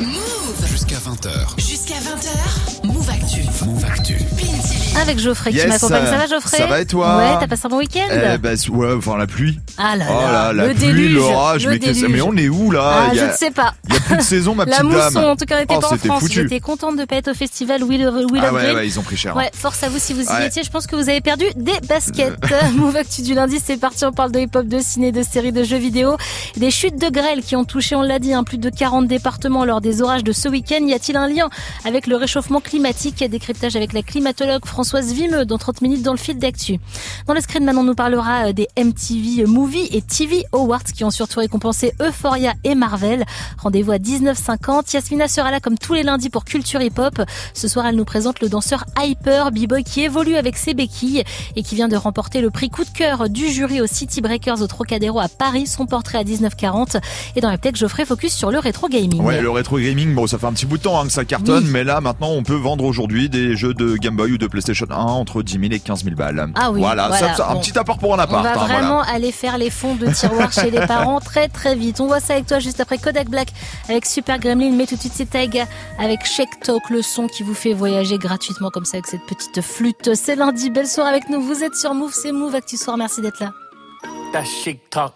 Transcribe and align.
Move 0.00 0.39
Jusqu'à 0.66 0.96
20h. 0.96 1.58
Jusqu'à 1.58 1.94
20h, 1.94 2.84
Move 2.86 3.08
Actu. 3.08 3.42
Move. 3.64 3.84
Avec 5.00 5.18
Geoffrey 5.18 5.50
qui 5.52 5.56
Yes, 5.58 5.68
m'accompagne. 5.68 6.04
Ça 6.06 6.16
va 6.16 6.24
euh, 6.24 6.28
Geoffrey 6.28 6.56
ça 6.56 6.66
va 6.66 6.80
et 6.80 6.86
toi 6.86 7.16
Ouais, 7.18 7.36
t'as 7.38 7.46
passé 7.46 7.62
un 7.66 7.68
bon 7.68 7.78
week-end 7.78 8.06
Eh 8.10 8.38
ben, 8.38 8.56
ouais, 8.70 8.92
enfin 8.96 9.16
la 9.16 9.26
pluie. 9.26 9.60
Ah 9.78 9.96
là 9.96 10.04
Oh 10.10 10.12
là, 10.20 10.32
là, 10.32 10.52
la 10.52 10.66
le 10.68 10.74
pluie, 10.74 10.86
déluge, 10.86 11.14
l'orage, 11.14 11.66
le 11.66 11.78
mais, 11.78 12.08
mais 12.08 12.20
on 12.20 12.36
est 12.36 12.48
où 12.48 12.70
là 12.72 13.06
Ah, 13.10 13.14
je 13.14 13.24
ne 13.24 13.32
sais 13.32 13.50
pas. 13.52 13.74
il 13.88 13.94
y 13.94 13.96
a 13.96 14.00
plus 14.00 14.16
de 14.16 14.22
saison, 14.22 14.54
ma 14.54 14.64
La 14.66 14.78
petite 14.78 14.90
mousson, 14.90 15.20
dame. 15.20 15.24
en 15.30 15.36
tout 15.36 15.44
cas, 15.44 15.60
n'était 15.60 15.74
Oh, 15.76 15.80
pas 15.80 15.86
en 15.86 15.90
c'était 15.90 16.08
France. 16.08 16.22
foutu. 16.22 16.34
J'étais 16.42 16.60
contente 16.60 16.96
de 16.96 17.04
pas 17.04 17.16
être 17.16 17.30
au 17.30 17.34
festival 17.34 17.84
Will 17.84 18.04
of, 18.06 18.14
Will 18.30 18.42
Ah 18.44 18.52
ouais, 18.52 18.74
ouais, 18.74 18.86
ils 18.86 18.98
ont 18.98 19.02
pris 19.02 19.16
cher. 19.16 19.36
Ouais, 19.36 19.50
force 19.54 19.82
à 19.84 19.88
vous 19.88 19.98
si 19.98 20.12
vous 20.12 20.22
y 20.24 20.28
Ouais. 20.28 20.46
étiez. 20.48 20.64
Je 20.64 20.70
pense 20.70 20.86
que 20.88 20.96
vous 20.96 21.08
avez 21.08 21.20
perdu 21.20 21.44
des 21.56 21.78
baskets. 21.88 22.34
Move 22.74 22.96
Actu 22.96 23.22
du 23.22 23.34
lundi, 23.34 23.58
c'est 23.64 23.76
parti. 23.78 24.04
On 24.04 24.12
parle 24.12 24.32
de 24.32 24.40
hip-hop, 24.40 24.66
de 24.66 24.80
ciné, 24.80 25.12
de 25.12 25.22
séries, 25.22 25.52
de 25.52 25.62
jeux 25.62 25.78
vidéo. 25.78 26.16
Des 26.56 26.70
chutes 26.70 27.00
de 27.00 27.08
grêle 27.08 27.42
qui 27.42 27.54
ont 27.56 27.64
touché, 27.64 27.94
on 27.94 28.02
l'a 28.02 28.18
dit, 28.18 28.34
hein, 28.34 28.42
plus 28.44 28.58
de 28.58 28.70
40 28.70 29.06
départements 29.06 29.64
lors 29.64 29.80
des 29.80 30.02
orages 30.02 30.24
de 30.24 30.32
ce 30.40 30.48
week-end. 30.48 30.80
Y 30.86 30.94
a-t-il 30.94 31.16
un 31.18 31.28
lien 31.28 31.50
avec 31.84 32.06
le 32.06 32.16
réchauffement 32.16 32.60
climatique? 32.60 33.22
Décryptage 33.22 33.76
avec 33.76 33.92
la 33.92 34.02
climatologue 34.02 34.64
Françoise 34.64 35.12
Vimeux 35.12 35.44
dans 35.44 35.58
30 35.58 35.82
minutes 35.82 36.02
dans 36.02 36.12
le 36.12 36.18
fil 36.18 36.38
d'actu. 36.38 36.78
Dans 37.26 37.34
le 37.34 37.40
screen, 37.40 37.64
maintenant, 37.64 37.82
on 37.82 37.84
nous 37.84 37.94
parlera 37.94 38.48
euh, 38.48 38.52
des 38.52 38.68
MTV 38.78 39.44
Movie 39.44 39.88
et 39.92 40.00
TV 40.00 40.44
Awards 40.52 40.82
qui 40.82 41.04
ont 41.04 41.10
surtout 41.10 41.40
récompensé 41.40 41.92
Euphoria 42.00 42.54
et 42.64 42.74
Marvel. 42.74 43.24
Rendez-vous 43.58 43.92
à 43.92 43.98
19h50. 43.98 44.94
Yasmina 44.94 45.28
sera 45.28 45.50
là 45.50 45.60
comme 45.60 45.76
tous 45.76 45.92
les 45.92 46.02
lundis 46.02 46.30
pour 46.30 46.46
Culture 46.46 46.80
Hip 46.80 46.98
Hop. 46.98 47.20
Ce 47.52 47.68
soir, 47.68 47.86
elle 47.86 47.96
nous 47.96 48.06
présente 48.06 48.40
le 48.40 48.48
danseur 48.48 48.84
Hyper, 48.98 49.52
B-Boy 49.52 49.84
qui 49.84 50.02
évolue 50.02 50.36
avec 50.36 50.56
ses 50.56 50.72
béquilles 50.72 51.22
et 51.54 51.62
qui 51.62 51.74
vient 51.74 51.88
de 51.88 51.96
remporter 51.96 52.40
le 52.40 52.50
prix 52.50 52.70
coup 52.70 52.84
de 52.84 52.90
cœur 52.90 53.28
du 53.28 53.48
jury 53.48 53.82
au 53.82 53.86
City 53.86 54.22
Breakers 54.22 54.62
au 54.62 54.66
Trocadéro 54.66 55.20
à 55.20 55.28
Paris. 55.28 55.66
Son 55.66 55.84
portrait 55.84 56.18
à 56.18 56.24
19h40. 56.24 56.98
Et 57.36 57.42
dans 57.42 57.50
la 57.50 57.58
tech, 57.58 57.74
Geoffrey 57.74 58.06
focus 58.06 58.32
sur 58.32 58.50
le 58.50 58.58
rétro 58.58 58.88
gaming. 58.88 59.20
Ouais, 59.20 59.42
le 59.42 59.50
rétro 59.50 59.78
gaming, 59.78 60.14
ça 60.30 60.38
fait 60.38 60.46
un 60.46 60.52
petit 60.52 60.66
bout 60.66 60.78
de 60.78 60.82
temps 60.82 61.00
hein, 61.00 61.06
que 61.06 61.12
ça 61.12 61.24
cartonne, 61.24 61.64
Oui. 61.64 61.70
mais 61.72 61.84
là, 61.84 62.00
maintenant, 62.00 62.30
on 62.30 62.42
peut 62.42 62.54
vendre 62.54 62.84
aujourd'hui 62.84 63.28
des 63.28 63.56
jeux 63.56 63.74
de 63.74 63.96
Game 63.96 64.16
Boy 64.16 64.32
ou 64.32 64.38
de 64.38 64.46
PlayStation 64.46 64.86
1 64.90 64.94
entre 64.94 65.42
10 65.42 65.52
000 65.60 65.64
et 65.72 65.80
15 65.80 66.04
000 66.04 66.16
balles. 66.16 66.52
Ah 66.54 66.70
oui, 66.70 66.80
voilà, 66.80 67.08
voilà, 67.08 67.28
ça, 67.30 67.34
ça, 67.34 67.50
un 67.50 67.54
bon. 67.54 67.60
petit 67.60 67.76
apport 67.78 67.98
pour 67.98 68.14
un 68.14 68.18
On 68.18 68.20
appart. 68.20 68.44
va 68.44 68.52
hein, 68.52 68.66
vraiment 68.66 68.96
voilà. 69.02 69.12
aller 69.12 69.32
faire 69.32 69.58
les 69.58 69.70
fonds 69.70 69.94
de 69.96 70.06
tiroir 70.12 70.52
chez 70.52 70.70
les 70.70 70.86
parents 70.86 71.20
très 71.20 71.48
très 71.48 71.74
vite. 71.74 72.00
On 72.00 72.06
voit 72.06 72.20
ça 72.20 72.34
avec 72.34 72.46
toi 72.46 72.58
juste 72.60 72.80
après 72.80 72.98
Kodak 72.98 73.28
Black 73.28 73.48
avec 73.88 74.06
Super 74.06 74.38
Gremlin. 74.38 74.70
Mais 74.72 74.86
tout 74.86 74.94
de 74.96 75.00
suite 75.00 75.14
c'est 75.16 75.28
Taiga 75.28 75.66
avec 75.98 76.24
Shake 76.24 76.60
Talk, 76.62 76.88
le 76.90 77.02
son 77.02 77.26
qui 77.26 77.42
vous 77.42 77.54
fait 77.54 77.72
voyager 77.72 78.18
gratuitement 78.18 78.70
comme 78.70 78.84
ça 78.84 78.98
avec 78.98 79.06
cette 79.08 79.26
petite 79.26 79.60
flûte. 79.62 80.14
C'est 80.14 80.36
lundi, 80.36 80.70
belle 80.70 80.86
soirée 80.86 81.10
avec 81.10 81.28
nous. 81.28 81.40
Vous 81.42 81.62
êtes 81.64 81.74
sur 81.74 81.92
Move, 81.94 82.12
c'est 82.14 82.32
Move 82.32 82.54
Actu 82.54 82.76
Soir. 82.76 82.96
Merci 82.96 83.20
d'être 83.20 83.40
là. 83.40 83.52
That 84.32 84.44
chic 84.44 84.88
talk. 84.90 85.14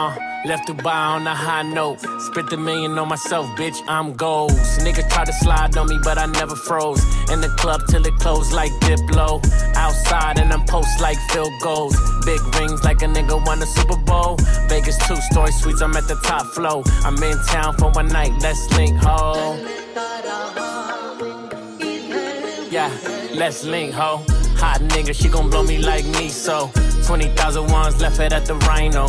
Uh, 0.00 0.14
left 0.44 0.68
Dubai 0.68 1.16
on 1.16 1.26
a 1.26 1.34
high 1.34 1.62
note. 1.62 1.98
Spent 2.20 2.52
a 2.52 2.56
million 2.56 2.96
on 3.00 3.08
myself, 3.08 3.46
bitch. 3.58 3.82
I'm 3.88 4.12
goals. 4.12 4.52
Niggas 4.78 5.10
try 5.10 5.24
to 5.24 5.32
slide 5.32 5.76
on 5.76 5.88
me, 5.88 5.98
but 6.04 6.18
I 6.18 6.26
never 6.26 6.54
froze. 6.54 7.02
In 7.32 7.40
the 7.40 7.48
club 7.58 7.80
till 7.88 8.06
it 8.06 8.14
closed 8.20 8.52
like 8.52 8.70
Diplo. 8.82 9.42
Outside 9.74 10.38
and 10.38 10.52
I'm 10.52 10.64
post 10.66 11.00
like 11.00 11.18
field 11.30 11.52
goals. 11.60 11.96
Big 12.24 12.40
rings 12.54 12.84
like 12.84 13.02
a 13.02 13.06
nigga 13.06 13.44
won 13.44 13.58
the 13.58 13.66
Super 13.66 13.96
Bowl. 13.96 14.36
Vegas 14.68 14.96
two 15.08 15.16
story 15.32 15.50
suites, 15.50 15.82
I'm 15.82 15.96
at 15.96 16.06
the 16.06 16.14
top 16.22 16.46
flow. 16.54 16.84
I'm 17.02 17.20
in 17.20 17.36
town 17.46 17.74
for 17.76 17.90
one 17.90 18.06
night, 18.06 18.30
let's 18.40 18.72
link, 18.76 18.96
ho. 19.02 19.56
Yeah, 22.70 22.96
let's 23.34 23.64
link, 23.64 23.94
ho. 23.94 24.22
Hot 24.62 24.80
nigga, 24.92 25.12
she 25.12 25.28
gon' 25.28 25.50
blow 25.50 25.64
me 25.64 25.78
like 25.78 26.04
me, 26.04 26.28
so 26.28 26.70
20,000 27.04 27.72
ones 27.72 28.00
left 28.00 28.20
it 28.20 28.32
at 28.32 28.46
the 28.46 28.54
Rhino. 28.54 29.08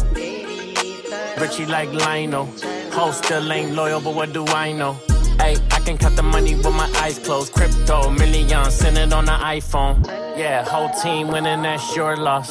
Richie 1.40 1.66
like 1.66 1.92
Lionel. 1.94 2.48
Ho 2.92 3.12
still 3.12 3.52
ain't 3.52 3.74
loyal, 3.74 4.02
but 4.02 4.14
what 4.14 4.34
do 4.34 4.46
I 4.48 4.74
know? 4.74 4.94
Hey, 5.40 5.56
I 5.72 5.80
can 5.80 5.98
cut 5.98 6.18
the 6.18 6.24
money 6.24 6.54
with 6.56 6.74
my 6.74 6.92
eyes 6.98 7.18
closed. 7.18 7.54
Crypto, 7.54 8.10
millions, 8.10 8.76
send 8.76 8.98
it 8.98 9.14
on 9.14 9.24
the 9.24 9.32
iPhone. 9.32 10.06
Yeah, 10.38 10.66
whole 10.66 10.90
team 11.02 11.30
winning, 11.30 11.62
that's 11.62 11.96
your 11.96 12.18
loss. 12.18 12.50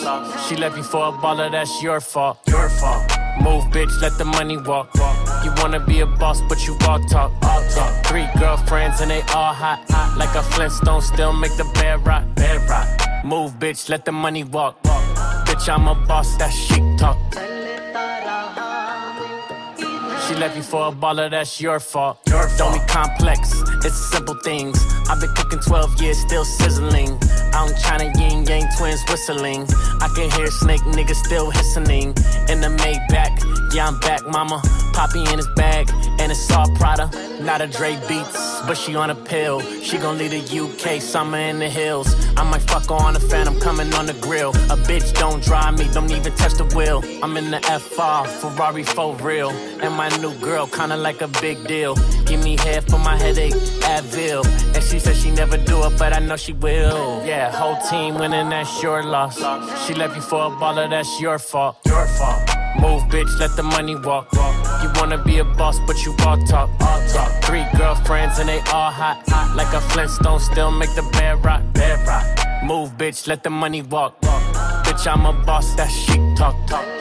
She 0.49 0.57
left 0.57 0.77
you 0.79 0.83
for 0.83 1.09
a 1.09 1.13
baller, 1.13 1.51
that's 1.51 1.83
your 1.83 2.01
fault. 2.01 2.39
Your 2.47 2.71
fault. 2.71 3.03
Move, 3.43 3.65
bitch, 3.65 4.01
let 4.01 4.17
the 4.17 4.25
money 4.25 4.57
walk. 4.57 4.89
You 5.45 5.53
wanna 5.59 5.81
be 5.81 6.01
a 6.01 6.07
boss, 6.07 6.41
but 6.49 6.67
you 6.67 6.77
all 6.89 6.99
talk. 7.09 7.31
All 7.43 7.63
talk. 7.69 8.07
Three 8.07 8.27
girlfriends 8.39 9.03
and 9.03 9.11
they 9.11 9.21
all 9.35 9.53
hot. 9.53 9.85
hot. 9.91 10.17
Like 10.17 10.35
a 10.35 10.43
Flintstone, 10.43 11.03
still 11.03 11.35
make 11.35 11.55
the 11.59 11.71
bed 11.75 12.07
rock. 12.07 12.25
Bed 12.37 12.67
rock. 12.71 12.89
Move, 13.23 13.59
bitch, 13.59 13.91
let 13.91 14.07
the 14.07 14.13
money 14.13 14.45
walk. 14.45 14.83
Bitch, 15.45 15.69
I'm 15.69 15.89
a 15.89 15.95
boss, 16.07 16.37
that 16.39 16.51
chic 16.51 16.83
talk. 16.97 17.19
She 20.29 20.35
left 20.35 20.57
you 20.57 20.63
for 20.63 20.89
a 20.89 20.93
baller, 20.93 21.31
that's 21.31 21.59
your 21.59 21.81
fault. 21.81 22.19
Don't 22.27 22.75
be 22.75 22.81
complex, 22.87 23.51
it's 23.83 23.97
simple 24.11 24.35
things. 24.45 24.79
I've 25.09 25.19
been 25.21 25.35
cooking 25.35 25.59
12 25.59 26.03
years, 26.03 26.19
still 26.19 26.45
sizzling. 26.45 27.19
In 27.59 27.75
China, 27.83 28.05
yin 28.19 28.45
yang 28.45 28.67
twins 28.77 29.03
whistling. 29.09 29.67
I 30.01 30.09
can 30.15 30.31
hear 30.31 30.47
snake 30.49 30.83
niggas 30.83 31.17
still 31.25 31.51
hissing. 31.51 32.15
In 32.49 32.61
the 32.61 32.69
Maybach, 32.79 33.75
yeah, 33.75 33.89
I'm 33.89 33.99
back, 34.01 34.27
mama. 34.27 34.63
Poppy 34.93 35.21
in 35.21 35.39
his 35.39 35.49
bag, 35.57 35.91
and 36.21 36.31
it's 36.31 36.51
all 36.53 36.69
Prada. 36.77 37.11
Not 37.43 37.61
a 37.61 37.67
Dre 37.67 37.97
Beats, 38.09 38.63
but 38.63 38.77
she 38.77 38.97
on 38.97 39.11
a 39.11 39.15
pill. 39.15 39.61
She 39.83 39.99
gon' 39.99 40.19
leave 40.19 40.31
the 40.31 40.41
UK, 40.41 41.01
summer 41.01 41.39
in 41.39 41.59
the 41.59 41.69
hills. 41.69 42.15
I 42.37 42.45
might 42.45 42.63
fuck 42.63 42.91
on 42.91 43.15
the 43.15 43.21
fan, 43.21 43.49
I'm 43.49 43.59
coming 43.61 43.93
on 43.95 44.07
the 44.07 44.15
grill. 44.15 44.51
A 44.51 44.77
bitch 44.89 45.13
don't 45.19 45.43
drive 45.43 45.79
me, 45.79 45.89
don't 45.93 46.11
even 46.11 46.35
touch 46.37 46.55
the 46.55 46.65
wheel. 46.77 47.03
I'm 47.23 47.37
in 47.37 47.51
the 47.51 47.61
FR, 47.61 48.29
Ferrari 48.41 48.85
for 48.85 49.15
real. 49.17 49.51
And 49.83 49.95
my 49.95 50.09
new 50.21 50.35
girl, 50.41 50.67
kinda 50.67 50.97
like 50.97 51.21
a 51.23 51.29
big 51.41 51.67
deal. 51.67 51.95
Give 52.27 52.43
me 52.43 52.57
head 52.57 52.85
for 52.91 52.99
my 52.99 53.17
headache, 53.17 53.55
Advil. 53.95 54.45
And 54.75 54.83
she 54.85 54.99
said 54.99 55.17
she 55.17 55.31
never 55.31 55.57
do 55.57 55.83
it, 55.85 55.99
but 55.99 56.13
I 56.13 56.21
know 56.21 56.37
she 56.37 56.53
will. 56.53 57.25
Yeah, 57.25 57.51
whole 57.51 57.79
team 57.89 58.15
winning, 58.15 58.51
that's 58.51 58.83
your 58.83 59.03
loss. 59.03 59.37
She 59.87 59.95
left 59.95 60.17
you 60.17 60.23
for 60.23 60.47
a 60.47 60.51
baller, 60.51 60.89
that's 60.91 61.21
your 61.21 61.39
fault. 61.39 61.77
Your 61.87 62.07
fault. 62.07 62.43
Move, 62.81 63.03
bitch, 63.11 63.33
let 63.41 63.57
the 63.57 63.63
money 63.63 63.97
walk. 63.97 64.29
You 64.83 64.91
wanna 64.97 65.19
be 65.19 65.39
a 65.39 65.45
boss, 65.45 65.79
but 65.87 65.97
you 66.05 66.15
all 66.27 66.39
talk. 66.47 66.71
All 66.81 67.01
talk. 67.09 67.31
Three 67.45 67.67
girlfriends 67.77 68.39
and 68.39 68.49
they 68.49 68.61
all 68.73 68.91
hot. 68.91 69.23
Like 69.57 69.73
a 69.75 69.81
Flintstone, 69.81 70.41
still 70.41 70.71
make 70.71 70.95
the 70.95 71.03
bed 71.13 71.45
rock. 71.45 71.63
Bed 71.73 71.99
rock. 72.07 72.27
Move, 72.65 72.91
bitch, 72.99 73.27
let 73.27 73.43
the 73.43 73.51
money 73.51 73.83
walk. 73.83 74.21
Bitch, 74.85 75.07
I'm 75.13 75.27
a 75.27 75.33
boss, 75.45 75.75
that 75.77 75.91
shit 75.91 76.21
talk. 76.37 76.55
talk. 76.67 76.98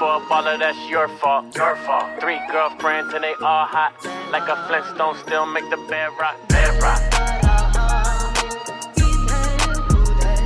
A 0.00 0.20
baller, 0.30 0.56
that's 0.56 0.78
your 0.88 1.08
fault. 1.08 1.56
Your 1.56 1.74
fault. 1.84 2.06
Three 2.20 2.38
girlfriends 2.52 3.12
and 3.14 3.24
they 3.24 3.34
all 3.42 3.66
hot. 3.66 3.92
Like 4.30 4.48
a 4.48 4.54
Flintstone, 4.68 5.16
still 5.26 5.44
make 5.44 5.68
the 5.70 5.76
bed 5.88 6.10
rock. 6.20 6.36
Bed 6.48 6.80
rock. 6.80 7.00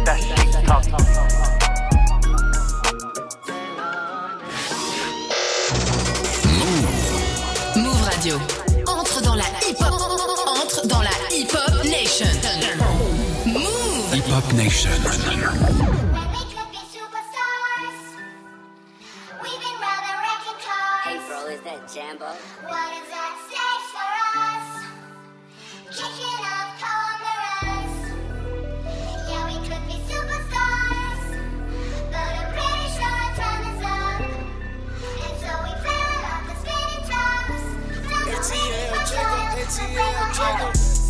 That 0.06 0.18
chic 0.24 0.48
talk. 0.64 0.84
Move 7.76 8.06
Radio. 8.08 8.40
Entre 8.88 9.20
dans 9.20 9.36
la 9.36 9.44
hip-hop. 9.60 9.92
Entre 10.46 10.86
dans 10.88 11.02
la 11.02 11.12
hip-hop 11.30 11.84
nation. 11.84 12.26
Move. 13.44 14.14
Hip 14.14 14.24
Hop 14.28 14.52
Nation. 14.54 15.81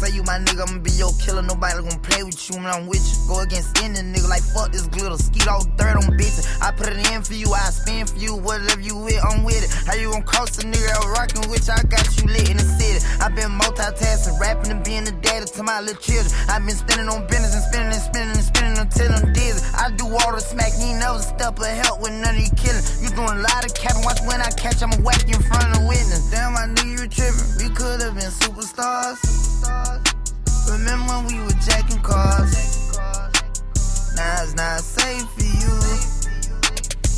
Say 0.02 0.18
you 0.18 0.26
my 0.26 0.42
nigga, 0.42 0.66
I'ma 0.66 0.82
be 0.82 0.90
your 0.98 1.14
killer. 1.22 1.46
Nobody 1.46 1.78
gonna 1.78 2.02
play 2.02 2.26
with 2.26 2.34
you 2.50 2.58
when 2.58 2.66
I'm 2.66 2.90
with 2.90 3.06
you. 3.06 3.14
Go 3.30 3.38
against 3.38 3.70
any 3.86 4.02
nigga 4.02 4.26
like 4.26 4.42
fuck 4.42 4.74
this 4.74 4.90
glitter. 4.90 5.14
Skeet 5.14 5.46
all 5.46 5.62
dirt 5.78 5.94
on 5.94 6.18
bitches. 6.18 6.42
I 6.58 6.74
put 6.74 6.90
it 6.90 6.98
in 7.14 7.22
for 7.22 7.38
you, 7.38 7.46
I 7.54 7.70
spin 7.70 8.10
for 8.10 8.18
you. 8.18 8.34
Whatever 8.34 8.82
you 8.82 8.98
with, 8.98 9.22
I'm 9.22 9.46
with 9.46 9.62
it. 9.62 9.70
How 9.86 9.94
you 9.94 10.10
gon' 10.10 10.26
cross 10.26 10.58
a 10.58 10.66
nigga 10.66 10.90
out 10.98 11.06
rockin' 11.14 11.46
with 11.46 11.70
you? 11.70 11.78
I 11.78 11.86
got 11.86 12.02
you 12.18 12.26
lit 12.26 12.50
in 12.50 12.58
the 12.58 12.66
city. 12.66 12.98
i 13.22 13.30
been 13.30 13.54
multitasking, 13.54 14.42
rapping 14.42 14.74
and 14.74 14.82
being 14.82 15.04
the 15.06 15.14
daddy 15.22 15.46
to 15.46 15.62
my 15.62 15.78
little 15.78 16.02
children. 16.02 16.34
i 16.50 16.58
been 16.58 16.74
spinning 16.74 17.06
on 17.06 17.22
business 17.30 17.54
and 17.54 17.62
spinning 17.62 17.94
and 17.94 18.02
spinning 18.02 18.34
and 18.34 18.42
spinning 18.42 18.78
until 18.82 19.06
I'm 19.06 19.30
dizzy. 19.30 19.62
I 19.78 19.94
do 19.94 20.10
all 20.10 20.34
the 20.34 20.42
smack, 20.42 20.74
ain't 20.82 20.98
never 20.98 21.22
step 21.22 21.62
of 21.62 21.70
help 21.78 22.02
with 22.02 22.10
none 22.10 22.34
of 22.34 22.42
you 22.42 22.50
killing. 22.58 22.82
You 22.98 23.06
doing 23.14 23.38
a 23.38 23.46
lot 23.46 23.62
of 23.62 23.70
capping, 23.78 24.02
watch 24.02 24.18
when 24.26 24.42
I 24.42 24.50
catch, 24.58 24.82
I'ma 24.82 24.98
whack 25.06 25.30
you 25.30 25.38
in 25.38 25.46
front 25.46 25.70
of 25.70 25.78
the 25.78 25.86
witness. 25.86 26.26
Damn, 26.34 26.58
I 26.58 26.66
knew 26.66 26.90
you 26.90 27.06
were 27.06 27.12
tripping. 27.14 27.46
We 27.62 27.70
could 27.70 28.02
have 28.02 28.18
been 28.18 28.34
superstars. 28.34 29.51
Remember 30.70 31.12
when 31.12 31.26
we 31.26 31.38
were 31.44 31.58
jacking 31.60 32.00
cars? 32.02 32.52
Now 34.16 34.42
it's 34.42 34.54
not 34.54 34.80
safe 34.80 35.28
for 35.30 35.42
you. 35.42 35.72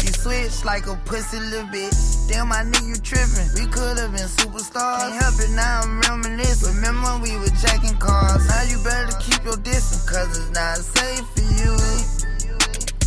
You 0.05 0.13
switch 0.13 0.65
like 0.65 0.87
a 0.87 0.97
pussy 1.05 1.41
little 1.41 1.67
bitch. 1.69 2.29
Damn, 2.29 2.53
I 2.53 2.63
knew 2.63 2.89
you 2.89 2.97
tripping. 2.97 3.49
We 3.55 3.67
could've 3.71 4.13
been 4.13 4.29
superstars. 4.29 5.01
Can't 5.01 5.23
help 5.23 5.35
it, 5.41 5.51
now 5.51 5.83
I'm 5.83 6.01
reminiscing. 6.01 6.75
Remember 6.77 7.09
when 7.09 7.23
we 7.23 7.37
were 7.39 7.55
jacking 7.61 7.97
cars? 7.99 8.47
Now 8.49 8.63
you 8.63 8.83
better 8.85 9.17
keep 9.21 9.43
your 9.45 9.57
distance, 9.57 10.09
cause 10.09 10.37
it's 10.37 10.51
not 10.53 10.77
safe 10.77 11.25
for 11.35 11.47
you. 11.61 11.73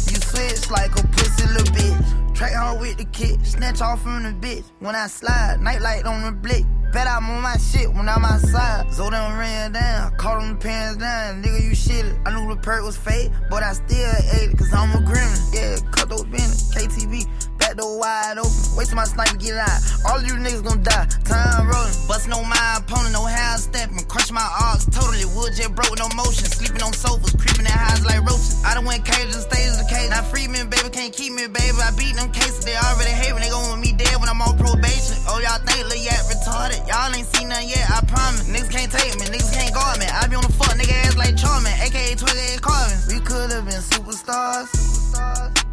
You 0.10 0.18
switch 0.22 0.72
like 0.72 0.92
a 0.98 1.06
pussy 1.08 1.48
little 1.48 1.74
bitch. 1.74 2.36
Track 2.36 2.54
hard 2.54 2.80
with 2.80 2.98
the 2.98 3.06
kid, 3.06 3.46
snatch 3.46 3.82
off 3.82 4.02
from 4.02 4.24
the 4.24 4.30
bitch. 4.30 4.66
When 4.80 4.96
I 4.96 5.08
slide, 5.08 5.60
nightlight 5.62 6.06
on 6.06 6.24
the 6.24 6.32
blick. 6.32 6.66
Bet 6.94 7.08
I'm 7.08 7.30
on 7.30 7.42
my 7.42 7.58
shit 7.58 7.92
when 7.94 8.08
I'm 8.08 8.24
outside. 8.24 8.94
So 8.94 9.10
them 9.10 9.38
ran 9.38 9.74
down, 9.74 10.16
caught 10.18 10.40
them 10.40 10.58
pants 10.58 10.98
down. 10.98 11.44
Nigga, 11.44 11.64
you 11.64 11.72
shitted. 11.72 12.22
I 12.26 12.34
knew 12.34 12.54
the 12.54 12.60
perk 12.62 12.84
was 12.84 12.98
fake, 12.98 13.32
but 13.50 13.64
I 13.64 13.74
still 13.74 14.12
ate 14.34 14.52
it, 14.52 14.58
cause 14.58 14.74
I'm 14.74 14.92
a 14.92 15.06
gremlin. 15.06 15.54
Yeah, 15.54 15.78
cut 15.92 16.10
those 16.10 16.24
benders, 16.24 16.72
KTV. 16.74 17.47
Door 17.78 18.02
wide 18.02 18.42
open, 18.42 18.58
wait 18.74 18.90
till 18.90 18.98
my 18.98 19.06
sniper 19.06 19.38
get 19.38 19.54
out. 19.54 19.78
All 20.10 20.18
you 20.18 20.34
niggas 20.34 20.66
gon' 20.66 20.82
die. 20.82 21.06
Time 21.30 21.70
rolling, 21.70 21.94
bustin' 22.10 22.34
on 22.34 22.50
my 22.50 22.82
opponent, 22.82 23.14
no 23.14 23.22
half 23.22 23.62
stepping. 23.62 24.02
Crush 24.10 24.34
my 24.34 24.42
arcs, 24.42 24.90
totally 24.90 25.30
wood 25.38 25.54
jet 25.54 25.70
broke, 25.78 25.94
no 25.94 26.10
motion. 26.18 26.50
Sleeping 26.50 26.82
on 26.82 26.90
sofas, 26.90 27.38
creeping 27.38 27.70
in 27.70 27.78
highs 27.78 28.02
like 28.02 28.26
roaches. 28.26 28.66
I 28.66 28.74
done 28.74 28.90
went 28.90 29.06
cages 29.06 29.38
and 29.38 29.46
stages 29.46 29.78
the 29.78 29.86
cage. 29.86 30.10
Now 30.10 30.26
free 30.26 30.50
me, 30.50 30.66
baby, 30.66 30.90
can't 30.90 31.14
keep 31.14 31.38
me, 31.38 31.46
baby. 31.46 31.78
I 31.78 31.94
beat 31.94 32.18
them 32.18 32.34
cases, 32.34 32.66
they 32.66 32.74
already 32.74 33.14
hate 33.14 33.38
me. 33.38 33.46
They 33.46 33.54
gon' 33.54 33.62
want 33.70 33.86
me 33.86 33.94
dead 33.94 34.18
when 34.18 34.26
I'm 34.26 34.42
on 34.42 34.58
probation. 34.58 35.22
Oh, 35.30 35.38
y'all 35.38 35.62
think 35.62 35.86
Lil 35.86 36.02
Yak 36.02 36.26
retarded? 36.34 36.82
Y'all 36.90 37.14
ain't 37.14 37.30
seen 37.30 37.54
nothing 37.54 37.70
yet, 37.70 37.86
I 37.94 38.02
promise. 38.10 38.50
Niggas 38.50 38.74
can't 38.74 38.90
take 38.90 39.14
me, 39.22 39.30
niggas 39.30 39.54
can't 39.54 39.70
guard 39.70 40.02
me. 40.02 40.10
I 40.10 40.26
be 40.26 40.34
on 40.34 40.42
the 40.42 40.54
fuck 40.58 40.74
nigga 40.82 40.98
ass 41.06 41.14
like 41.14 41.38
Charmin, 41.38 41.78
aka 41.78 42.18
28 42.18 42.58
Carvin. 42.58 42.98
We 43.06 43.22
could've 43.22 43.70
been 43.70 43.86
superstars. 43.86 44.66
superstars. 44.66 45.67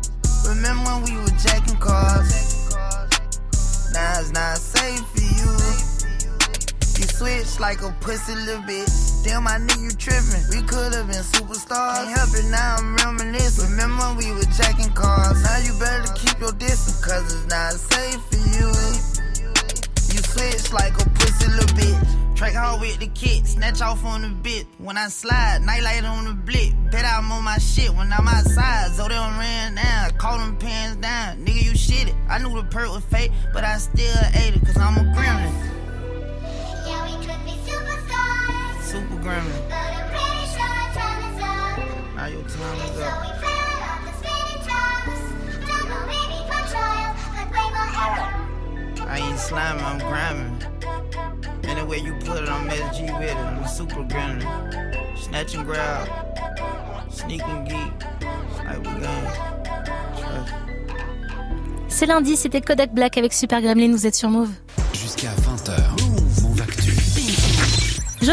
Remember 0.46 0.90
when 0.90 1.02
we 1.04 1.16
were 1.16 1.36
jacking 1.38 1.76
cars? 1.78 2.70
Now 3.92 4.20
it's 4.20 4.32
not 4.32 4.58
safe 4.58 5.04
for 5.14 5.20
you. 5.20 5.50
You 6.98 7.06
switch 7.08 7.60
like 7.60 7.82
a 7.82 7.94
pussy 8.00 8.34
little 8.34 8.62
bitch. 8.62 9.24
Damn, 9.24 9.44
my 9.44 9.58
nigga, 9.58 9.82
you 9.82 9.90
trippin'. 9.90 10.44
We 10.50 10.66
could've 10.66 11.06
been 11.06 11.24
superstars. 11.24 12.04
Can't 12.04 12.18
help 12.18 12.30
it, 12.34 12.50
now 12.50 12.76
I'm 12.78 12.96
reminiscing. 12.96 13.70
Remember 13.70 14.04
when 14.04 14.16
we 14.18 14.32
were 14.32 14.50
jacking 14.52 14.92
cars? 14.92 15.42
Now 15.42 15.58
you 15.58 15.72
better 15.78 16.12
keep 16.14 16.38
your 16.40 16.52
distance, 16.52 17.00
cause 17.04 17.24
it's 17.32 17.46
not 17.48 17.72
safe 17.72 18.20
for 18.30 18.36
you. 18.36 19.13
Switch 20.34 20.72
like 20.72 20.94
a 21.00 21.08
pussy 21.10 21.46
little 21.48 21.76
bitch. 21.76 22.36
Track 22.36 22.54
hard 22.54 22.80
with 22.80 22.98
the 22.98 23.06
kick, 23.08 23.46
snatch 23.46 23.80
off 23.80 24.04
on 24.04 24.22
the 24.22 24.28
bit. 24.28 24.66
When 24.78 24.96
I 24.96 25.06
slide, 25.08 25.62
nightlight 25.62 26.04
on 26.04 26.24
the 26.24 26.32
blick. 26.34 26.72
Bet 26.90 27.04
I'm 27.04 27.30
on 27.30 27.44
my 27.44 27.58
shit 27.58 27.90
when 27.94 28.12
I'm 28.12 28.26
outside. 28.26 28.90
So 28.96 29.04
they 29.04 29.10
done 29.14 29.38
ran 29.38 29.76
down, 29.76 30.10
caught 30.18 30.38
them 30.38 30.56
pants 30.56 30.96
down. 30.96 31.38
Nigga, 31.44 31.62
you 31.62 31.76
shit 31.76 32.08
it. 32.08 32.14
I 32.28 32.38
knew 32.38 32.50
the 32.54 32.64
perk 32.68 32.88
was 32.88 33.04
fake, 33.04 33.30
but 33.52 33.62
I 33.62 33.78
still 33.78 34.16
ate 34.34 34.56
it, 34.56 34.66
cause 34.66 34.76
I'm 34.76 34.96
a 34.98 35.04
gremlin. 35.14 35.54
Yeah, 36.84 37.04
we 37.06 37.24
could 37.24 37.44
be 37.44 37.52
superstars, 37.70 38.82
Super 38.82 39.16
gremlin. 39.22 39.68
but 39.68 39.76
I'm 39.76 40.08
pretty 40.10 40.44
sure 40.50 40.66
our 40.66 40.94
time 40.98 41.22
is 41.30 41.42
up. 41.42 42.16
Now 42.16 42.26
your 42.26 42.42
time 42.42 42.80
is 42.90 43.00
up. 43.00 43.63
C'est 61.88 62.06
lundi, 62.06 62.36
c'était 62.36 62.60
Kodak 62.60 62.94
Black 62.94 63.18
avec 63.18 63.32
Super 63.34 63.60
Gremlin, 63.60 63.92
vous 63.92 64.06
êtes 64.06 64.14
sur 64.14 64.30
Move. 64.30 64.50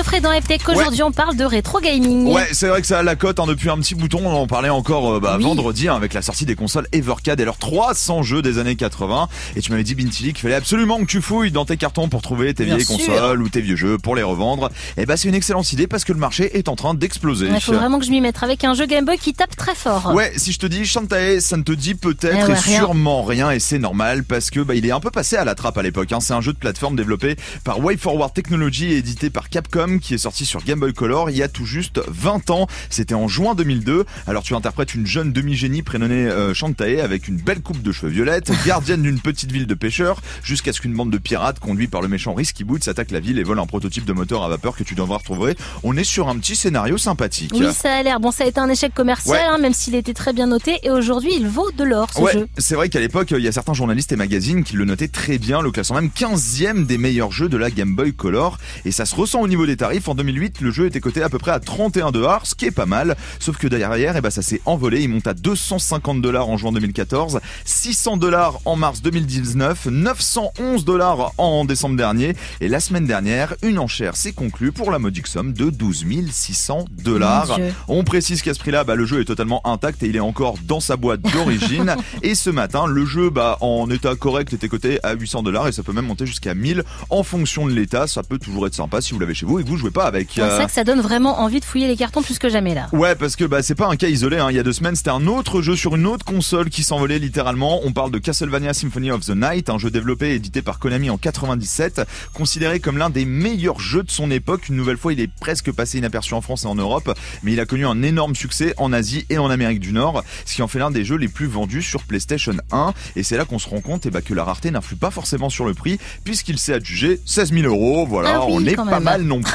Geoffrey 0.01 0.19
dans 0.19 0.31
aujourd'hui 0.73 1.03
on 1.03 1.11
parle 1.11 1.35
de 1.35 1.45
rétro 1.45 1.79
gaming. 1.79 2.25
Ouais, 2.25 2.47
c'est 2.53 2.67
vrai 2.67 2.81
que 2.81 2.87
ça 2.87 2.99
a 2.99 3.03
la 3.03 3.15
cote 3.15 3.39
hein, 3.39 3.45
depuis 3.45 3.69
un 3.69 3.77
petit 3.77 3.93
bouton. 3.93 4.19
On 4.23 4.33
en 4.33 4.47
parlait 4.47 4.69
encore 4.69 5.13
euh, 5.13 5.19
bah, 5.19 5.35
Oui. 5.37 5.43
vendredi 5.43 5.89
hein, 5.89 5.95
avec 5.95 6.15
la 6.15 6.23
sortie 6.23 6.47
des 6.47 6.55
consoles 6.55 6.87
Evercade 6.91 7.39
et 7.39 7.45
leurs 7.45 7.59
300 7.59 8.23
jeux 8.23 8.41
des 8.41 8.57
années 8.57 8.75
80. 8.75 9.27
Et 9.55 9.61
tu 9.61 9.69
m'avais 9.69 9.83
dit, 9.83 9.93
Bintili, 9.93 10.33
qu'il 10.33 10.41
fallait 10.41 10.55
absolument 10.55 10.97
que 10.97 11.05
tu 11.05 11.21
fouilles 11.21 11.51
dans 11.51 11.65
tes 11.65 11.77
cartons 11.77 12.09
pour 12.09 12.23
trouver 12.23 12.55
tes 12.55 12.65
Bien 12.65 12.77
vieilles 12.77 12.87
sûr. 12.87 12.97
consoles 12.97 13.43
ou 13.43 13.49
tes 13.49 13.61
vieux 13.61 13.75
jeux 13.75 13.99
pour 13.99 14.15
les 14.15 14.23
revendre. 14.23 14.71
Et 14.97 15.05
bah, 15.05 15.17
c'est 15.17 15.27
une 15.29 15.35
excellente 15.35 15.71
idée 15.71 15.85
parce 15.85 16.03
que 16.03 16.13
le 16.13 16.19
marché 16.19 16.57
est 16.57 16.67
en 16.67 16.75
train 16.75 16.95
d'exploser. 16.95 17.49
Il 17.53 17.61
faut 17.61 17.73
vraiment 17.73 17.99
que 17.99 18.05
je 18.05 18.09
m'y 18.11 18.21
mette 18.21 18.41
avec 18.41 18.63
un 18.63 18.73
jeu 18.73 18.87
Game 18.87 19.05
Boy 19.05 19.19
qui 19.19 19.35
tape 19.35 19.55
très 19.55 19.75
fort. 19.75 20.15
Ouais, 20.15 20.31
si 20.35 20.51
je 20.51 20.57
te 20.57 20.65
dis 20.65 20.83
Shantae, 20.83 21.39
ça 21.41 21.57
ne 21.57 21.63
te 21.63 21.73
dit 21.73 21.93
peut-être 21.93 22.33
Eh 22.39 22.43
ouais, 22.45 22.57
et 22.57 22.59
rien. 22.59 22.79
sûrement 22.79 23.21
rien 23.21 23.51
et 23.51 23.59
c'est 23.59 23.79
normal 23.79 24.23
parce 24.23 24.49
que 24.49 24.61
bah, 24.61 24.73
il 24.73 24.83
est 24.87 24.91
un 24.91 24.99
peu 24.99 25.11
passé 25.11 25.35
à 25.35 25.45
la 25.45 25.53
trappe 25.53 25.77
à 25.77 25.83
l'époque. 25.83 26.11
Hein. 26.11 26.21
C'est 26.21 26.33
un 26.33 26.41
jeu 26.41 26.53
de 26.53 26.57
plateforme 26.57 26.95
développé 26.95 27.35
par 27.63 27.79
WayForward 27.83 28.33
Technology 28.33 28.93
et 28.93 28.97
édité 28.97 29.29
par 29.29 29.49
Capcom 29.49 29.90
qui 29.99 30.13
est 30.13 30.17
sorti 30.19 30.45
sur 30.45 30.63
Game 30.63 30.79
Boy 30.79 30.93
Color 30.93 31.29
il 31.29 31.37
y 31.37 31.43
a 31.43 31.47
tout 31.47 31.65
juste 31.65 31.99
20 32.07 32.49
ans. 32.49 32.67
C'était 32.89 33.13
en 33.15 33.27
juin 33.27 33.55
2002. 33.55 34.05
Alors 34.27 34.43
tu 34.43 34.55
interprètes 34.55 34.95
une 34.95 35.05
jeune 35.05 35.31
demi-génie 35.33 35.81
prénommée 35.83 36.27
euh, 36.27 36.53
Shantae 36.53 37.01
avec 37.03 37.27
une 37.27 37.37
belle 37.37 37.61
coupe 37.61 37.81
de 37.81 37.91
cheveux 37.91 38.11
violettes, 38.11 38.51
gardienne 38.65 39.01
d'une 39.01 39.19
petite 39.19 39.51
ville 39.51 39.67
de 39.67 39.73
pêcheurs, 39.73 40.21
jusqu'à 40.43 40.73
ce 40.73 40.81
qu'une 40.81 40.93
bande 40.93 41.11
de 41.11 41.17
pirates 41.17 41.59
conduits 41.59 41.87
par 41.87 42.01
le 42.01 42.07
méchant 42.07 42.33
Risky 42.33 42.63
Boot 42.63 42.83
s'attaque 42.83 43.11
la 43.11 43.19
ville 43.19 43.39
et 43.39 43.43
vole 43.43 43.59
un 43.59 43.65
prototype 43.65 44.05
de 44.05 44.13
moteur 44.13 44.43
à 44.43 44.49
vapeur 44.49 44.75
que 44.75 44.83
tu 44.83 44.95
devras 44.95 45.17
retrouver. 45.17 45.55
On 45.83 45.97
est 45.97 46.03
sur 46.03 46.29
un 46.29 46.37
petit 46.37 46.55
scénario 46.55 46.97
sympathique. 46.97 47.51
Oui, 47.55 47.65
ça 47.73 47.93
a 47.95 48.03
l'air. 48.03 48.19
Bon, 48.19 48.31
ça 48.31 48.43
a 48.43 48.47
été 48.47 48.59
un 48.59 48.69
échec 48.69 48.93
commercial, 48.93 49.35
Ouais. 49.37 49.43
hein, 49.43 49.57
même 49.57 49.73
s'il 49.73 49.95
était 49.95 50.13
très 50.13 50.33
bien 50.33 50.47
noté. 50.47 50.79
Et 50.83 50.89
aujourd'hui, 50.89 51.31
il 51.39 51.47
vaut 51.47 51.71
de 51.71 51.83
l'or, 51.83 52.09
ce 52.13 52.19
Ouais, 52.21 52.33
jeu. 52.33 52.47
c'est 52.57 52.75
vrai 52.75 52.89
qu'à 52.89 52.99
l'époque, 52.99 53.31
il 53.31 53.43
y 53.43 53.47
a 53.47 53.51
certains 53.51 53.73
journalistes 53.73 54.11
et 54.11 54.15
magazines 54.15 54.63
qui 54.63 54.75
le 54.75 54.85
notaient 54.85 55.07
très 55.07 55.37
bien, 55.37 55.61
le 55.61 55.71
classant 55.71 55.95
même 55.95 56.09
15e 56.09 56.85
des 56.85 56.97
meilleurs 56.97 57.31
jeux 57.31 57.49
de 57.49 57.57
la 57.57 57.69
Game 57.71 57.95
Boy 57.95 58.13
Color. 58.13 58.57
Et 58.85 58.91
ça 58.91 59.05
se 59.05 59.15
ressent 59.15 59.41
au 59.41 59.47
niveau 59.47 59.65
des 59.65 59.75
tarifs. 59.81 60.07
En 60.07 60.13
2008, 60.13 60.61
le 60.61 60.69
jeu 60.69 60.85
était 60.85 60.99
coté 60.99 61.23
à 61.23 61.29
peu 61.29 61.39
près 61.39 61.49
à 61.49 61.59
31 61.59 62.11
dollars, 62.11 62.45
ce 62.45 62.53
qui 62.53 62.65
est 62.65 62.71
pas 62.71 62.85
mal. 62.85 63.15
Sauf 63.39 63.57
que 63.57 63.67
derrière, 63.67 64.15
eh 64.15 64.21
ben, 64.21 64.29
ça 64.29 64.43
s'est 64.43 64.61
envolé. 64.65 65.01
Il 65.01 65.09
monte 65.09 65.25
à 65.25 65.33
250 65.33 66.21
dollars 66.21 66.49
en 66.49 66.57
juin 66.57 66.71
2014, 66.71 67.39
600 67.65 68.17
dollars 68.17 68.59
en 68.65 68.75
mars 68.75 69.01
2019, 69.01 69.87
911 69.87 70.85
dollars 70.85 71.33
en 71.39 71.65
décembre 71.65 71.97
dernier. 71.97 72.35
Et 72.59 72.67
la 72.67 72.79
semaine 72.79 73.07
dernière, 73.07 73.55
une 73.63 73.79
enchère 73.79 74.15
s'est 74.15 74.33
conclue 74.33 74.71
pour 74.71 74.91
la 74.91 74.99
modique 74.99 75.25
somme 75.25 75.51
de 75.51 75.71
12 75.71 76.05
600 76.29 76.85
dollars. 76.91 77.57
On 77.87 78.03
précise 78.03 78.43
qu'à 78.43 78.53
ce 78.53 78.59
prix-là, 78.59 78.83
bah, 78.83 78.93
le 78.93 79.07
jeu 79.07 79.21
est 79.21 79.25
totalement 79.25 79.65
intact 79.65 80.03
et 80.03 80.07
il 80.07 80.15
est 80.15 80.19
encore 80.19 80.57
dans 80.63 80.79
sa 80.79 80.95
boîte 80.95 81.21
d'origine. 81.21 81.95
et 82.21 82.35
ce 82.35 82.51
matin, 82.51 82.85
le 82.85 83.03
jeu, 83.03 83.31
bah, 83.31 83.57
en 83.61 83.89
état 83.89 84.15
correct, 84.15 84.53
était 84.53 84.67
coté 84.67 84.99
à 85.01 85.13
800 85.13 85.41
dollars 85.41 85.67
et 85.67 85.71
ça 85.71 85.81
peut 85.81 85.93
même 85.93 86.05
monter 86.05 86.27
jusqu'à 86.27 86.53
1000 86.53 86.83
en 87.09 87.23
fonction 87.23 87.65
de 87.65 87.73
l'état. 87.73 88.05
Ça 88.05 88.21
peut 88.21 88.37
toujours 88.37 88.67
être 88.67 88.75
sympa 88.75 89.01
si 89.01 89.13
vous 89.13 89.19
l'avez 89.19 89.33
chez 89.33 89.47
vous 89.47 89.59
et 89.59 89.63
que 89.63 89.70
vous 89.71 89.77
jouez 89.77 89.91
pas 89.91 90.03
avec. 90.05 90.29
C'est 90.35 90.41
euh, 90.41 90.57
ça 90.57 90.65
que 90.65 90.71
ça 90.71 90.83
donne 90.83 90.99
vraiment 90.99 91.39
envie 91.39 91.61
de 91.61 91.65
fouiller 91.65 91.87
les 91.87 91.95
cartons 91.95 92.21
plus 92.21 92.39
que 92.39 92.49
jamais 92.49 92.75
là. 92.75 92.89
Ouais, 92.91 93.15
parce 93.15 93.37
que 93.37 93.45
bah 93.45 93.63
c'est 93.63 93.75
pas 93.75 93.87
un 93.87 93.95
cas 93.95 94.09
isolé. 94.09 94.37
Hein. 94.37 94.47
Il 94.49 94.55
y 94.57 94.59
a 94.59 94.63
deux 94.63 94.73
semaines, 94.73 94.95
c'était 94.95 95.11
un 95.11 95.27
autre 95.27 95.61
jeu 95.61 95.75
sur 95.77 95.95
une 95.95 96.05
autre 96.05 96.25
console 96.25 96.69
qui 96.69 96.83
s'envolait 96.83 97.19
littéralement. 97.19 97.79
On 97.83 97.93
parle 97.93 98.11
de 98.11 98.17
Castlevania 98.19 98.73
Symphony 98.73 99.11
of 99.11 99.25
the 99.25 99.29
Night, 99.35 99.69
un 99.69 99.77
jeu 99.77 99.89
développé 99.89 100.31
et 100.31 100.35
édité 100.35 100.61
par 100.61 100.77
Konami 100.79 101.09
en 101.09 101.17
97, 101.17 102.01
considéré 102.33 102.79
comme 102.81 102.97
l'un 102.97 103.09
des 103.09 103.23
meilleurs 103.25 103.79
jeux 103.79 104.03
de 104.03 104.11
son 104.11 104.29
époque. 104.29 104.67
Une 104.67 104.75
nouvelle 104.75 104.97
fois, 104.97 105.13
il 105.13 105.19
est 105.21 105.29
presque 105.39 105.71
passé 105.71 105.99
inaperçu 105.99 106.33
en 106.33 106.41
France 106.41 106.63
et 106.65 106.67
en 106.67 106.75
Europe, 106.75 107.17
mais 107.43 107.53
il 107.53 107.59
a 107.61 107.65
connu 107.65 107.85
un 107.85 108.03
énorme 108.03 108.35
succès 108.35 108.73
en 108.77 108.91
Asie 108.91 109.25
et 109.29 109.37
en 109.37 109.49
Amérique 109.49 109.79
du 109.79 109.93
Nord, 109.93 110.23
ce 110.45 110.55
qui 110.55 110.61
en 110.61 110.67
fait 110.67 110.79
l'un 110.79 110.91
des 110.91 111.05
jeux 111.05 111.17
les 111.17 111.29
plus 111.29 111.47
vendus 111.47 111.81
sur 111.81 112.03
PlayStation 112.03 112.53
1. 112.71 112.93
Et 113.15 113.23
c'est 113.23 113.37
là 113.37 113.45
qu'on 113.45 113.59
se 113.59 113.69
rend 113.69 113.79
compte 113.81 114.05
eh 114.05 114.09
bah, 114.09 114.21
que 114.21 114.33
la 114.33 114.43
rareté 114.43 114.69
n'influe 114.71 114.97
pas 114.97 115.11
forcément 115.11 115.49
sur 115.49 115.65
le 115.65 115.73
prix, 115.73 115.97
puisqu'il 116.23 116.57
s'est 116.59 116.73
adjugé 116.73 117.21
16 117.25 117.53
000 117.53 117.67
euros. 117.67 118.05
Voilà, 118.05 118.35
Ah 118.41 118.45
oui, 118.45 118.53
on 118.55 118.65
est 118.65 118.75
pas 118.75 118.85
même. 118.85 119.03
mal 119.03 119.21
non 119.23 119.41
plus. 119.41 119.50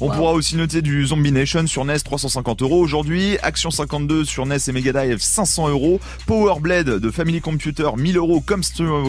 On 0.00 0.10
pourra 0.10 0.32
aussi 0.32 0.56
noter 0.56 0.82
du 0.82 1.06
Zombie 1.06 1.32
Nation 1.32 1.66
sur 1.66 1.84
NES 1.84 1.98
350 2.00 2.62
euros 2.62 2.80
aujourd'hui, 2.80 3.38
Action 3.42 3.70
52 3.70 4.24
sur 4.24 4.46
NES 4.46 4.56
et 4.68 4.72
Mega 4.72 4.92
Drive 4.92 5.18
500 5.20 5.68
euros, 5.68 6.00
Power 6.26 6.60
Blade 6.60 6.86
de 6.88 7.10
Family 7.10 7.40
Computer 7.40 7.88
1000 7.96 8.16
euros 8.16 8.40
comme, 8.40 8.62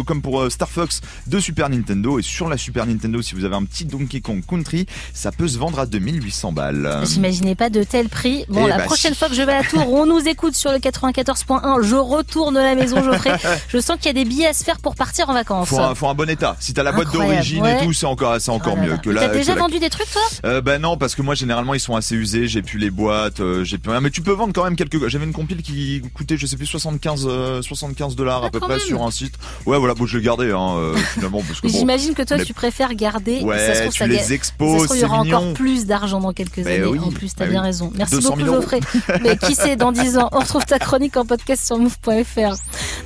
comme 0.05 0.21
pour 0.21 0.41
euh, 0.41 0.49
Star 0.49 0.69
Fox 0.69 1.01
de 1.27 1.39
Super 1.39 1.69
Nintendo 1.69 2.19
et 2.19 2.21
sur 2.21 2.49
la 2.49 2.57
Super 2.57 2.85
Nintendo 2.85 3.21
si 3.21 3.35
vous 3.35 3.45
avez 3.45 3.55
un 3.55 3.63
petit 3.63 3.85
Donkey 3.85 4.21
Kong 4.21 4.43
Country 4.47 4.85
ça 5.13 5.31
peut 5.31 5.47
se 5.47 5.57
vendre 5.57 5.79
à 5.79 5.85
2800 5.85 6.51
balles. 6.51 7.01
J'imaginais 7.05 7.55
pas 7.55 7.69
de 7.69 7.83
tel 7.83 8.09
prix. 8.09 8.45
Bon, 8.49 8.65
Eh 8.65 8.69
la 8.69 8.77
bah, 8.77 8.83
prochaine 8.83 9.13
si. 9.13 9.19
fois 9.19 9.29
que 9.29 9.35
je 9.35 9.41
vais 9.41 9.53
à 9.53 9.63
Tours, 9.63 9.91
on 9.91 10.05
nous 10.05 10.25
écoute 10.27 10.55
sur 10.55 10.71
le 10.71 10.77
94.1. 10.77 11.83
Je 11.83 11.95
retourne 11.95 12.57
à 12.57 12.63
la 12.63 12.75
maison, 12.75 13.03
Geoffrey. 13.03 13.33
je 13.67 13.79
sens 13.79 13.97
qu'il 13.97 14.07
y 14.07 14.09
a 14.09 14.13
des 14.13 14.25
billets 14.25 14.47
à 14.47 14.53
se 14.53 14.63
faire 14.63 14.79
pour 14.79 14.95
partir 14.95 15.29
en 15.29 15.33
vacances. 15.33 15.69
Faut 15.69 15.79
un, 15.79 15.95
faut 15.95 16.07
un 16.07 16.13
bon 16.13 16.29
état. 16.29 16.55
Si 16.59 16.73
t'as 16.73 16.83
la 16.83 16.91
boîte 16.91 17.11
d'origine 17.11 17.63
ouais. 17.63 17.81
et 17.81 17.85
tout, 17.85 17.93
c'est 17.93 18.05
encore, 18.05 18.39
c'est 18.39 18.51
encore 18.51 18.75
là 18.75 18.83
mieux 18.83 18.97
la. 19.11 19.21
T'as 19.21 19.29
que 19.29 19.37
déjà 19.37 19.55
la- 19.55 19.61
vendu 19.61 19.79
des 19.79 19.89
trucs 19.89 20.09
toi? 20.11 20.21
Euh, 20.45 20.61
bah 20.61 20.79
non, 20.79 20.97
parce 20.97 21.15
que 21.15 21.21
moi 21.21 21.35
généralement 21.35 21.73
ils 21.73 21.79
sont 21.79 21.95
assez 21.95 22.15
usés. 22.15 22.47
J'ai 22.47 22.61
plus 22.61 22.77
les 22.79 22.89
boîtes, 22.91 23.39
euh, 23.39 23.63
j'ai 23.63 23.77
plus 23.77 23.91
rien. 23.91 24.01
Mais 24.01 24.09
tu 24.09 24.21
peux 24.21 24.31
vendre 24.31 24.53
quand 24.53 24.63
même 24.63 24.75
quelques. 24.75 25.07
J'avais 25.07 25.25
une 25.25 25.33
compile 25.33 25.61
qui 25.61 26.01
coûtait, 26.13 26.37
je 26.37 26.45
sais 26.45 26.55
plus 26.57 26.65
75 26.65 27.25
euh, 27.29 27.61
75 27.61 28.15
dollars 28.15 28.43
à 28.43 28.49
peu 28.49 28.59
près 28.59 28.77
même. 28.77 28.79
sur 28.79 29.03
un 29.03 29.11
site. 29.11 29.33
Ouais, 29.65 29.77
voilà, 29.77 29.93
bon 29.93 30.05
je 30.05 30.17
l'ai 30.17 30.23
gardé 30.23 30.51
hein, 30.51 30.75
euh, 30.77 30.95
finalement 31.13 31.41
parce 31.47 31.61
que 31.61 31.67
bon. 31.67 31.77
J'imagine 31.77 32.13
que 32.13 32.23
toi, 32.23 32.37
tu 32.43 32.53
préfères 32.53 32.93
garder. 32.95 33.41
Ouais, 33.41 33.57
ça 33.57 33.73
se 33.75 33.79
trouve, 33.81 33.93
tu 33.93 33.99
ça 33.99 34.07
les 34.07 34.15
ga- 34.17 34.23
ça 34.23 34.33
exposes, 34.33 34.81
se 34.81 34.85
trouve, 34.85 34.97
il 34.97 35.01
y 35.01 35.05
aura 35.05 35.19
encore 35.19 35.53
plus 35.53 35.85
d'argent 35.85 36.19
dans 36.19 36.33
quelques 36.33 36.63
Bah 36.63 36.71
années. 36.71 36.85
oui, 36.85 36.99
En 36.99 37.11
plus, 37.11 37.33
t'as 37.35 37.45
bah 37.45 37.51
bien 37.51 37.61
oui. 37.61 37.67
raison. 37.67 37.91
Merci 37.95 38.15
200 38.15 38.29
beaucoup, 38.29 38.41
000 38.41 38.53
euros. 38.53 38.61
Geoffrey. 38.61 38.79
Mais 39.23 39.37
qui 39.37 39.55
sait, 39.55 39.75
dans 39.75 39.91
10 39.91 40.17
ans, 40.17 40.29
on 40.31 40.39
retrouve 40.39 40.65
ta 40.65 40.79
chronique 40.79 41.17
en 41.17 41.25
podcast 41.25 41.65
sur 41.65 41.77
move.fr. 41.77 42.55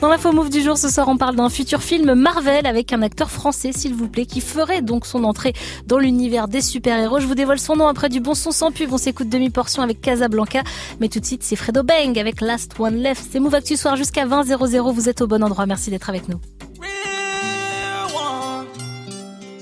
Dans 0.01 0.09
l'info 0.09 0.31
move 0.31 0.49
du 0.49 0.61
jour, 0.61 0.77
ce 0.77 0.89
soir, 0.89 1.07
on 1.07 1.17
parle 1.17 1.35
d'un 1.35 1.49
futur 1.49 1.81
film 1.81 2.13
Marvel 2.13 2.65
avec 2.65 2.93
un 2.93 3.01
acteur 3.01 3.29
français, 3.31 3.71
s'il 3.73 3.93
vous 3.93 4.07
plaît, 4.09 4.25
qui 4.25 4.41
ferait 4.41 4.81
donc 4.81 5.05
son 5.05 5.23
entrée 5.23 5.53
dans 5.87 5.97
l'univers 5.97 6.47
des 6.47 6.61
super-héros. 6.61 7.12
Je 7.19 7.27
vous 7.27 7.35
dévoile 7.35 7.59
son 7.59 7.75
nom 7.75 7.87
après 7.87 8.09
du 8.09 8.19
bon 8.19 8.33
son 8.33 8.51
sans 8.51 8.71
pub. 8.71 8.91
On 8.91 8.97
s'écoute 8.97 9.29
demi-portion 9.29 9.83
avec 9.83 10.01
Casablanca. 10.01 10.63
Mais 10.99 11.09
tout 11.09 11.19
de 11.19 11.25
suite, 11.25 11.43
c'est 11.43 11.55
Fredo 11.55 11.83
Bang 11.83 12.17
avec 12.17 12.41
Last 12.41 12.79
One 12.79 12.97
Left. 12.97 13.23
C'est 13.31 13.39
Move 13.39 13.55
Actu 13.55 13.77
Soir 13.77 13.95
jusqu'à 13.95 14.25
20 14.25 14.43
00. 14.43 14.91
Vous 14.91 15.09
êtes 15.09 15.21
au 15.21 15.27
bon 15.27 15.43
endroit. 15.43 15.65
Merci 15.65 15.89
d'être 15.89 16.09
avec 16.09 16.27
nous. 16.27 16.39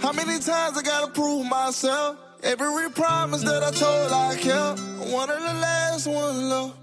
How 0.04 0.14
many 0.14 0.40
times 0.40 0.78
I 0.78 0.82
gotta 0.84 1.08
prove 1.14 1.46
myself? 1.46 2.18
Every 2.44 2.90
promise 2.90 3.44
that 3.44 3.64
I 3.64 3.72
told 3.72 4.12
I 4.12 4.36
kept. 4.36 4.80
One 5.14 5.30
of 5.30 5.40
the 5.40 5.54
last 5.62 6.08
one 6.08 6.50
love. 6.50 6.74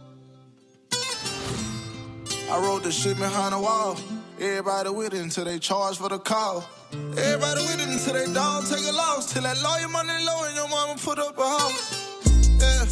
I 2.51 2.59
wrote 2.59 2.85
the 2.85 2.91
shit 2.91 3.19
behind 3.19 3.53
the 3.53 3.59
wall. 3.59 3.97
Everybody 4.41 4.91
with 4.91 5.15
it 5.15 5.21
until 5.21 5.45
they 5.45 5.59
charge 5.59 5.99
for 5.99 6.09
the 6.09 6.19
call. 6.19 6.65
Everybody 6.93 7.61
with 7.69 7.81
it 7.85 7.89
until 7.89 8.15
they 8.15 8.33
dog 8.33 8.65
take 8.65 8.87
a 8.89 8.93
loss. 8.93 9.33
Till 9.33 9.43
that 9.43 9.61
lawyer 9.63 9.89
money 9.89 10.17
low 10.25 10.45
and 10.45 10.57
your 10.57 10.69
mama 10.69 10.97
put 10.97 11.19
up 11.19 11.37
a 11.37 11.45
house. 11.45 12.25
Yeah. 12.61 12.85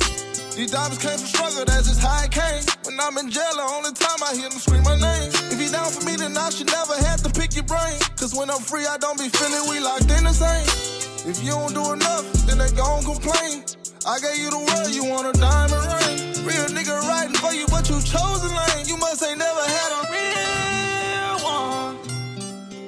These 0.56 0.72
diamonds 0.72 1.00
came 1.00 1.16
from 1.16 1.28
struggle, 1.28 1.64
that's 1.64 1.88
just 1.88 2.00
how 2.00 2.24
it 2.24 2.30
came. 2.30 2.64
When 2.84 2.96
I'm 3.00 3.16
in 3.18 3.30
jail, 3.30 3.56
the 3.56 3.68
only 3.76 3.92
time 3.92 4.20
I 4.24 4.32
hear 4.36 4.48
them 4.48 4.58
scream 4.58 4.84
my 4.84 4.96
name. 4.96 5.28
If 5.52 5.60
you 5.60 5.68
down 5.68 5.92
for 5.92 6.04
me, 6.04 6.16
then 6.16 6.36
I 6.36 6.48
should 6.48 6.68
never 6.68 6.96
have 7.08 7.20
to 7.24 7.30
pick 7.32 7.54
your 7.54 7.64
brain. 7.64 8.00
Cause 8.16 8.34
when 8.34 8.48
I'm 8.48 8.60
free, 8.60 8.86
I 8.86 8.96
don't 8.96 9.18
be 9.20 9.28
feeling 9.28 9.68
we 9.68 9.80
locked 9.80 10.08
in 10.12 10.24
the 10.24 10.32
same. 10.32 10.64
If 11.28 11.44
you 11.44 11.52
don't 11.52 11.72
do 11.72 11.92
enough, 11.92 12.24
then 12.48 12.56
they 12.56 12.72
gon' 12.72 13.04
complain. 13.04 13.64
I 14.08 14.16
gave 14.20 14.40
you 14.40 14.48
the 14.48 14.60
world, 14.64 14.92
you 14.96 15.04
want 15.04 15.28
a 15.28 15.34
diamond 15.36 15.84
ring. 15.92 16.44
Real 16.48 16.68
nigga 16.72 17.00
riding 17.04 17.36
for 17.36 17.52
you, 17.52 17.66
but 17.68 17.88
you 17.88 18.00
chose 18.00 18.40
a 18.44 18.48
lane. 18.48 18.88
You 18.88 18.96
must 18.96 19.24
ain't 19.24 19.36
never 19.36 19.60
had 19.60 19.90
a 19.92 20.00
real. 20.12 20.55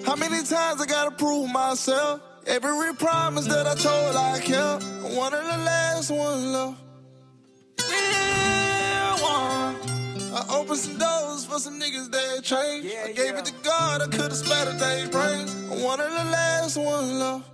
How 0.09 0.17
many 0.17 0.43
times 0.43 0.81
I 0.81 0.87
gotta 0.87 1.11
prove 1.11 1.53
myself? 1.53 2.23
Every 2.47 2.95
promise 2.95 3.47
that 3.47 3.67
I 3.67 3.75
told 3.75 4.17
I 4.17 4.41
kept. 4.41 4.83
One 5.15 5.35
of 5.35 5.45
the 5.45 5.59
last 5.69 6.11
one 6.11 6.51
love. 6.51 6.81
Real 7.91 9.13
one. 9.21 9.77
I 10.33 10.47
opened 10.49 10.79
some 10.79 10.97
doors 10.97 11.45
for 11.45 11.59
some 11.59 11.79
niggas 11.79 12.11
that 12.11 12.43
changed. 12.43 12.89
I 13.05 13.13
gave 13.13 13.35
it 13.35 13.45
to 13.45 13.55
God, 13.63 14.01
I 14.01 14.07
could've 14.07 14.33
splattered 14.33 14.79
their 14.79 15.09
brains. 15.09 15.55
One 15.85 16.01
of 16.01 16.11
the 16.11 16.25
last 16.33 16.79
one 16.79 17.19
love. 17.19 17.45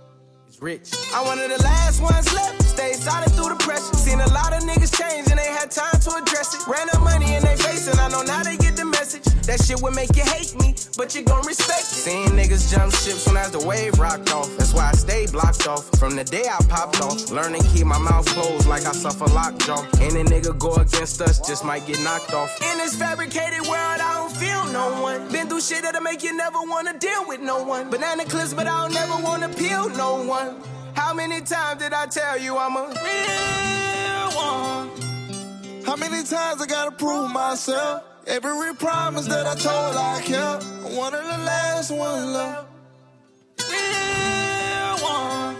It's 0.47 0.61
rich. 0.61 0.93
I'm 1.13 1.25
one 1.25 1.39
of 1.39 1.49
the 1.49 1.61
last 1.61 2.01
ones 2.01 2.33
left. 2.33 2.61
Stayed 2.63 2.95
solid 2.95 3.33
through 3.33 3.49
the 3.49 3.61
pressure. 3.65 3.97
Seen 3.97 4.21
a 4.21 4.29
lot 4.31 4.53
of 4.53 4.63
niggas 4.63 4.97
change 4.97 5.27
and 5.29 5.37
they 5.37 5.51
had 5.51 5.71
time 5.71 5.99
to 5.99 6.23
address 6.23 6.55
it. 6.55 6.65
Ran 6.71 6.87
up 6.93 7.01
money 7.01 7.35
in 7.35 7.43
their 7.43 7.57
face 7.57 7.89
and 7.89 7.99
I 7.99 8.07
know 8.07 8.23
now 8.23 8.43
they 8.43 8.55
get 8.55 8.77
the 8.77 8.85
message. 8.85 9.34
That 9.45 9.61
shit 9.63 9.81
would 9.81 9.93
make 9.95 10.15
you 10.15 10.23
hate 10.23 10.55
me, 10.59 10.73
but 10.97 11.13
you 11.15 11.21
gon' 11.21 11.45
respect 11.45 11.81
it. 11.81 12.01
Seen 12.05 12.29
niggas 12.29 12.71
jump 12.71 12.91
ships 12.93 13.27
when 13.27 13.37
as 13.37 13.51
the 13.51 13.65
wave 13.65 13.97
rocked 13.99 14.31
off. 14.33 14.49
That's 14.57 14.73
why 14.73 14.89
I 14.89 14.91
stay 14.93 15.27
blocked 15.27 15.67
off. 15.67 15.87
From 15.99 16.15
the 16.15 16.23
day 16.23 16.45
I 16.49 16.57
popped 16.67 16.99
off, 17.01 17.29
learn 17.29 17.45
learning 17.45 17.61
keep 17.73 17.85
my 17.85 17.99
mouth 17.99 18.25
closed 18.25 18.67
like 18.67 18.85
I 18.85 18.91
suffer 18.91 19.25
lockjaw. 19.25 19.85
Any 20.01 20.23
nigga 20.23 20.57
go 20.57 20.73
against 20.75 21.21
us 21.21 21.39
just 21.47 21.63
might 21.63 21.85
get 21.85 21.99
knocked 22.01 22.33
off. 22.33 22.49
In 22.71 22.77
this 22.79 22.95
fabricated 22.95 23.61
world, 23.61 24.01
I 24.01 24.13
don't 24.15 24.35
feel 24.35 24.65
no 24.73 25.01
one. 25.01 25.31
Been 25.31 25.47
through 25.47 25.61
shit 25.61 25.83
that'll 25.83 26.01
make 26.01 26.23
you 26.23 26.35
never 26.35 26.59
wanna 26.61 26.97
deal 26.97 27.27
with 27.27 27.41
no 27.41 27.63
one. 27.63 27.89
Banana 27.91 28.25
clips, 28.25 28.53
but 28.53 28.65
I 28.65 28.81
don't 28.81 28.93
never 28.93 29.23
wanna 29.23 29.49
peel 29.49 29.89
no 29.89 30.23
one. 30.23 30.55
How 30.95 31.13
many 31.13 31.41
times 31.41 31.81
did 31.81 31.93
I 31.93 32.07
tell 32.07 32.37
you 32.39 32.57
I'm 32.57 32.75
a 32.77 32.87
real? 32.87 33.94
How 35.95 36.01
many 36.09 36.25
times 36.25 36.61
I 36.61 36.65
gotta 36.65 36.91
prove 36.91 37.31
myself? 37.31 38.03
Every 38.27 38.75
promise 38.75 39.27
that 39.27 39.47
I 39.47 39.55
told 39.55 39.95
I 39.95 40.19
kept. 40.25 40.65
One 40.93 41.13
of 41.13 41.23
the 41.23 41.37
last 41.45 41.89
ones 41.89 42.31
love. 42.33 42.67
Real 43.71 44.97
one. 45.07 45.55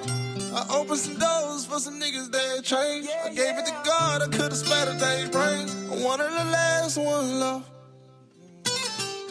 I 0.53 0.65
opened 0.71 0.99
some 0.99 1.17
doors 1.17 1.65
for 1.65 1.79
some 1.79 2.01
niggas 2.01 2.33
that 2.33 2.65
changed. 2.65 3.09
I 3.23 3.29
gave 3.29 3.57
it 3.57 3.65
to 3.65 3.71
God, 3.85 4.23
I 4.23 4.27
could've 4.27 4.57
splattered 4.57 4.99
their 4.99 5.29
brains. 5.29 5.73
One 6.03 6.19
of 6.19 6.29
the 6.29 6.45
last 6.51 6.97
one 6.97 7.39
love. 7.39 7.69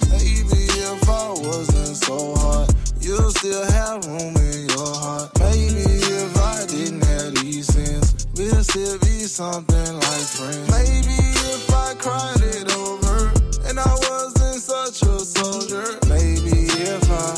Maybe 0.08 0.64
if 0.88 1.06
I 1.06 1.28
wasn't 1.28 1.98
so 1.98 2.34
hard, 2.36 2.74
you'll 2.98 3.30
still 3.30 3.70
have 3.72 4.06
room 4.06 4.34
in 4.38 4.68
your 4.70 4.94
heart. 4.94 5.38
Maybe 5.38 5.84
if 5.84 6.36
I 6.38 6.64
didn't 6.66 7.04
have 7.04 7.34
these 7.34 7.66
sins, 7.66 8.23
we'll 8.36 8.64
still 8.64 8.98
be 8.98 9.20
something 9.26 9.94
like 9.94 10.26
friends. 10.36 10.70
Maybe 10.70 11.16
if 11.54 11.70
I 11.70 11.94
cried 11.94 12.42
it 12.42 12.74
over 12.76 13.32
and 13.68 13.78
I 13.78 13.94
wasn't 14.08 14.60
such 14.62 15.02
a 15.02 15.18
soldier. 15.20 15.98
Maybe 16.08 16.66
if 16.66 17.10
I, 17.10 17.32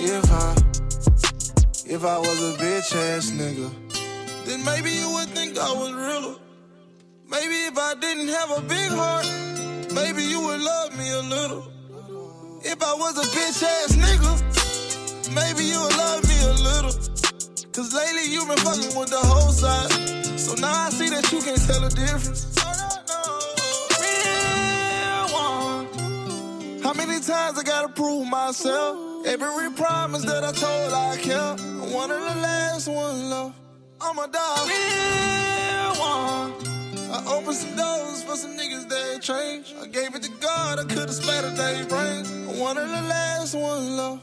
if 0.00 0.26
I, 0.30 0.54
if 1.86 2.04
I 2.04 2.18
was 2.18 2.38
a 2.42 2.56
bitch 2.58 2.94
ass 2.94 3.30
nigga, 3.30 3.70
then 4.46 4.64
maybe 4.64 4.90
you 4.90 5.12
would 5.14 5.28
think 5.30 5.58
I 5.58 5.72
was 5.72 5.92
realer. 5.92 6.36
Maybe 7.30 7.54
if 7.66 7.78
I 7.78 7.94
didn't 7.94 8.28
have 8.28 8.50
a 8.58 8.60
big 8.62 8.90
heart, 8.90 9.26
maybe 9.94 10.22
you 10.22 10.40
would 10.40 10.60
love 10.60 10.96
me 10.98 11.10
a 11.10 11.22
little. 11.22 11.64
If 12.64 12.82
I 12.82 12.94
was 12.94 13.18
a 13.18 13.26
bitch 13.36 13.62
ass 13.62 13.96
nigga, 13.96 14.32
maybe 15.34 15.64
you 15.64 15.80
would 15.80 15.96
love 15.96 16.22
me 16.28 16.42
a 16.42 16.52
little. 16.52 17.11
Cause 17.72 17.94
lately 17.94 18.30
you 18.30 18.44
been 18.44 18.58
fucking 18.58 18.98
with 18.98 19.08
the 19.08 19.16
whole 19.16 19.50
side. 19.50 19.90
So 20.38 20.54
now 20.60 20.72
I 20.72 20.90
see 20.90 21.08
that 21.08 21.32
you 21.32 21.40
can't 21.40 21.58
tell 21.66 21.80
the 21.80 21.88
difference. 21.88 22.52
How 26.82 26.92
many 26.92 27.18
times 27.20 27.58
I 27.58 27.62
gotta 27.62 27.88
prove 27.88 28.28
myself? 28.28 29.26
Every 29.26 29.70
promise 29.72 30.22
that 30.24 30.44
I 30.44 30.52
told 30.52 30.92
I 30.92 31.16
kept. 31.16 31.62
One 31.94 32.10
of 32.10 32.20
the 32.20 32.40
last 32.42 32.88
one 32.88 33.30
love. 33.30 33.54
I'm 34.02 34.18
a 34.18 34.28
dog. 34.28 34.68
Real 34.68 35.94
one. 35.98 36.52
I 37.10 37.24
opened 37.34 37.56
some 37.56 37.74
doors 37.74 38.22
for 38.24 38.36
some 38.36 38.50
niggas 38.50 38.86
that 38.90 39.22
changed. 39.22 39.74
I 39.80 39.86
gave 39.86 40.14
it 40.14 40.22
to 40.24 40.30
God, 40.40 40.78
I 40.78 40.84
could've 40.84 41.14
splattered 41.14 41.56
their 41.56 41.86
brains. 41.86 42.30
One 42.58 42.76
of 42.76 42.88
the 42.88 43.02
last 43.08 43.54
one 43.54 43.96
love. 43.96 44.20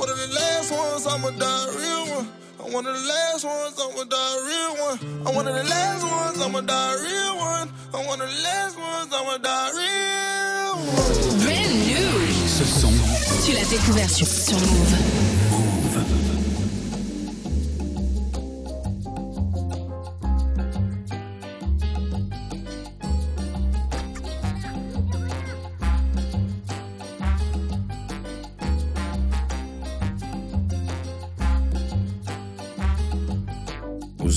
One 0.00 0.08
of 0.08 0.16
the 0.16 0.34
last 0.34 0.72
ones, 0.72 1.06
I'ma 1.06 1.28
die 1.28 1.66
a 1.68 1.76
real 1.76 2.16
one. 2.16 2.28
I'm 2.64 2.72
one 2.72 2.86
of 2.86 2.94
the 2.96 3.06
last 3.06 3.44
ones, 3.44 3.76
I'ma 3.78 4.04
die 4.04 4.16
a 4.16 4.46
real 4.48 4.72
one. 4.86 4.98
I'm 5.26 5.34
one 5.34 5.46
of 5.46 5.54
the 5.54 5.62
last 5.62 6.02
ones, 6.02 6.40
I'ma 6.40 6.60
die 6.62 6.94
a 6.94 7.02
real 7.02 7.36
one. 7.36 7.68
I'm 7.92 8.06
one 8.06 8.20
of 8.22 8.28
the 8.30 8.42
last 8.42 8.78
ones, 8.78 9.12
I'ma 9.12 9.36
die 9.36 9.68
a 9.68 9.76
real 9.76 10.76
one. 10.86 11.44
Brand 11.44 11.74
new. 11.84 12.48
Ce 12.48 12.64
son 12.64 12.92
Tu 13.44 13.52
l'as 13.52 13.68
découvert 13.68 14.08
sur, 14.08 14.26
sur 14.26 14.58
Move. 14.58 15.19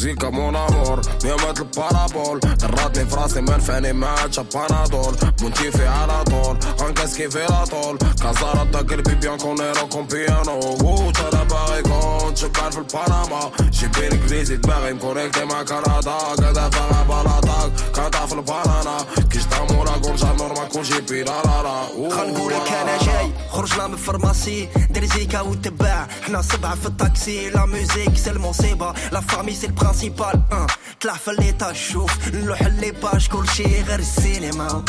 موسيقى 0.03 0.33
مون 0.33 0.57
امور 0.57 1.01
يا 1.25 1.35
مثل 1.35 1.63
البارابول 1.63 2.41
دراتني 2.41 3.07
في 3.07 3.17
راسي 3.17 3.41
ما 3.41 3.57
نفعني 3.57 3.93
ما 3.93 4.07
عادش 4.07 4.41
بانادول 4.41 5.17
مونتيفي 5.43 5.87
على 5.87 6.25
طول 6.25 6.59
انكاسكي 6.89 7.31
في 7.31 7.39
لا 7.39 7.65
طول 7.65 7.99
كازارا 8.23 8.65
دا 8.65 8.79
قلبي 8.79 9.15
بيان 9.15 9.39
كونيرو 9.39 9.89
كون 9.89 10.07
بيانو 10.07 10.61
ووت 10.83 11.21
انا 11.21 11.43
باغي 11.45 11.83
كون 11.83 12.37
شبان 12.37 12.71
في 12.71 12.79
البنما 12.79 13.51
جيبين 13.71 14.13
انجليزي 14.13 14.57
دماغي 14.57 14.93
مكونيكتي 14.93 15.45
مع 15.45 15.63
كندا 15.63 16.01
قاعدة 16.01 16.71
فاغا 16.71 17.03
بلاطاك 17.03 17.73
كاتا 17.95 18.27
في 18.27 18.33
البنانا 18.35 18.99
كيش 19.33 19.45
تامورا 19.45 19.99
كون 19.99 20.17
جانور 20.17 20.49
ما 20.59 20.65
كون 20.65 20.83
جيبي 20.83 21.23
لا 21.23 21.43
لا 21.45 21.63
لا 21.63 22.11
خنقولك 22.17 22.69
انا 22.73 22.99
جاي 23.05 23.33
خرجنا 23.51 23.87
من 23.87 23.93
الفارماسي 23.95 24.69
دير 24.91 25.05
زيكا 25.05 25.41
وتباع 25.41 26.09
حنا 26.27 26.43
سبعة 26.43 26.75
في 26.75 26.87
الطاكسي 26.87 27.51
لا 27.51 27.67
ميوزيك 27.67 28.17
سي 28.17 28.31
المصيبة 28.31 28.95
لا 29.13 29.21
فامي 29.21 29.55
سي 29.55 29.69
البرانسيبال 29.93 30.43
أه. 30.53 30.67
طلع 31.01 31.15
في 31.15 31.31
الليطا 31.31 31.73
شوف 31.73 32.29
نلوح 32.35 32.61
اللي 32.61 32.91
باش 32.91 33.29
كلشي 33.29 33.83
غير 33.83 33.99
السينما 33.99 34.85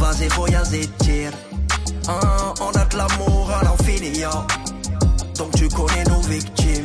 فازي 0.00 0.28
خويا 0.28 0.62
زيد 0.62 0.90
تير 0.98 1.32
أه. 2.08 2.54
On 2.66 2.72
a 2.82 2.84
de 2.84 2.96
l'amour 2.96 3.50
à 3.50 3.64
l'infini, 3.64 4.12
yo. 4.24 4.30
Donc 5.38 5.50
tu 5.58 5.68
connais 5.68 6.04
nos 6.04 6.20
victimes 6.20 6.75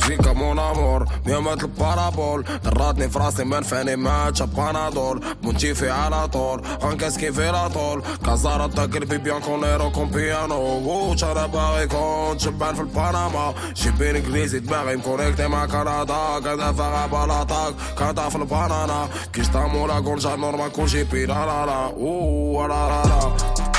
موسيقى 0.00 0.34
مون 0.34 0.58
امور 0.58 1.06
مثل 1.26 1.64
البارابول 1.64 2.44
دراتني 2.64 3.08
في 3.08 3.18
راسي 3.18 3.44
ما 3.44 3.60
نفاني 3.60 3.96
ماتش 3.96 4.42
بانادول 4.42 5.24
مونتيفي 5.42 5.90
على 5.90 6.28
طول 6.28 6.62
انكاسكي 6.84 7.32
في 7.32 7.50
لا 7.52 7.68
طول 7.68 8.02
كازارا 8.26 8.66
قلبي 8.66 9.18
بيان 9.18 9.40
كونيرو 9.40 9.90
كون 9.90 10.08
بيانو 10.10 10.56
ووش 10.60 11.24
انا 11.24 11.46
باغي 11.46 11.86
كنت 11.86 12.40
شبان 12.40 12.74
في 12.74 12.80
البنما 12.80 13.54
جيبين 13.74 14.16
انجليزي 14.16 14.58
دماغي 14.58 14.96
مكونيكتي 14.96 15.48
مع 15.48 15.66
كندا 15.66 16.14
قاعدة 16.14 16.72
فيها 16.72 17.06
بلاطاك 17.06 17.74
كندا 17.98 18.28
في 18.28 18.36
البنانا 18.36 19.08
كيش 19.32 19.48
تامولا 19.48 20.00
كونجا 20.00 20.36
نورمال 20.36 20.72
كون 20.72 20.86
جيبي 20.86 21.26
لا 21.26 21.46
لا 21.46 21.66
لا 21.66 21.86
اوه 21.86 22.66
لا 22.68 22.88
لا 22.88 23.08
لا 23.08 23.69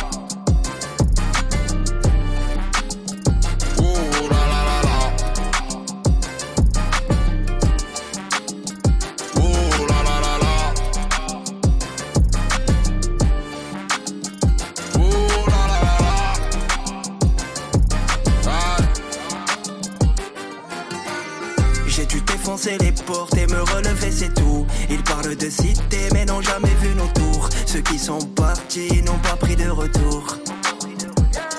Dû 22.62 22.76
défoncer 22.76 22.78
les 22.78 22.92
portes 22.92 23.36
et 23.36 23.46
me 23.46 23.60
relever, 23.74 24.10
c'est 24.10 24.34
tout. 24.34 24.66
Ils 24.90 25.02
parlent 25.02 25.36
de 25.36 25.50
cité, 25.50 26.08
mais 26.12 26.24
n'ont 26.24 26.42
jamais 26.42 26.74
vu 26.80 26.94
nos 26.94 27.06
tours. 27.08 27.48
Ceux 27.66 27.80
qui 27.80 27.98
sont 27.98 28.18
partis 28.18 29.02
n'ont 29.02 29.18
pas 29.18 29.36
pris 29.36 29.56
de 29.56 29.68
retour. 29.68 30.38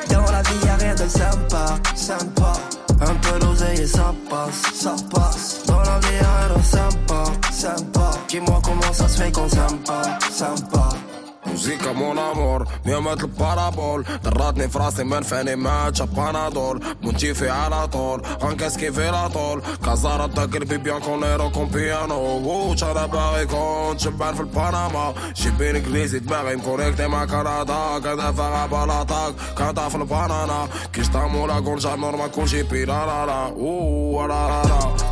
Dans 0.10 0.32
la 0.32 0.42
vie, 0.44 0.66
y'a 0.66 0.76
rien 0.76 0.96
de 0.96 1.08
sympa, 1.08 1.78
sympa. 1.96 2.54
Un 3.02 3.16
peu 3.16 3.40
d'oseille 3.40 3.82
et 3.82 3.88
ça 3.88 4.14
passe, 4.30 4.62
ça 4.74 4.96
passe. 5.12 5.64
Dans 5.66 5.82
la 5.82 6.00
vie, 6.00 6.16
y'a 6.22 6.48
rien 6.48 6.58
de 6.58 6.64
sympa, 6.64 7.24
sympa. 7.52 8.12
Dis-moi 8.30 8.62
comment 8.64 8.94
ça 8.94 9.08
se 9.08 9.22
fait 9.22 9.32
qu'on 9.32 9.50
s'aime 9.50 9.80
pas, 9.86 10.20
sympa 10.32 10.83
موسيقى 11.63 11.95
مون 11.95 12.19
امور 12.19 12.67
يا 12.87 12.99
مثل 12.99 13.21
البارابول 13.25 14.05
دراتني 14.25 14.69
في 14.69 14.79
راسي 14.79 15.05
ما 15.05 15.21
نفاني 15.21 15.57
ماتش 15.57 16.03
بانادول 16.03 16.83
مونتيفي 17.03 17.51
على 17.51 17.87
طول 17.89 18.23
انكاسكي 18.43 18.93
في 18.93 19.11
لا 19.11 19.29
طول 19.29 19.63
كازارا 19.85 20.27
قلبي 20.27 20.77
بيان 20.77 21.01
كونيرو 21.01 21.51
كون 21.51 21.65
بيانو 21.67 22.15
ووش 22.21 22.85
انا 22.85 23.07
باغي 23.07 23.47
كنت 23.47 24.01
شبان 24.01 24.35
في 24.35 24.41
البنما 24.41 25.15
جيبين 25.35 25.77
انجليزي 25.77 26.19
دماغي 26.19 26.57
مكونيكتي 26.57 27.07
مع 27.07 27.25
كندا 27.25 27.75
قاعدة 27.75 28.33
فيها 28.33 28.67
بلاطاك 28.67 29.35
كندا 29.59 29.89
في 29.89 29.95
البنانا 29.97 30.69
كيش 30.93 31.09
تامولا 31.09 31.61
كونجا 31.61 31.97
نورمال 31.97 32.31
كون 32.31 32.45
جيبي 32.45 32.85
لا 32.85 33.07
لا 33.07 33.27
لا 33.27 33.47
اوه 33.47 34.27
لا 34.27 34.49
لا 34.49 34.69
لا 34.69 35.12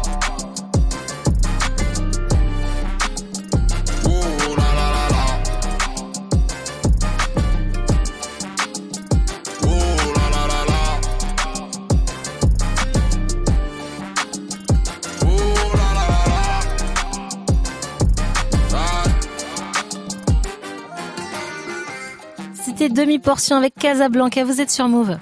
Demi-portion 22.91 23.57
avec 23.57 23.75
Casablanca. 23.75 24.43
Vous 24.43 24.61
êtes 24.61 24.71
sur 24.71 24.87
Move. 24.87 25.17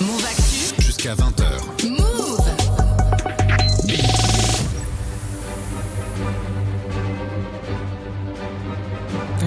Move 0.00 0.24
Actu. 0.24 0.82
Jusqu'à 0.82 1.14
20h. 1.14 1.57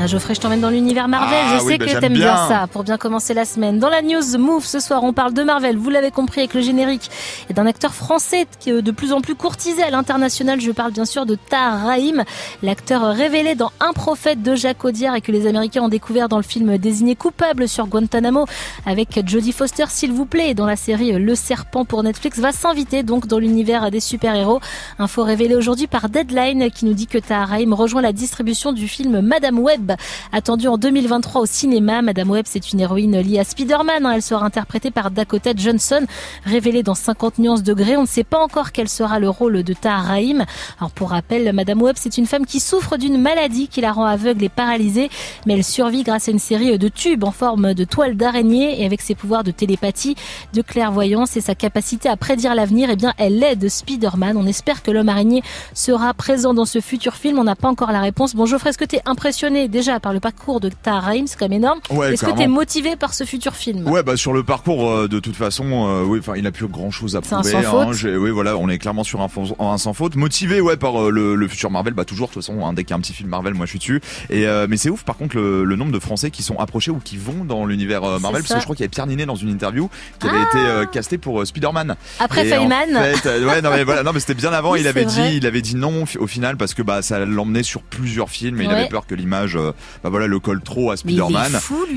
Geoffrey, 0.07 0.35
je 0.35 0.41
t'emmène 0.41 0.61
dans 0.61 0.69
l'univers 0.69 1.07
Marvel. 1.07 1.37
Ah 1.41 1.57
je 1.57 1.63
sais 1.65 1.77
que 1.77 1.87
j'aime 1.87 1.99
t'aimes 1.99 2.13
bien. 2.13 2.33
bien. 2.33 2.47
ça 2.47 2.67
pour 2.67 2.83
bien 2.83 2.97
commencer 2.97 3.33
la 3.33 3.45
semaine. 3.45 3.79
Dans 3.79 3.89
la 3.89 4.01
news 4.01 4.37
Move 4.37 4.65
ce 4.65 4.79
soir, 4.79 5.03
on 5.03 5.13
parle 5.13 5.33
de 5.33 5.43
Marvel. 5.43 5.77
Vous 5.77 5.89
l'avez 5.89 6.11
compris 6.11 6.41
avec 6.41 6.53
le 6.53 6.61
générique 6.61 7.09
et 7.49 7.53
d'un 7.53 7.65
acteur 7.65 7.93
français 7.93 8.47
qui 8.59 8.69
est 8.69 8.81
de 8.81 8.91
plus 8.91 9.13
en 9.13 9.21
plus 9.21 9.35
courtisé 9.35 9.83
à 9.83 9.89
l'international. 9.89 10.61
Je 10.61 10.71
parle 10.71 10.91
bien 10.91 11.05
sûr 11.05 11.25
de 11.25 11.35
Tahar 11.35 11.85
Rahim, 11.85 12.23
l'acteur 12.63 13.15
révélé 13.15 13.55
dans 13.55 13.71
Un 13.79 13.93
prophète 13.93 14.41
de 14.41 14.55
Jacques 14.55 14.83
Audiard 14.83 15.15
et 15.15 15.21
que 15.21 15.31
les 15.31 15.47
Américains 15.47 15.81
ont 15.81 15.89
découvert 15.89 16.29
dans 16.29 16.37
le 16.37 16.43
film 16.43 16.77
Désigné 16.77 17.15
coupable 17.15 17.67
sur 17.67 17.87
Guantanamo 17.87 18.45
avec 18.85 19.27
Jodie 19.27 19.51
Foster, 19.51 19.85
s'il 19.89 20.11
vous 20.11 20.25
plaît, 20.25 20.51
et 20.51 20.53
dans 20.53 20.65
la 20.65 20.75
série 20.75 21.11
Le 21.11 21.35
Serpent 21.35 21.85
pour 21.85 22.03
Netflix 22.03 22.39
va 22.39 22.51
s'inviter 22.51 23.03
donc 23.03 23.27
dans 23.27 23.39
l'univers 23.39 23.91
des 23.91 23.99
super-héros. 23.99 24.59
Info 24.99 25.23
révélée 25.23 25.55
aujourd'hui 25.55 25.87
par 25.87 26.09
Deadline 26.09 26.71
qui 26.71 26.85
nous 26.85 26.93
dit 26.93 27.07
que 27.07 27.17
Tahar 27.17 27.49
Rahim 27.49 27.73
rejoint 27.73 28.01
la 28.01 28.13
distribution 28.13 28.71
du 28.73 28.87
film 28.87 29.21
Madame 29.21 29.59
Web, 29.59 29.90
attendu 30.31 30.67
en 30.67 30.77
2023 30.77 31.41
au 31.41 31.45
cinéma. 31.45 32.01
Madame 32.01 32.29
Web, 32.29 32.45
c'est 32.47 32.71
une 32.71 32.79
héroïne 32.79 33.19
liée 33.19 33.39
à 33.39 33.43
Spider-Man. 33.43 34.05
hein. 34.05 34.11
Elle 34.15 34.21
sera 34.21 34.45
interprétée 34.45 34.91
par 34.91 35.11
Dakota 35.11 35.51
Johnson, 35.55 36.05
révélée 36.45 36.83
dans 36.83 36.95
50 36.95 37.39
nuances 37.39 37.63
degrés. 37.63 37.97
On 37.97 38.03
ne 38.03 38.07
sait 38.07 38.23
pas 38.23 38.39
encore 38.39 38.71
quel 38.71 38.89
sera 38.89 39.19
le 39.19 39.29
rôle 39.29 39.63
de 39.63 39.73
Tahar 39.73 40.05
Rahim. 40.05 40.45
Alors 40.79 40.91
pour 40.91 41.09
rappel, 41.11 41.51
Madame 41.53 41.81
Web, 41.81 41.95
c'est 41.99 42.17
une 42.17 42.25
femme 42.25 42.45
qui 42.45 42.59
souffre 42.59 42.97
d'une 42.97 43.19
maladie 43.19 43.67
qui 43.67 43.81
la 43.81 43.91
rend 43.91 44.05
aveugle 44.05 44.43
et 44.43 44.49
paralysée, 44.49 45.09
mais 45.45 45.53
elle 45.53 45.63
survit 45.63 46.03
grâce 46.03 46.27
à 46.27 46.31
une 46.31 46.39
série 46.39 46.77
de 46.77 46.87
tubes 46.87 47.23
en 47.23 47.31
forme 47.31 47.73
de 47.73 47.83
toile 47.83 48.15
d'araignée 48.15 48.81
et 48.81 48.85
avec 48.85 49.01
ses 49.01 49.15
pouvoirs 49.15 49.43
de 49.43 49.51
télépathie, 49.51 50.15
de 50.53 50.61
clairvoyance 50.61 51.37
et 51.37 51.41
sa 51.41 51.55
capacité 51.55 52.09
à 52.09 52.17
prédire 52.17 52.55
l'avenir, 52.55 52.89
eh 52.91 52.95
bien, 52.95 53.13
elle 53.17 53.41
aide 53.43 53.67
Spider-Man. 53.69 54.37
On 54.37 54.45
espère 54.45 54.83
que 54.83 54.91
l'homme 54.91 55.09
araignée 55.09 55.43
sera 55.73 56.13
présent 56.13 56.53
dans 56.53 56.65
ce 56.65 56.79
futur 56.81 57.15
film. 57.15 57.39
On 57.39 57.43
n'a 57.43 57.55
pas 57.55 57.67
encore 57.69 57.91
la 57.91 58.01
réponse. 58.01 58.35
Bon, 58.35 58.45
Geoffrey, 58.45 58.69
est-ce 58.69 58.77
que 58.77 58.85
tu 58.85 58.95
es 58.97 59.01
impressionné 59.05 59.67
par 60.01 60.13
le 60.13 60.19
parcours 60.19 60.59
de 60.59 60.69
Rahim 60.85 61.27
C'est 61.27 61.37
quand 61.37 61.45
même 61.49 61.57
énorme. 61.59 61.79
Ouais, 61.89 62.13
est-ce 62.13 62.25
que 62.25 62.31
tu 62.31 62.41
es 62.41 62.47
motivé 62.47 62.95
par 62.95 63.13
ce 63.13 63.23
futur 63.23 63.55
film? 63.55 63.87
Ouais, 63.87 64.03
bah 64.03 64.17
sur 64.17 64.33
le 64.33 64.43
parcours, 64.43 64.89
euh, 64.89 65.07
de 65.07 65.19
toute 65.19 65.35
façon, 65.35 65.87
euh, 65.87 66.03
oui, 66.03 66.19
enfin, 66.19 66.33
il 66.35 66.45
a 66.47 66.51
plus 66.51 66.67
grand 66.67 66.91
chose 66.91 67.15
à 67.15 67.19
un 67.19 67.21
prouver. 67.21 67.61
faute. 67.63 67.93
j'ai- 67.93 68.15
oui, 68.17 68.29
voilà, 68.31 68.57
on 68.57 68.69
est 68.69 68.77
clairement 68.77 69.03
sur 69.03 69.21
un, 69.21 69.27
un 69.59 69.77
sans 69.77 69.93
faute. 69.93 70.15
Motivé, 70.15 70.61
ouais, 70.61 70.77
par 70.77 71.01
euh, 71.01 71.09
le, 71.09 71.35
le 71.35 71.47
futur 71.47 71.71
Marvel, 71.71 71.93
bah 71.93 72.05
toujours, 72.05 72.27
de 72.29 72.33
toute 72.33 72.43
façon, 72.43 72.65
hein, 72.65 72.73
dès 72.73 72.83
qu'il 72.83 72.91
y 72.91 72.93
a 72.93 72.97
un 72.97 73.01
petit 73.01 73.13
film 73.13 73.29
Marvel, 73.29 73.53
moi 73.53 73.65
je 73.65 73.71
suis 73.71 73.79
dessus. 73.79 74.01
Et 74.29 74.45
mais 74.69 74.77
c'est 74.77 74.89
ouf, 74.89 75.03
par 75.03 75.17
contre, 75.17 75.35
le, 75.37 75.63
le 75.63 75.75
nombre 75.75 75.91
de 75.91 75.99
Français 75.99 76.31
qui 76.31 76.43
sont 76.43 76.57
approchés 76.59 76.91
ou 76.91 76.99
qui 77.03 77.17
vont 77.17 77.45
dans 77.45 77.65
l'univers 77.65 78.01
Marvel, 78.19 78.41
parce 78.43 78.53
que 78.53 78.59
je 78.59 78.63
crois 78.63 78.75
qu'il 78.75 78.83
y 78.83 78.85
avait 78.85 78.89
Pierre 78.89 79.07
Ninet 79.07 79.25
dans 79.25 79.35
une 79.35 79.49
interview 79.49 79.89
qui 80.19 80.27
avait 80.27 80.37
Ah. 80.39 80.49
été 80.49 80.57
euh, 80.65 80.85
casté 80.85 81.17
pour 81.17 81.45
Spider-Man. 81.45 81.95
Après 82.19 82.41
en 82.41 82.57
Feynman. 82.57 83.15
fait, 83.15 83.43
ouais, 83.45 83.61
non 83.61 83.69
mais 83.71 83.83
voilà, 83.83 84.03
non 84.03 84.11
mais 84.13 84.19
c'était 84.19 84.33
bien 84.33 84.51
avant. 84.53 84.71
Oui, 84.73 84.81
il 84.81 84.87
avait 84.87 85.03
vrai. 85.03 85.29
dit, 85.31 85.37
il 85.37 85.45
avait 85.45 85.61
dit 85.61 85.75
non 85.75 86.03
au 86.19 86.27
final 86.27 86.57
parce 86.57 86.73
que 86.73 86.81
bah 86.81 87.01
ça 87.01 87.19
l'emmenait 87.25 87.63
sur 87.63 87.81
plusieurs 87.81 88.29
films 88.29 88.59
et 88.61 88.65
il 88.65 88.71
avait 88.71 88.87
peur 88.87 89.05
que 89.07 89.15
l'image, 89.15 89.57
bah 90.03 90.09
voilà, 90.09 90.27
le 90.27 90.39
colle 90.39 90.61
trop 90.61 90.91
à 90.91 90.97
Spider-Man. 90.97 91.51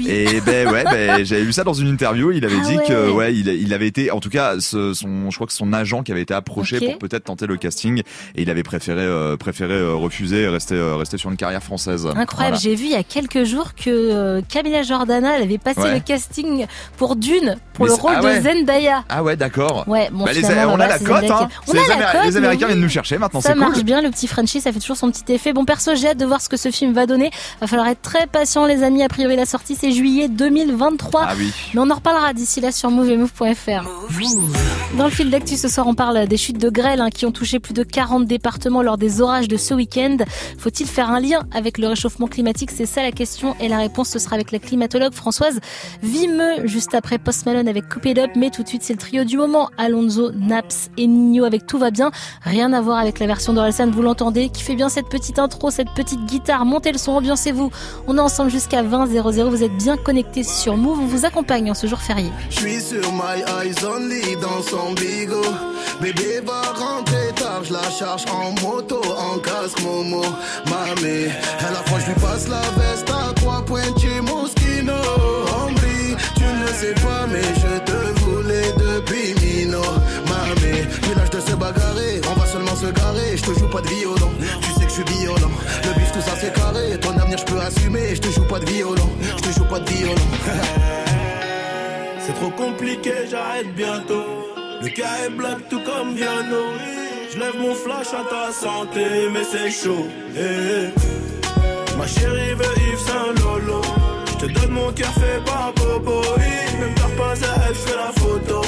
Et 0.06 0.40
ben 0.40 0.68
ouais, 0.70 0.84
ben, 0.84 1.24
j'avais 1.24 1.42
vu 1.44 1.52
ça 1.52 1.64
dans 1.64 1.72
une 1.74 1.88
interview. 1.88 2.32
Il 2.32 2.44
avait 2.44 2.54
Ah 2.62 2.68
dit 2.68 2.76
ouais. 2.76 2.84
que 2.86 3.10
ouais, 3.10 3.34
il, 3.34 3.48
il 3.48 3.72
avait 3.74 3.86
été, 3.86 4.10
en 4.10 4.20
tout 4.20 4.30
cas, 4.30 4.54
ce- 4.60 4.94
son, 4.94 5.30
je 5.30 5.34
crois 5.36 5.46
que 5.46 5.52
son 5.52 5.72
agent 5.72 6.02
qui 6.02 6.12
avait 6.12 6.22
été 6.22 6.34
approché 6.34 6.78
pour 6.80 6.98
peut-être 6.98 7.24
tenter 7.24 7.46
le 7.46 7.56
casting, 7.56 8.00
et 8.34 8.42
il 8.42 8.50
avait 8.50 8.62
préféré 8.62 9.02
euh, 9.02 9.36
préféré 9.36 9.74
euh, 9.74 9.94
refuser, 9.94 10.42
et 10.42 10.48
rester 10.48 10.74
euh, 10.74 10.96
rester 10.96 11.18
sur 11.18 11.30
une 11.30 11.36
carrière 11.36 11.62
française. 11.62 12.06
Incroyable, 12.06 12.56
Voilà. 12.56 12.56
j'ai 12.56 12.74
vu 12.74 12.84
il 12.86 12.92
y 12.92 12.96
a 12.96 13.02
quelques 13.02 13.44
jours 13.44 13.74
que 13.74 14.40
Camilla 14.48 14.82
Jordana 14.82 15.36
elle 15.36 15.42
avait 15.42 15.58
passé 15.58 15.80
Ouais. 15.80 15.94
le 15.94 16.00
casting 16.00 16.66
pour 16.96 17.16
Dune 17.16 17.56
pour 17.74 17.86
Mais 17.86 17.90
le 17.90 17.94
rôle 17.96 18.12
ah 18.16 18.38
de. 18.38 18.42
Zendaya. 18.42 19.04
Ah 19.08 19.22
ouais, 19.22 19.36
d'accord. 19.36 19.84
Ouais, 19.88 20.08
bon, 20.12 20.24
Bah, 20.24 20.32
les- 20.32 20.40
finalement, 20.40 20.74
on 20.74 20.80
a 20.80 20.86
la 20.86 20.98
cote, 20.98 21.30
hein. 21.30 21.48
On 21.66 21.72
a 21.72 21.74
les, 21.74 21.88
la 21.88 22.12
cote, 22.12 22.24
les 22.24 22.36
Américains 22.36 22.66
oui. 22.66 22.72
viennent 22.72 22.82
nous 22.82 22.88
chercher 22.88 23.18
maintenant, 23.18 23.40
Ça 23.40 23.54
marche 23.54 23.74
cool. 23.74 23.82
bien, 23.84 24.00
le 24.00 24.10
petit 24.10 24.26
Frenchie, 24.28 24.60
ça 24.60 24.72
fait 24.72 24.78
toujours 24.78 24.96
son 24.96 25.10
petit 25.10 25.32
effet. 25.32 25.52
Bon, 25.52 25.64
perso, 25.64 25.94
j'ai 25.96 26.08
hâte 26.08 26.18
de 26.18 26.24
voir 26.24 26.40
ce 26.40 26.48
que 26.48 26.56
ce 26.56 26.70
film 26.70 26.92
va 26.92 27.06
donner. 27.06 27.30
Va 27.64 27.68
falloir 27.68 27.88
être 27.88 28.02
très 28.02 28.26
patient, 28.26 28.66
les 28.66 28.82
amis. 28.82 29.02
A 29.02 29.08
priori, 29.08 29.36
la 29.36 29.46
sortie, 29.46 29.74
c'est 29.74 29.90
juillet 29.90 30.28
2023. 30.28 31.22
Ah 31.24 31.32
oui. 31.38 31.50
Mais 31.72 31.80
on 31.80 31.88
en 31.88 31.94
reparlera 31.94 32.34
d'ici 32.34 32.60
là 32.60 32.70
sur 32.70 32.90
moveemove.fr. 32.90 33.88
Dans 34.98 35.04
le 35.04 35.10
fil 35.10 35.30
d'actu 35.30 35.56
ce 35.56 35.68
soir, 35.68 35.86
on 35.86 35.94
parle 35.94 36.26
des 36.26 36.36
chutes 36.36 36.58
de 36.58 36.68
grêle 36.68 37.00
hein, 37.00 37.08
qui 37.08 37.24
ont 37.24 37.32
touché 37.32 37.60
plus 37.60 37.72
de 37.72 37.82
40 37.82 38.26
départements 38.26 38.82
lors 38.82 38.98
des 38.98 39.22
orages 39.22 39.48
de 39.48 39.56
ce 39.56 39.72
week-end. 39.72 40.18
Faut-il 40.58 40.86
faire 40.86 41.08
un 41.10 41.20
lien 41.20 41.40
avec 41.54 41.78
le 41.78 41.88
réchauffement 41.88 42.26
climatique? 42.26 42.70
C'est 42.70 42.84
ça 42.84 43.02
la 43.02 43.12
question 43.12 43.56
et 43.60 43.68
la 43.68 43.78
réponse 43.78 44.10
ce 44.10 44.18
sera 44.18 44.34
avec 44.34 44.52
la 44.52 44.58
climatologue 44.58 45.14
Françoise 45.14 45.58
Vimeux 46.02 46.66
juste 46.66 46.94
après 46.94 47.16
Post 47.16 47.46
Malone 47.46 47.66
avec 47.66 47.88
Coop 47.88 48.04
It 48.04 48.18
Up. 48.18 48.30
Mais 48.36 48.50
tout 48.50 48.62
de 48.62 48.68
suite, 48.68 48.82
c'est 48.82 48.92
le 48.92 48.98
trio 48.98 49.24
du 49.24 49.38
moment 49.38 49.70
Alonso, 49.78 50.32
Naps 50.32 50.90
et 50.98 51.06
Nino 51.06 51.44
avec 51.44 51.66
Tout 51.66 51.78
va 51.78 51.90
bien. 51.90 52.10
Rien 52.42 52.74
à 52.74 52.82
voir 52.82 52.98
avec 52.98 53.20
la 53.20 53.26
version 53.26 53.54
d'Orelsan, 53.54 53.90
vous 53.90 54.02
l'entendez, 54.02 54.50
qui 54.50 54.62
fait 54.62 54.76
bien 54.76 54.90
cette 54.90 55.08
petite 55.08 55.38
intro, 55.38 55.70
cette 55.70 55.90
petite 55.96 56.26
guitare. 56.26 56.66
Montez 56.66 56.92
le 56.92 56.98
son, 56.98 57.14
On 58.06 58.16
est 58.16 58.20
ensemble 58.20 58.50
jusqu'à 58.50 58.82
20 58.82 59.06
00. 59.06 59.48
Vous 59.50 59.62
êtes 59.62 59.76
bien 59.76 59.96
connectés 59.96 60.44
sur 60.44 60.76
Move. 60.76 61.00
On 61.00 61.06
vous 61.06 61.24
accompagne 61.24 61.70
en 61.70 61.74
ce 61.74 61.86
jour 61.86 62.00
férié. 62.00 62.30
Je 62.50 62.56
suis 62.60 62.80
sur 62.80 63.12
my 63.12 63.42
eyes 63.62 63.84
only 63.84 64.36
dans 64.36 64.62
son 64.62 64.92
bigot. 64.92 65.42
Bébé 66.00 66.40
va 66.44 66.60
rentrer 66.72 67.32
tard, 67.36 67.62
je 67.64 67.72
la 67.72 67.88
charge 67.90 68.24
en 68.30 68.50
moto, 68.62 69.00
en 69.16 69.38
casque 69.38 69.80
Momo. 69.82 70.22
Mamé, 70.66 71.28
à 71.60 71.70
la 71.70 71.82
fois 71.86 71.98
je 72.00 72.06
lui 72.06 72.20
passe 72.20 72.48
la 72.48 72.60
veste 72.80 73.08
à 73.10 73.32
trois 73.34 73.64
points 73.64 73.82
chez 74.00 74.20
Moschino. 74.20 74.92
Hombre, 74.92 75.80
tu 76.36 76.42
ne 76.44 76.66
sais 76.66 76.94
pas, 76.94 77.26
mais 77.30 77.42
je 77.42 77.78
te 77.90 78.20
voulais 78.20 78.72
depuis 78.72 79.34
Mino. 79.40 79.80
Mamé, 80.28 80.86
Puis 81.00 81.12
l'âge 81.16 81.30
de 81.30 81.40
se 81.40 81.54
bagarrer, 81.54 82.20
on 82.30 82.38
va 82.38 82.46
seulement 82.46 82.76
se 82.76 82.86
garer. 82.86 83.36
Je 83.36 83.42
te 83.42 83.58
joue 83.58 83.68
pas 83.68 83.80
de 83.80 83.88
violon, 83.88 84.30
tu 84.62 84.70
sais 84.72 84.84
que 84.86 84.90
je 84.90 84.94
suis 84.94 85.18
violent. 85.22 85.50
Le 85.84 85.94
bif, 85.98 86.12
tout 86.12 86.20
ça 86.20 86.32
c'est 86.40 86.52
carré. 86.52 86.98
Avenir, 87.34 87.38
je 87.38 87.44
peux 87.52 87.60
assumer. 87.60 88.14
Je 88.14 88.20
te 88.20 88.28
joue 88.30 88.44
pas 88.46 88.58
de 88.58 88.66
violon, 88.66 89.08
je 89.20 89.34
te 89.42 89.50
joue 89.58 89.64
pas 89.64 89.80
de 89.80 89.90
violon. 89.90 90.14
C'est 92.18 92.34
trop 92.34 92.50
compliqué, 92.50 93.12
j'arrête 93.30 93.74
bientôt. 93.74 94.24
Le 94.82 94.88
cas 94.88 95.24
est 95.26 95.30
black 95.30 95.68
tout 95.68 95.80
comme 95.84 96.14
Viano. 96.14 96.62
Je 97.32 97.38
lève 97.38 97.56
mon 97.58 97.74
flash 97.74 98.08
à 98.14 98.24
ta 98.28 98.52
santé, 98.52 99.28
mais 99.32 99.44
c'est 99.44 99.70
chaud. 99.70 100.06
eh. 100.36 100.88
Ma 101.98 102.06
chérie 102.06 102.54
veut 102.54 102.64
Yves 102.88 102.98
Saint 102.98 103.32
Lolo. 103.42 103.80
Je 104.26 104.34
te 104.46 104.52
donne 104.52 104.70
mon 104.70 104.92
cœur 104.92 105.12
fait 105.14 105.42
par 105.44 105.72
Bobo. 105.74 106.22
Même 106.38 106.94
t'as 106.94 107.08
pas 107.16 107.32
à 107.32 107.34
elle, 107.68 107.74
je 107.74 107.80
fais 107.80 107.96
la 107.96 108.12
photo. 108.20 108.62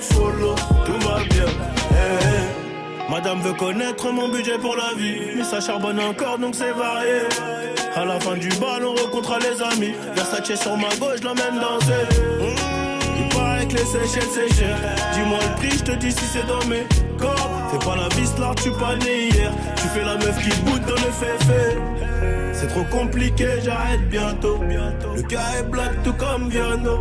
Follow. 0.00 0.54
Tout 0.84 1.08
va 1.08 1.18
bien. 1.30 1.44
eh, 1.90 1.94
eh. 1.94 3.10
Madame 3.10 3.40
veut 3.40 3.54
connaître 3.54 4.10
mon 4.12 4.28
budget 4.28 4.58
pour 4.58 4.76
la 4.76 4.94
vie. 4.96 5.18
Mais 5.36 5.44
ça 5.44 5.60
charbonne 5.60 5.98
encore 6.00 6.38
donc 6.38 6.54
c'est 6.54 6.72
varié. 6.72 7.22
À 7.96 8.04
la 8.04 8.20
fin 8.20 8.36
du 8.36 8.48
bal, 8.60 8.84
on 8.84 8.94
rencontre 8.94 9.38
les 9.40 9.62
amis. 9.62 9.94
Versace 10.14 10.60
sur 10.60 10.76
ma 10.76 10.88
gauche, 11.00 11.20
l'emmène 11.24 11.58
danser. 11.60 12.06
Mmh, 12.40 13.18
Il 13.18 13.28
paraît 13.36 13.66
que 13.66 13.72
les 13.72 13.84
Seychelles 13.84 14.28
c'est 14.32 14.54
cher. 14.54 14.76
Dis-moi 15.14 15.38
le 15.42 15.54
prix, 15.56 15.78
je 15.78 15.84
te 15.84 15.92
dis 15.92 16.12
si 16.12 16.24
c'est 16.32 16.46
dans 16.46 16.64
mes 16.66 16.86
corps. 17.18 17.50
Fais 17.72 17.78
pas 17.84 17.96
la 17.96 18.08
vis 18.14 18.32
là, 18.38 18.52
tu 18.62 18.70
pas 18.72 18.94
né 18.96 19.28
hier. 19.30 19.50
Tu 19.76 19.88
fais 19.88 20.04
la 20.04 20.14
meuf 20.16 20.38
qui 20.42 20.54
boude 20.60 20.82
dans 20.82 20.94
le 20.94 21.10
fait 21.12 22.37
C'est 22.60 22.66
trop 22.68 22.84
compliqué, 22.84 23.46
j'arrête 23.64 24.08
bientôt. 24.08 24.58
Le 25.14 25.22
cas 25.22 25.58
est 25.58 25.62
black 25.70 26.02
tout 26.02 26.12
comme 26.14 26.48
Viano. 26.48 26.98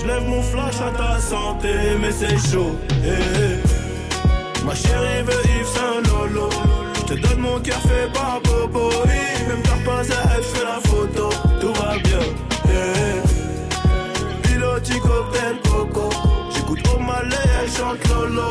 Je 0.00 0.06
lève 0.06 0.28
mon 0.28 0.42
flash 0.42 0.74
à 0.80 0.90
ta 0.96 1.18
santé, 1.18 1.68
mais 2.00 2.12
c'est 2.12 2.36
chaud. 2.50 2.76
eh, 3.04 3.08
eh. 3.08 4.64
Ma 4.66 4.74
chérie 4.74 5.22
veut 5.24 5.32
Yves 5.44 5.66
Saint 5.66 6.02
Lolo. 6.10 6.50
Je 6.94 7.14
te 7.14 7.14
donne 7.14 7.40
mon 7.40 7.58
cœur 7.60 7.80
fait 7.80 8.12
par 8.12 8.40
Bobo. 8.44 8.90
Même 9.48 9.62
t'as 9.64 9.82
pas 9.90 10.00
à 10.00 10.36
elle, 10.36 10.42
fais 10.42 10.64
la 10.64 10.80
photo. 10.88 11.30
Tout 11.60 11.72
va 11.72 11.96
bien. 11.98 12.20
eh. 12.66 14.42
Piloti 14.42 14.98
cocktail 15.00 15.56
coco. 15.64 16.10
J'écoute 16.54 16.86
au 16.94 16.98
malais, 17.00 17.36
elle 17.62 17.70
chante 17.70 18.06
Lolo. 18.08 18.48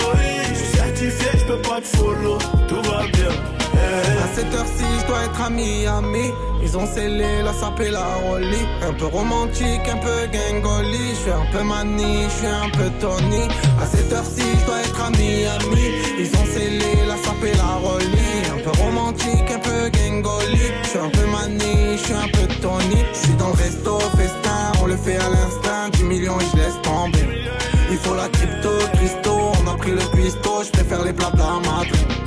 Je 0.49 0.55
suis 0.55 0.77
certifié, 0.77 1.29
je 1.39 1.45
peux 1.45 1.61
pas 1.61 1.79
te 1.81 1.85
follow. 1.97 2.37
Tout 2.67 2.81
va 2.89 3.03
bien. 3.13 3.60
À 4.01 4.27
cette 4.33 4.53
heure-ci, 4.53 4.85
je 5.01 5.07
dois 5.07 5.23
être 5.23 5.41
à 5.41 5.49
Miami. 5.49 6.31
Ils 6.63 6.77
ont 6.77 6.85
scellé 6.85 7.41
la 7.43 7.53
sape 7.53 7.79
et 7.79 7.89
la 7.89 8.05
rollie. 8.27 8.67
Un 8.87 8.93
peu 8.93 9.05
romantique, 9.05 9.81
un 9.91 9.97
peu 9.97 10.27
gangoli. 10.31 11.09
Je 11.09 11.21
suis 11.21 11.31
un 11.31 11.45
peu 11.51 11.63
mani, 11.63 12.23
je 12.25 12.29
suis 12.29 12.47
un 12.47 12.69
peu 12.69 12.89
Tony. 12.99 13.43
À 13.81 13.85
cette 13.85 14.11
heure-ci, 14.13 14.43
je 14.59 14.65
dois 14.65 14.81
être 14.81 15.01
à 15.01 15.09
Miami. 15.09 15.87
Ils 16.19 16.31
ont 16.39 16.45
scellé 16.45 17.05
la 17.07 17.17
sape 17.17 17.43
et 17.43 17.55
la 17.57 17.75
rollie. 17.87 18.41
Un 18.53 18.61
peu 18.63 18.71
romantique, 18.81 19.51
un 19.53 19.59
peu 19.59 19.89
gangoli. 19.89 20.71
Je 20.83 20.89
suis 20.89 20.99
un 20.99 21.09
peu 21.09 21.25
mani, 21.25 21.97
je 21.97 22.03
suis 22.03 22.13
un 22.13 22.27
peu 22.27 22.47
Tony. 22.61 23.03
Je 23.13 23.17
suis 23.17 23.33
dans 23.35 23.47
le 23.47 23.53
resto, 23.53 23.99
festin, 24.17 24.71
on 24.81 24.85
le 24.85 24.97
fait 24.97 25.17
à 25.17 25.29
l'instinct. 25.29 25.89
10 25.93 26.03
millions 26.03 26.39
et 26.39 26.45
je 26.51 26.57
laisse 26.57 26.81
tomber. 26.83 27.25
Il 27.89 27.97
faut 27.97 28.15
la 28.15 28.29
crypto, 28.29 28.69
Christo. 28.93 29.51
On 29.63 29.69
a 29.69 29.77
pris 29.77 29.91
le 29.91 30.05
cuistot, 30.13 30.63
je 30.63 30.71
préfère 30.71 31.03
les 31.03 31.11
à 31.11 31.59
Madrid. 31.69 32.20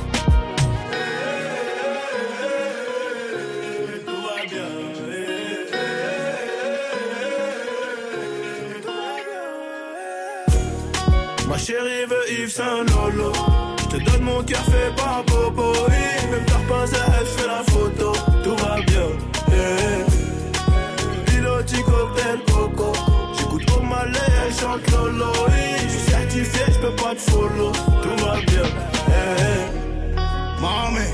Ma 11.55 11.61
chérie 11.61 12.05
veut 12.09 12.31
Yves 12.41 12.49
Saint 12.51 12.83
Lolo. 12.83 13.31
Je 13.79 13.85
te 13.97 14.03
donne 14.03 14.23
mon 14.23 14.43
cœur 14.43 14.59
fait 14.65 14.93
par 14.97 15.23
Bobo. 15.23 15.71
Oui, 15.87 16.29
Même 16.29 16.43
t'as 16.45 16.67
pas 16.67 16.83
à 16.83 17.17
elle, 17.17 17.25
fais 17.27 17.47
la 17.47 17.63
photo. 17.71 18.11
Tout 18.43 18.55
va 18.57 18.75
bien. 18.81 19.07
eh. 19.53 21.31
Piloti 21.31 21.81
cocktail 21.83 22.39
coco. 22.51 22.91
J'écoute 23.37 23.71
au 23.71 23.81
malais, 23.83 24.19
elle 24.45 24.53
chante 24.53 24.91
Lolo. 24.91 25.31
Je 25.47 25.87
suis 25.87 26.11
certifié, 26.11 26.61
je 26.73 26.79
peux 26.79 26.95
pas 26.97 27.15
te 27.15 27.21
follow. 27.21 27.71
Tout 27.71 28.25
va 28.25 28.33
bien. 28.41 28.67
eh. 29.07 30.61
Mami, 30.61 31.07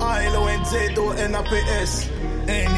A-L-O-N-Z, 0.00 0.74
N-A-P-S. 1.18 2.08
N. 2.46 2.68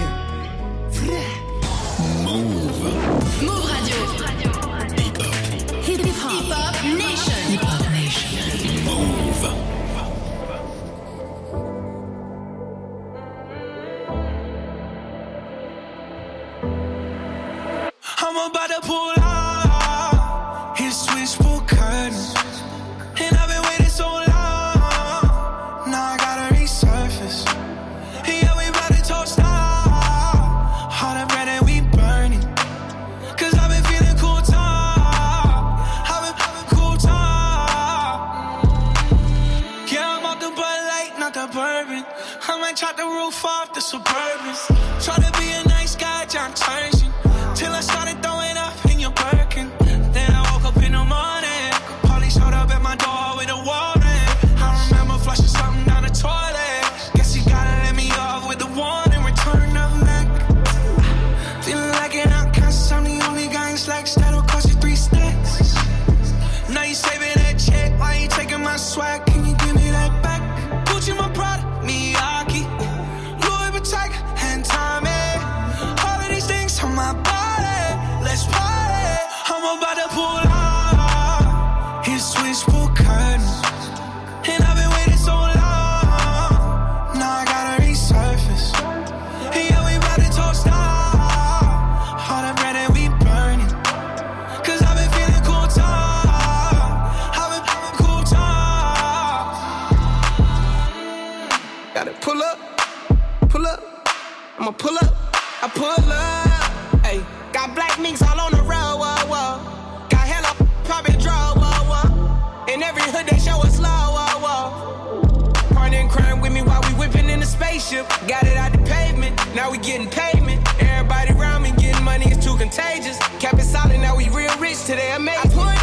I'ma 104.67 104.77
pull 104.79 104.99
up, 104.99 105.15
I 105.63 105.69
pull 105.69 106.11
up. 106.11 107.07
Hey, 107.07 107.25
got 107.53 107.73
black 107.77 108.01
minks 108.01 108.21
all 108.21 108.41
on 108.41 108.51
the 108.51 108.63
road, 108.63 108.99
whoa, 108.99 109.15
whoa. 109.31 110.09
Got 110.11 110.27
hella 110.27 110.57
poppin' 110.83 111.21
draw, 111.21 111.55
whoa, 111.55 111.87
whoa. 111.87 112.67
In 112.75 112.83
every 112.83 113.03
hood 113.03 113.27
they 113.27 113.39
show 113.39 113.63
us 113.63 113.79
love, 113.79 114.11
whoa, 114.11 114.43
whoa. 114.43 115.53
Partner 115.73 116.09
crime 116.09 116.41
with 116.41 116.53
me 116.53 116.63
while 116.63 116.83
we 116.83 116.99
whipping 116.99 117.31
in 117.31 117.39
the 117.39 117.47
spaceship. 117.47 118.09
Got 118.27 118.43
it 118.43 118.57
out 118.57 118.73
the 118.73 118.79
pavement, 118.79 119.39
now 119.55 119.71
we 119.71 119.79
getting 119.79 120.11
payment. 120.11 120.61
Everybody 120.83 121.35
around 121.35 121.63
me 121.63 121.71
getting 121.79 122.03
money 122.03 122.27
is 122.27 122.45
too 122.45 122.57
contagious. 122.57 123.19
Kept 123.39 123.61
it 123.61 123.67
solid, 123.67 124.01
now 124.01 124.17
we 124.17 124.29
real 124.31 124.59
rich 124.59 124.83
today, 124.83 125.13
amazing. 125.15 125.49
I 125.49 125.76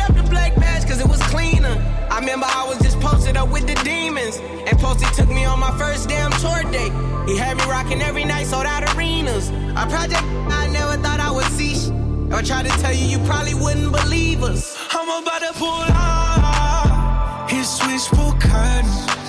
cause 0.94 1.02
it 1.02 1.10
was 1.10 1.22
cleaner. 1.24 1.76
I 2.12 2.20
remember 2.20 2.46
I 2.48 2.68
was 2.68 2.78
just 2.80 3.00
posted 3.00 3.36
up 3.36 3.50
with 3.50 3.66
the 3.66 3.74
demons. 3.84 4.38
And 4.68 4.78
Posty 4.80 5.08
took 5.16 5.30
me 5.30 5.44
on 5.44 5.60
my 5.60 5.76
first 5.78 6.08
damn 6.08 6.32
tour 6.34 6.62
date. 6.72 6.94
He 7.28 7.36
had 7.36 7.58
me 7.58 7.64
rocking 7.64 8.02
every 8.02 8.26
night, 8.26 8.46
sold 8.46 8.66
out 8.66 8.84
arenas. 8.96 9.50
A 9.50 9.86
project 9.90 10.22
I 10.22 10.70
never 10.72 10.96
thought 11.02 11.20
I 11.20 11.32
would 11.32 11.50
see. 11.58 11.74
If 12.28 12.34
I 12.34 12.42
tried 12.44 12.66
to 12.68 12.76
tell 12.82 12.94
you, 12.94 13.06
you 13.06 13.18
probably 13.26 13.56
wouldn't 13.56 13.92
believe 13.92 14.44
us. 14.44 14.78
I'm 14.92 15.24
about 15.24 15.42
to 15.42 15.54
pull 15.54 15.70
out 15.70 17.48
his 17.50 17.68
switchboard 17.68 18.40
curtains. 18.40 19.23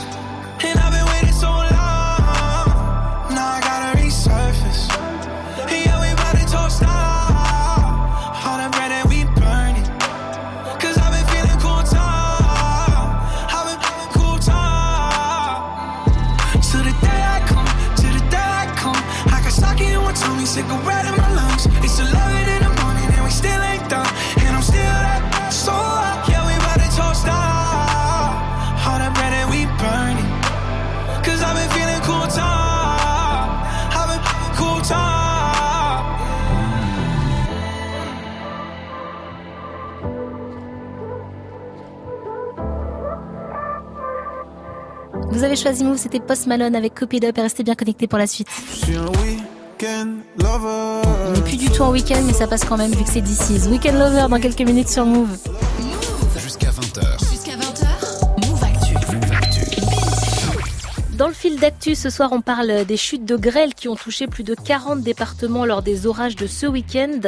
Avez 45.55 45.63
choisi 45.63 45.85
Move, 45.85 45.99
c'était 45.99 46.19
Post 46.19 46.49
Malone 46.49 46.75
avec 46.75 46.95
Copy 46.95 47.21
Up 47.25 47.39
et 47.39 47.43
restez 47.43 47.63
bien 47.63 47.77
connectés 47.77 48.09
pour 48.09 48.19
la 48.19 48.27
suite. 48.27 48.49
Je 48.71 48.87
suis 48.87 48.97
un 48.97 49.07
week-end 49.07 50.09
lover. 50.39 51.03
On 51.27 51.33
n'est 51.33 51.43
plus 51.43 51.57
du 51.57 51.71
tout 51.71 51.83
en 51.83 51.93
week-end, 51.93 52.21
mais 52.27 52.33
ça 52.33 52.49
passe 52.49 52.65
quand 52.65 52.77
même 52.77 52.91
vu 52.91 53.05
que 53.05 53.11
c'est 53.11 53.21
DC's. 53.21 53.69
Weekend 53.69 53.97
Lover 53.97 54.27
dans 54.29 54.41
quelques 54.41 54.63
minutes 54.63 54.89
sur 54.89 55.07
Move. 55.07 55.29
Jusqu'à 56.43 56.71
20h. 56.71 57.21
Jusqu'à 57.31 57.31
20h, 57.31 57.34
Dans 61.19 61.29
le 61.29 61.33
fil 61.33 61.61
d'actu, 61.61 61.95
ce 61.95 62.11
soir, 62.11 62.31
on 62.33 62.41
parle 62.41 62.85
des 62.87 62.97
chutes 62.97 63.25
de 63.25 63.37
grêle 63.37 63.73
qui 63.75 63.87
ont 63.89 63.95
touché 63.95 64.27
plus 64.27 64.43
de 64.43 64.57
40 64.57 65.01
départements 65.01 65.65
lors 65.65 65.81
des 65.81 66.09
orages 66.09 66.35
de 66.35 66.49
ce 66.49 66.67
week-end. 66.67 67.21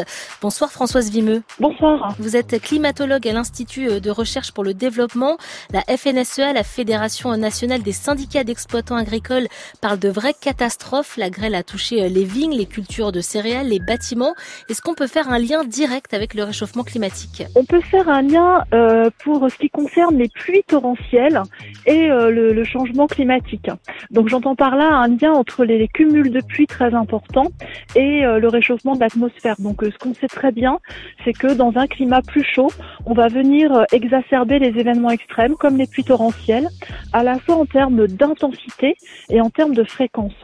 Bonsoir 0.43 0.73
Françoise 0.73 1.09
Vimeux. 1.09 1.43
Bonsoir. 1.61 2.17
Vous 2.19 2.37
êtes 2.37 2.61
climatologue 2.61 3.29
à 3.29 3.33
l'Institut 3.33 4.01
de 4.01 4.11
recherche 4.11 4.51
pour 4.51 4.65
le 4.65 4.75
développement. 4.75 5.37
La 5.73 5.83
FNSEA, 5.83 6.53
la 6.53 6.65
Fédération 6.65 7.37
nationale 7.37 7.85
des 7.85 7.93
syndicats 7.93 8.43
d'exploitants 8.43 8.97
agricoles, 8.97 9.47
parle 9.81 10.01
de 10.01 10.09
vraies 10.09 10.35
catastrophes. 10.35 11.17
La 11.17 11.31
grêle 11.31 11.55
a 11.55 11.63
touché 11.63 12.09
les 12.09 12.25
vignes, 12.25 12.57
les 12.57 12.67
cultures 12.67 13.13
de 13.13 13.21
céréales, 13.21 13.69
les 13.69 13.79
bâtiments. 13.79 14.35
Est-ce 14.69 14.83
qu'on 14.83 14.95
peut 14.95 15.07
faire 15.07 15.29
un 15.29 15.39
lien 15.39 15.63
direct 15.63 16.13
avec 16.13 16.35
le 16.35 16.43
réchauffement 16.43 16.83
climatique? 16.83 17.45
On 17.55 17.65
peut 17.65 17.83
faire 17.83 18.09
un 18.09 18.23
lien 18.23 18.65
euh, 18.75 19.11
pour 19.23 19.49
ce 19.49 19.57
qui 19.57 19.71
concerne 19.71 20.17
les 20.17 20.29
pluies 20.29 20.65
torrentielles 20.67 21.41
et 21.87 22.11
euh, 22.11 22.31
le, 22.33 22.53
le 22.53 22.65
changement 22.65 23.07
climatique. 23.07 23.71
Donc 24.11 24.29
j'entends 24.29 24.55
par 24.55 24.77
là 24.77 24.89
un 24.89 25.09
lien 25.09 25.33
entre 25.33 25.65
les 25.65 25.89
cumuls 25.89 26.31
de 26.31 26.41
pluie 26.41 26.67
très 26.67 26.95
importants 26.95 27.51
et 27.95 28.25
euh, 28.25 28.39
le 28.39 28.49
réchauffement 28.49 28.95
de 28.95 29.01
l'atmosphère. 29.01 29.57
Donc 29.59 29.83
euh, 29.83 29.91
ce 29.91 29.99
qu'on 29.99 30.15
sait 30.15 30.29
très 30.29 30.53
bien, 30.53 30.79
c'est 31.25 31.33
que 31.33 31.55
dans 31.55 31.73
un 31.77 31.87
climat 31.87 32.23
plus 32.23 32.45
chaud, 32.45 32.71
on 33.05 33.15
va 33.15 33.29
venir 33.29 33.73
euh, 33.73 33.85
exacerber 33.93 34.59
les 34.59 34.79
événements 34.79 35.11
extrêmes 35.11 35.55
comme 35.57 35.77
les 35.77 35.87
pluies 35.87 36.05
torrentielles, 36.05 36.69
à 37.13 37.23
la 37.23 37.39
fois 37.39 37.57
en 37.57 37.67
termes 37.67 38.07
d'intensité 38.07 38.97
et 39.31 39.41
en 39.41 39.51
termes 39.51 39.75
de 39.75 39.85
fréquence. 39.85 40.35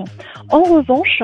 En 0.50 0.62
revanche, 0.62 1.22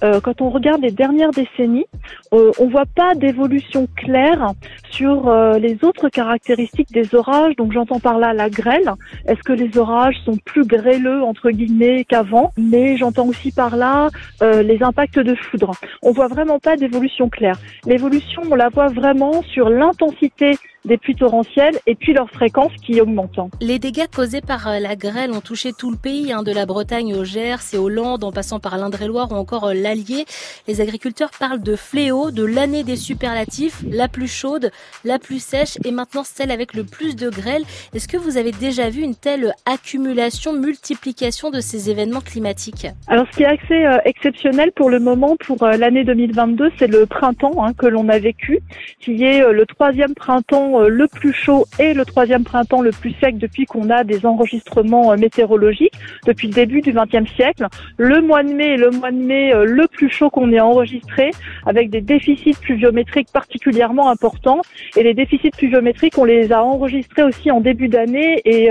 quand 0.00 0.40
on 0.40 0.50
regarde 0.50 0.82
les 0.82 0.90
dernières 0.90 1.30
décennies, 1.30 1.86
on 2.32 2.68
voit 2.68 2.86
pas 2.86 3.14
d'évolution 3.14 3.88
claire 3.96 4.52
sur 4.90 5.32
les 5.58 5.78
autres 5.82 6.08
caractéristiques 6.08 6.92
des 6.92 7.14
orages. 7.14 7.56
Donc 7.56 7.72
j'entends 7.72 8.00
par 8.00 8.18
là 8.18 8.32
la 8.32 8.50
grêle. 8.50 8.90
Est-ce 9.26 9.42
que 9.42 9.52
les 9.52 9.76
orages 9.78 10.16
sont 10.24 10.36
plus 10.44 10.66
grêleux 10.66 11.22
entre 11.22 11.49
guillemets 11.52 12.04
qu'avant 12.04 12.52
Mais 12.56 12.96
j'entends 12.96 13.26
aussi 13.26 13.50
par 13.50 13.76
là 13.76 14.08
euh, 14.42 14.62
les 14.62 14.82
impacts 14.82 15.18
de 15.18 15.34
foudre. 15.34 15.72
On 16.02 16.12
voit 16.12 16.28
vraiment 16.28 16.58
pas 16.58 16.76
d'évolution 16.76 17.28
claire. 17.28 17.58
L'évolution, 17.86 18.42
on 18.50 18.54
la 18.54 18.68
voit 18.68 18.88
vraiment 18.88 19.42
sur 19.42 19.68
l'intensité 19.68 20.58
des 20.84 20.96
pluies 20.96 21.14
torrentielles 21.14 21.78
et 21.86 21.94
puis 21.94 22.12
leur 22.12 22.28
fréquence 22.30 22.72
qui 22.84 23.00
augmente. 23.00 23.38
Les 23.60 23.78
dégâts 23.78 24.06
causés 24.14 24.40
par 24.40 24.68
euh, 24.68 24.78
la 24.78 24.96
grêle 24.96 25.32
ont 25.32 25.40
touché 25.40 25.72
tout 25.72 25.90
le 25.90 25.96
pays, 25.96 26.32
hein, 26.32 26.42
de 26.42 26.52
la 26.52 26.66
Bretagne 26.66 27.14
au 27.14 27.24
Gers 27.24 27.58
et 27.72 27.78
aux 27.78 27.88
Landes, 27.88 28.24
en 28.24 28.32
passant 28.32 28.60
par 28.60 28.78
l'Indre-et-Loire 28.78 29.32
ou 29.32 29.34
encore 29.34 29.68
euh, 29.68 29.74
l'Allier. 29.74 30.24
Les 30.68 30.80
agriculteurs 30.80 31.30
parlent 31.38 31.62
de 31.62 31.76
fléau, 31.76 32.30
de 32.30 32.44
l'année 32.44 32.84
des 32.84 32.96
superlatifs, 32.96 33.82
la 33.90 34.08
plus 34.08 34.28
chaude, 34.28 34.70
la 35.04 35.18
plus 35.18 35.42
sèche 35.42 35.78
et 35.84 35.90
maintenant 35.90 36.24
celle 36.24 36.50
avec 36.50 36.74
le 36.74 36.84
plus 36.84 37.16
de 37.16 37.28
grêle. 37.28 37.64
Est-ce 37.94 38.08
que 38.08 38.16
vous 38.16 38.36
avez 38.36 38.52
déjà 38.52 38.90
vu 38.90 39.02
une 39.02 39.14
telle 39.14 39.54
accumulation, 39.66 40.52
multiplication 40.52 41.50
de 41.50 41.60
ces 41.60 41.90
événements 41.90 42.20
climatiques? 42.20 42.86
Alors 43.06 43.26
ce 43.30 43.36
qui 43.36 43.42
est 43.42 43.46
assez 43.46 43.84
euh, 43.84 43.98
exceptionnel 44.04 44.72
pour 44.72 44.90
le 44.90 45.00
moment, 45.00 45.36
pour 45.36 45.62
euh, 45.62 45.72
l'année 45.76 46.04
2022, 46.04 46.72
c'est 46.78 46.86
le 46.86 47.06
printemps 47.06 47.64
hein, 47.64 47.72
que 47.74 47.86
l'on 47.86 48.08
a 48.08 48.18
vécu, 48.18 48.60
qui 49.00 49.24
est 49.24 49.42
euh, 49.42 49.52
le 49.52 49.66
troisième 49.66 50.14
printemps 50.14 50.69
euh, 50.78 50.88
le 50.88 51.08
plus 51.08 51.32
chaud 51.32 51.66
et 51.78 51.94
le 51.94 52.04
troisième 52.04 52.44
printemps 52.44 52.82
le 52.82 52.90
plus 52.90 53.14
sec 53.20 53.38
depuis 53.38 53.66
qu'on 53.66 53.90
a 53.90 54.04
des 54.04 54.24
enregistrements 54.26 55.12
euh, 55.12 55.16
météorologiques, 55.16 55.94
depuis 56.26 56.48
le 56.48 56.54
début 56.54 56.80
du 56.80 56.92
XXe 56.92 57.30
siècle. 57.34 57.66
Le 57.96 58.20
mois 58.20 58.42
de 58.42 58.52
mai 58.52 58.74
est 58.74 58.76
le 58.76 58.90
mois 58.90 59.10
de 59.10 59.16
mai 59.16 59.54
euh, 59.54 59.64
le 59.64 59.86
plus 59.88 60.10
chaud 60.10 60.30
qu'on 60.30 60.52
ait 60.52 60.60
enregistré, 60.60 61.30
avec 61.66 61.90
des 61.90 62.00
déficits 62.00 62.54
pluviométriques 62.60 63.32
particulièrement 63.32 64.10
importants. 64.10 64.62
Et 64.96 65.02
les 65.02 65.14
déficits 65.14 65.50
pluviométriques, 65.50 66.18
on 66.18 66.24
les 66.24 66.52
a 66.52 66.62
enregistrés 66.62 67.22
aussi 67.22 67.50
en 67.50 67.60
début 67.60 67.88
d'année 67.88 68.40
et 68.44 68.70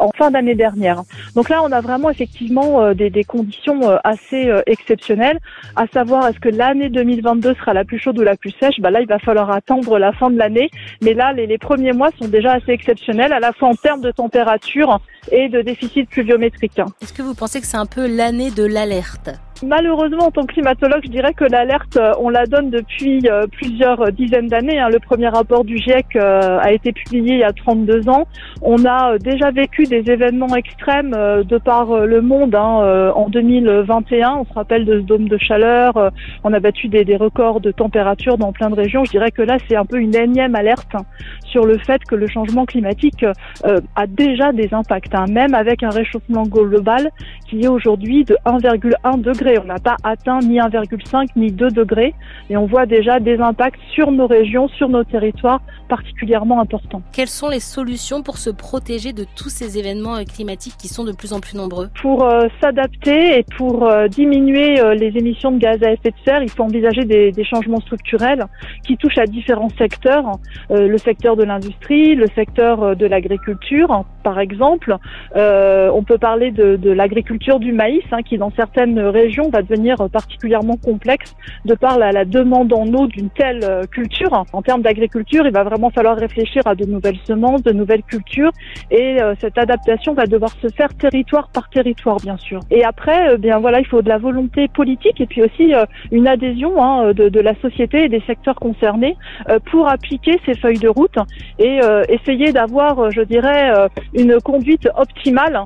en 0.00 0.10
fin 0.16 0.30
d'année 0.30 0.54
dernière. 0.54 1.02
Donc 1.34 1.48
là, 1.48 1.62
on 1.62 1.70
a 1.70 1.80
vraiment 1.80 2.10
effectivement 2.10 2.82
euh, 2.82 2.94
des, 2.94 3.24
conditions 3.24 3.88
euh, 3.88 3.98
assez 4.02 4.48
euh, 4.48 4.62
exceptionnelles, 4.66 5.38
à 5.76 5.86
savoir 5.86 6.26
est-ce 6.26 6.40
que 6.40 6.48
l'année 6.48 6.88
2022 6.88 7.54
sera 7.54 7.74
la 7.74 7.84
plus 7.84 7.98
chaude 7.98 8.18
ou 8.18 8.22
la 8.22 8.36
plus 8.36 8.52
sèche? 8.58 8.80
Bah 8.80 8.90
Là, 8.90 9.00
il 9.00 9.06
va 9.06 9.18
falloir 9.18 9.50
attendre 9.50 9.98
la 9.98 10.12
fin 10.12 10.30
de 10.30 10.38
l'année. 10.38 10.70
Mais 11.02 11.14
là, 11.14 11.32
les 11.32 11.58
premiers 11.58 11.92
mois 11.92 12.10
sont 12.20 12.28
déjà 12.28 12.54
assez 12.54 12.72
exceptionnels, 12.72 13.32
à 13.32 13.40
la 13.40 13.52
fois 13.52 13.68
en 13.68 13.74
termes 13.74 14.00
de 14.00 14.10
température 14.10 15.00
et 15.30 15.48
de 15.48 15.60
déficit 15.62 16.08
pluviométrique. 16.08 16.80
Est-ce 17.02 17.12
que 17.12 17.22
vous 17.22 17.34
pensez 17.34 17.60
que 17.60 17.66
c'est 17.66 17.76
un 17.76 17.86
peu 17.86 18.06
l'année 18.06 18.50
de 18.50 18.64
l'alerte? 18.64 19.30
Malheureusement, 19.62 20.26
en 20.26 20.30
tant 20.30 20.46
que 20.46 20.54
climatologue, 20.54 21.02
je 21.04 21.10
dirais 21.10 21.34
que 21.34 21.44
l'alerte, 21.44 21.96
euh, 21.96 22.12
on 22.18 22.30
la 22.30 22.46
donne 22.46 22.70
depuis 22.70 23.20
euh, 23.26 23.46
plusieurs 23.46 24.00
euh, 24.00 24.10
dizaines 24.10 24.46
d'années. 24.46 24.80
hein. 24.80 24.88
Le 24.88 24.98
premier 24.98 25.28
rapport 25.28 25.64
du 25.64 25.76
GIEC 25.76 26.16
a 26.16 26.72
été 26.72 26.92
publié 26.92 27.34
il 27.34 27.40
y 27.40 27.44
a 27.44 27.52
32 27.52 28.08
ans. 28.08 28.26
On 28.62 28.84
a 28.86 29.18
déjà 29.18 29.50
vécu 29.50 29.84
des 29.84 30.10
événements 30.10 30.54
extrêmes 30.56 31.10
de 31.10 31.58
par 31.58 32.06
le 32.06 32.20
monde 32.20 32.54
hein, 32.54 33.12
en 33.14 33.28
2021. 33.28 34.36
On 34.40 34.44
se 34.44 34.52
rappelle 34.52 34.84
de 34.84 35.00
ce 35.00 35.04
dôme 35.04 35.28
de 35.28 35.38
chaleur. 35.38 36.10
On 36.44 36.52
a 36.52 36.60
battu 36.60 36.88
des, 36.88 37.04
des 37.04 37.16
records 37.16 37.60
de 37.60 37.70
température 37.70 38.38
dans 38.38 38.52
plein 38.52 38.70
de 38.70 38.74
régions. 38.74 39.04
Je 39.04 39.10
dirais 39.10 39.30
que 39.30 39.42
là, 39.42 39.56
c'est 39.68 39.76
un 39.76 39.84
peu 39.84 39.98
une 39.98 40.14
énième 40.14 40.54
alerte 40.54 40.94
hein, 40.94 41.04
sur 41.44 41.64
le 41.64 41.78
fait 41.78 42.02
que 42.04 42.14
le 42.14 42.26
changement 42.26 42.64
climatique 42.64 43.24
a 43.64 44.06
déjà 44.06 44.52
des 44.52 44.72
impacts, 44.72 45.14
même 45.28 45.54
avec 45.54 45.82
un 45.82 45.90
réchauffement 45.90 46.42
global 46.44 47.10
qui 47.50 47.62
est 47.62 47.68
aujourd'hui 47.68 48.24
de 48.24 48.36
1,1 48.46 49.20
degré. 49.20 49.58
On 49.58 49.64
n'a 49.64 49.78
pas 49.78 49.96
atteint 50.04 50.38
ni 50.38 50.58
1,5 50.58 51.26
ni 51.36 51.50
2 51.50 51.70
degrés 51.70 52.14
et 52.48 52.56
on 52.56 52.66
voit 52.66 52.86
déjà 52.86 53.18
des 53.18 53.38
impacts 53.40 53.80
sur 53.92 54.12
nos 54.12 54.26
régions, 54.26 54.68
sur 54.68 54.88
nos 54.88 55.04
territoires 55.04 55.60
particulièrement 55.88 56.60
importants. 56.60 57.02
Quelles 57.12 57.28
sont 57.28 57.48
les 57.48 57.58
solutions 57.58 58.22
pour 58.22 58.38
se 58.38 58.48
protéger 58.48 59.12
de 59.12 59.24
tous 59.36 59.48
ces 59.48 59.76
événements 59.76 60.16
euh, 60.16 60.22
climatiques 60.22 60.76
qui 60.78 60.86
sont 60.86 61.04
de 61.04 61.12
plus 61.12 61.32
en 61.32 61.40
plus 61.40 61.56
nombreux? 61.56 61.88
Pour 62.00 62.22
euh, 62.22 62.46
s'adapter 62.60 63.38
et 63.38 63.44
pour 63.56 63.84
euh, 63.84 64.06
diminuer 64.06 64.80
euh, 64.80 64.94
les 64.94 65.08
émissions 65.18 65.50
de 65.50 65.58
gaz 65.58 65.82
à 65.82 65.90
effet 65.90 66.10
de 66.10 66.16
serre, 66.24 66.42
il 66.44 66.48
faut 66.48 66.62
envisager 66.62 67.04
des, 67.04 67.32
des 67.32 67.44
changements 67.44 67.80
structurels 67.80 68.44
qui 68.86 68.96
touchent 68.96 69.18
à 69.18 69.26
différents 69.26 69.70
secteurs. 69.76 70.38
Le 70.70 70.98
secteur 70.98 71.34
de 71.36 71.42
l'industrie, 71.42 72.14
le 72.14 72.26
secteur 72.36 72.94
de 72.94 73.06
l'agriculture, 73.06 74.04
par 74.22 74.38
exemple. 74.38 74.96
On 75.34 76.04
peut 76.04 76.18
parler 76.18 76.52
de, 76.52 76.76
de 76.76 76.90
l'agriculture 76.90 77.39
du 77.40 77.72
maïs, 77.72 78.04
hein, 78.12 78.22
qui 78.22 78.38
dans 78.38 78.52
certaines 78.52 79.00
régions 79.00 79.48
va 79.50 79.62
devenir 79.62 79.96
particulièrement 80.12 80.76
complexe 80.76 81.34
de 81.64 81.74
par 81.74 81.98
la, 81.98 82.12
la 82.12 82.24
demande 82.24 82.72
en 82.72 82.86
eau 82.94 83.06
d'une 83.06 83.30
telle 83.30 83.64
euh, 83.64 83.82
culture. 83.84 84.44
En 84.52 84.62
termes 84.62 84.82
d'agriculture, 84.82 85.46
il 85.46 85.52
va 85.52 85.64
vraiment 85.64 85.90
falloir 85.90 86.16
réfléchir 86.16 86.62
à 86.66 86.74
de 86.74 86.84
nouvelles 86.84 87.18
semences, 87.24 87.62
de 87.62 87.72
nouvelles 87.72 88.02
cultures, 88.02 88.52
et 88.90 89.20
euh, 89.20 89.34
cette 89.40 89.58
adaptation 89.58 90.12
va 90.14 90.26
devoir 90.26 90.52
se 90.62 90.68
faire 90.68 90.94
territoire 90.94 91.48
par 91.48 91.68
territoire, 91.70 92.18
bien 92.18 92.36
sûr. 92.36 92.60
Et 92.70 92.84
après, 92.84 93.30
euh, 93.30 93.36
bien 93.36 93.58
voilà, 93.58 93.80
il 93.80 93.86
faut 93.86 94.02
de 94.02 94.08
la 94.08 94.18
volonté 94.18 94.68
politique 94.68 95.20
et 95.20 95.26
puis 95.26 95.42
aussi 95.42 95.74
euh, 95.74 95.86
une 96.12 96.28
adhésion 96.28 96.80
hein, 96.82 97.12
de, 97.12 97.28
de 97.28 97.40
la 97.40 97.54
société 97.56 98.04
et 98.04 98.08
des 98.08 98.22
secteurs 98.26 98.56
concernés 98.56 99.16
euh, 99.48 99.58
pour 99.70 99.88
appliquer 99.88 100.38
ces 100.44 100.54
feuilles 100.54 100.78
de 100.78 100.88
route 100.88 101.16
et 101.58 101.80
euh, 101.82 102.02
essayer 102.08 102.52
d'avoir, 102.52 103.10
je 103.10 103.22
dirais, 103.22 103.72
une 104.14 104.38
conduite 104.40 104.88
optimale 104.96 105.64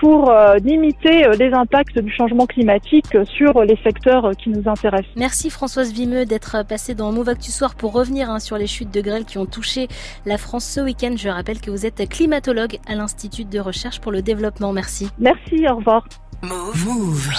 pour 0.00 0.32
limiter 0.62 1.01
euh, 1.06 1.32
les 1.38 1.52
impacts 1.52 1.98
du 1.98 2.12
changement 2.12 2.46
climatique 2.46 3.14
euh, 3.14 3.24
sur 3.24 3.62
les 3.64 3.76
secteurs 3.82 4.24
euh, 4.24 4.32
qui 4.32 4.50
nous 4.50 4.68
intéressent. 4.68 5.12
Merci 5.16 5.50
Françoise 5.50 5.92
Vimeux 5.92 6.24
d'être 6.26 6.64
passée 6.66 6.94
dans 6.94 7.12
Move 7.12 7.28
Actu 7.28 7.50
Soir 7.50 7.74
pour 7.74 7.92
revenir 7.92 8.30
hein, 8.30 8.38
sur 8.38 8.56
les 8.56 8.66
chutes 8.66 8.92
de 8.92 9.00
grêle 9.00 9.24
qui 9.24 9.38
ont 9.38 9.46
touché 9.46 9.88
la 10.26 10.38
France 10.38 10.64
ce 10.64 10.80
week-end. 10.80 11.14
Je 11.16 11.28
rappelle 11.28 11.60
que 11.60 11.70
vous 11.70 11.86
êtes 11.86 12.08
climatologue 12.08 12.78
à 12.86 12.94
l'Institut 12.94 13.44
de 13.44 13.58
recherche 13.58 14.00
pour 14.00 14.12
le 14.12 14.22
développement. 14.22 14.72
Merci. 14.72 15.08
Merci, 15.18 15.66
au 15.68 15.76
revoir. 15.76 16.04
Move. 16.44 17.30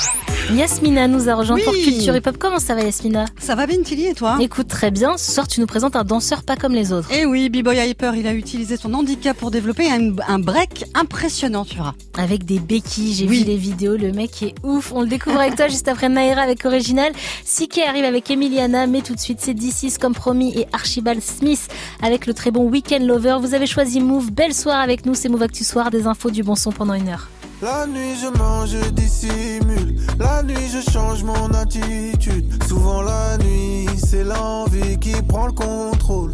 Yasmina 0.53 1.09
nous 1.09 1.27
a 1.27 1.35
rejoint 1.35 1.57
pour. 1.61 1.73
Culture 1.73 2.15
Hip 2.15 2.21
Hop. 2.25 2.37
Comment 2.39 2.59
ça 2.59 2.73
va 2.73 2.83
Yasmina? 2.83 3.25
Ça 3.37 3.53
va 3.53 3.67
bien 3.67 3.81
Tilly 3.81 4.05
et 4.07 4.13
toi? 4.13 4.37
Écoute 4.39 4.69
très 4.69 4.91
bien. 4.91 5.17
Ce 5.17 5.29
soir 5.33 5.45
tu 5.45 5.59
nous 5.59 5.65
présentes 5.65 5.97
un 5.97 6.05
danseur 6.05 6.43
pas 6.43 6.55
comme 6.55 6.71
les 6.71 6.93
autres. 6.93 7.09
Eh 7.13 7.25
oui, 7.25 7.49
B-Boy 7.49 7.85
Hyper, 7.89 8.15
il 8.15 8.25
a 8.27 8.33
utilisé 8.33 8.77
son 8.77 8.93
handicap 8.93 9.35
pour 9.35 9.51
développer 9.51 9.91
un, 9.91 10.13
un 10.29 10.39
break 10.39 10.85
impressionnant, 10.93 11.65
tu 11.65 11.75
verras. 11.75 11.95
Avec 12.17 12.45
des 12.45 12.59
béquilles, 12.59 13.13
j'ai 13.13 13.27
Oui. 13.27 13.39
vu 13.39 13.43
les 13.45 13.57
vidéos, 13.57 13.97
le 13.97 14.13
mec 14.13 14.41
est 14.41 14.55
ouf. 14.63 14.93
On 14.95 15.01
le 15.01 15.07
découvre 15.07 15.39
avec 15.39 15.57
toi 15.57 15.67
juste 15.67 15.89
après 15.89 16.07
Naira 16.07 16.41
avec 16.41 16.63
Original. 16.65 17.11
Sike 17.43 17.79
arrive 17.79 18.05
avec 18.05 18.31
Emiliana, 18.31 18.87
mais 18.87 19.01
tout 19.01 19.15
de 19.15 19.19
suite 19.19 19.39
c'est 19.41 19.53
D6 19.53 19.97
comme 19.99 20.13
promis 20.13 20.57
et 20.57 20.65
Archibald 20.71 21.21
Smith 21.21 21.67
avec 22.01 22.25
le 22.25 22.33
très 22.33 22.51
bon 22.51 22.69
Weekend 22.69 23.05
Lover. 23.05 23.35
Vous 23.41 23.53
avez 23.53 23.67
choisi 23.67 23.99
Move. 23.99 24.31
Belle 24.31 24.53
soirée 24.53 24.81
avec 24.81 25.05
nous, 25.05 25.13
c'est 25.13 25.27
Move 25.27 25.43
Actu 25.43 25.65
Soir, 25.65 25.91
des 25.91 26.07
infos 26.07 26.31
du 26.31 26.41
bon 26.41 26.55
son 26.55 26.71
pendant 26.71 26.93
une 26.93 27.09
heure. 27.09 27.27
La 27.63 27.87
nuit 27.87 28.17
je 28.21 28.27
mange, 28.37 28.71
je 28.71 28.89
dissimule. 28.89 29.95
La 30.19 30.43
nuit 30.43 30.67
je 30.67 30.91
change 30.91 31.23
mon 31.23 31.53
attitude. 31.53 32.61
Souvent 32.67 33.01
la 33.01 33.37
nuit, 33.37 33.87
c'est 34.05 34.25
l'envie 34.25 34.99
qui 34.99 35.13
prend 35.21 35.45
le 35.45 35.53
contrôle. 35.53 36.33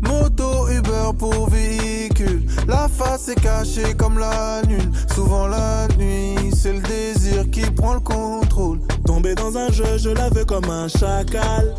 Moto, 0.00 0.66
Uber 0.66 1.12
pour 1.16 1.48
véhicule. 1.48 2.42
La 2.66 2.88
face 2.88 3.28
est 3.28 3.40
cachée 3.40 3.94
comme 3.96 4.18
la 4.18 4.62
lune. 4.62 4.90
Souvent 5.14 5.46
la 5.46 5.86
nuit, 5.96 6.50
c'est 6.52 6.72
le 6.72 6.80
désir 6.80 7.48
qui 7.52 7.70
prend 7.70 7.94
le 7.94 8.00
contrôle. 8.00 8.80
Tombé 9.06 9.36
dans 9.36 9.56
un 9.56 9.70
jeu, 9.70 9.98
je 9.98 10.10
la 10.10 10.30
veux 10.30 10.44
comme 10.44 10.68
un 10.68 10.88
chacal. 10.88 11.76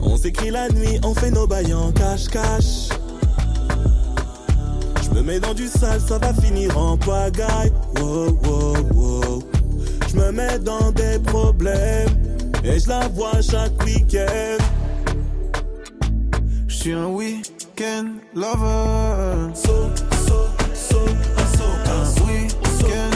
On 0.00 0.16
s'écrit 0.16 0.52
la 0.52 0.68
nuit, 0.68 1.00
on 1.02 1.12
fait 1.12 1.32
nos 1.32 1.48
bails 1.48 1.74
en 1.74 1.90
cache-cache. 1.90 2.90
Je 5.02 5.10
me 5.10 5.22
mets 5.22 5.40
dans 5.40 5.54
du 5.54 5.66
sale, 5.66 6.00
ça 6.00 6.18
va 6.18 6.32
finir 6.34 6.76
en 6.76 6.96
pagaille. 6.96 7.72
Wow, 8.00 8.38
wow, 8.44 8.74
wow. 8.94 9.42
Je 10.08 10.16
me 10.16 10.32
mets 10.32 10.58
dans 10.58 10.90
des 10.92 11.18
problèmes 11.18 12.08
et 12.64 12.78
je 12.78 12.88
la 12.88 13.08
vois 13.08 13.40
chaque 13.40 13.82
week-end. 13.84 14.58
Je 16.66 16.74
suis 16.74 16.92
un 16.92 17.06
week-end 17.06 18.06
lover. 18.34 19.54
So, 19.54 19.90
so, 20.26 20.48
so, 20.74 21.06
so, 21.56 21.64
Un 21.86 22.04
week-end 22.26 23.07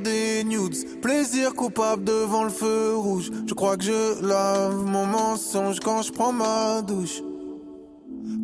des 0.00 0.44
nudes. 0.44 1.00
Plaisir 1.00 1.54
coupable 1.54 2.04
devant 2.04 2.44
le 2.44 2.50
feu 2.50 2.94
rouge. 2.96 3.30
Je 3.46 3.54
crois 3.54 3.76
que 3.76 3.84
je 3.84 4.24
lave 4.24 4.84
mon 4.84 5.06
mensonge 5.06 5.80
quand 5.80 6.02
je 6.02 6.12
prends 6.12 6.32
ma 6.32 6.82
douche. 6.82 7.22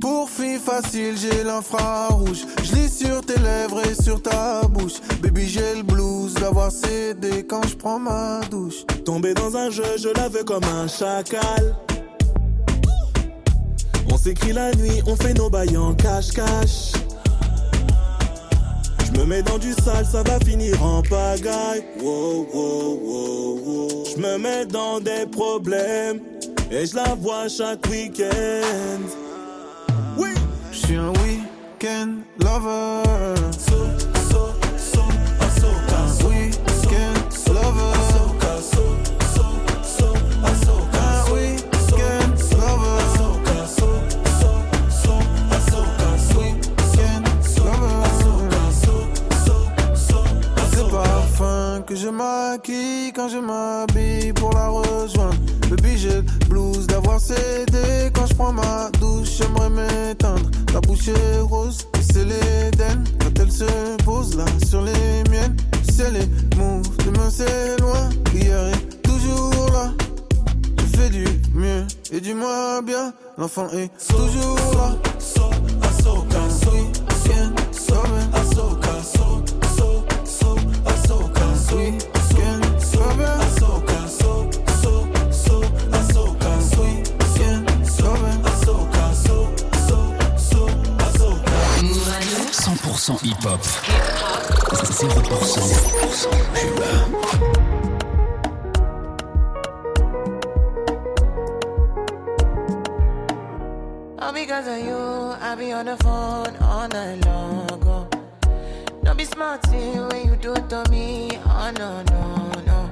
Pour 0.00 0.30
fille 0.30 0.58
facile, 0.58 1.16
j'ai 1.16 1.42
l'infrarouge. 1.44 2.44
Je 2.62 2.74
lis 2.74 2.88
sur 2.88 3.20
tes 3.20 3.38
lèvres 3.38 3.80
et 3.86 3.94
sur 3.94 4.22
ta 4.22 4.62
bouche. 4.62 5.00
Baby, 5.22 5.48
j'ai 5.48 5.76
le 5.76 5.82
blues 5.82 6.34
d'avoir 6.34 6.70
cédé 6.70 7.44
quand 7.48 7.66
je 7.66 7.76
prends 7.76 7.98
ma 7.98 8.40
douche. 8.50 8.84
Tombé 9.04 9.34
dans 9.34 9.56
un 9.56 9.70
jeu, 9.70 9.96
je 9.96 10.08
la 10.08 10.28
veux 10.28 10.44
comme 10.44 10.64
un 10.64 10.86
chacal. 10.86 11.76
On 14.10 14.16
s'écrit 14.16 14.52
la 14.52 14.72
nuit, 14.74 15.02
on 15.06 15.16
fait 15.16 15.34
nos 15.34 15.50
bails 15.50 15.76
en 15.76 15.94
cache-cache. 15.94 16.92
Je 19.08 19.18
me 19.18 19.24
mets 19.24 19.42
dans 19.42 19.58
du 19.58 19.72
sale, 19.72 20.04
ça 20.04 20.22
va 20.22 20.38
finir 20.40 20.82
en 20.82 21.02
pagaille. 21.02 21.84
Wow, 22.00 22.46
wow, 22.52 23.00
wow, 23.02 23.60
wow. 23.64 24.04
Je 24.04 24.20
me 24.20 24.38
mets 24.38 24.66
dans 24.66 25.00
des 25.00 25.26
problèmes 25.30 26.20
et 26.70 26.86
je 26.86 26.94
la 26.94 27.14
vois 27.14 27.48
chaque 27.48 27.86
week-end. 27.88 29.00
Oui, 30.16 30.30
Je 30.72 30.78
suis 30.78 30.96
un 30.96 31.10
week-end 31.24 32.16
lover 32.40 33.34
que 51.88 51.94
je 51.94 52.08
maquille 52.08 53.12
quand 53.14 53.28
je 53.28 53.38
m'habille 53.38 54.34
pour 54.34 54.52
la 54.52 54.68
rejoindre. 54.68 55.36
Baby, 55.70 55.96
j'ai 55.96 56.20
blues 56.46 56.86
d'avoir 56.86 57.18
cédé 57.18 58.10
quand 58.12 58.26
je 58.26 58.34
prends 58.34 58.52
ma 58.52 58.90
douche. 59.00 59.38
J'aimerais 59.38 59.70
m'éteindre. 59.70 60.50
Ta 60.70 60.80
bouche 60.80 61.08
est 61.08 61.40
rose, 61.40 61.88
c'est 62.00 62.26
l'Éden. 62.26 63.04
Quand 63.20 63.40
elle 63.40 63.50
se 63.50 63.96
pose 64.04 64.36
là 64.36 64.44
sur 64.66 64.82
les 64.82 65.24
miennes, 65.30 65.56
c'est 65.90 66.10
les 66.10 66.26
moves. 66.58 66.94
Demain 67.06 67.30
c'est 67.30 67.80
loin, 67.80 68.10
hier 68.34 68.66
est 68.66 69.02
toujours 69.02 69.70
là. 69.72 69.90
Je 70.76 70.98
fais 70.98 71.08
du 71.08 71.24
mieux 71.54 71.86
et 72.12 72.20
du 72.20 72.34
moins 72.34 72.82
bien. 72.82 73.14
L'enfant 73.38 73.68
est 73.70 73.90
toujours 74.06 74.58
là. 74.76 74.94
100% 93.08 93.20
hip-hop. 93.26 93.60
0% 93.60 95.08
pub. 95.28 95.42
All 104.18 104.32
because 104.32 104.66
of 104.68 104.78
you, 104.84 104.96
I 105.40 105.54
be 105.54 105.72
on 105.72 105.86
the 105.86 105.96
phone 105.96 106.54
all 106.56 106.86
night 106.88 107.24
long. 107.24 107.82
Oh. 107.86 108.06
Don't 109.02 109.16
be 109.16 109.24
smart 109.24 109.66
when 109.68 110.26
you 110.26 110.36
do 110.36 110.52
it 110.52 110.68
to 110.68 110.84
me. 110.90 111.30
Oh 111.46 111.72
no, 111.78 112.02
no, 112.02 112.50
no. 112.66 112.90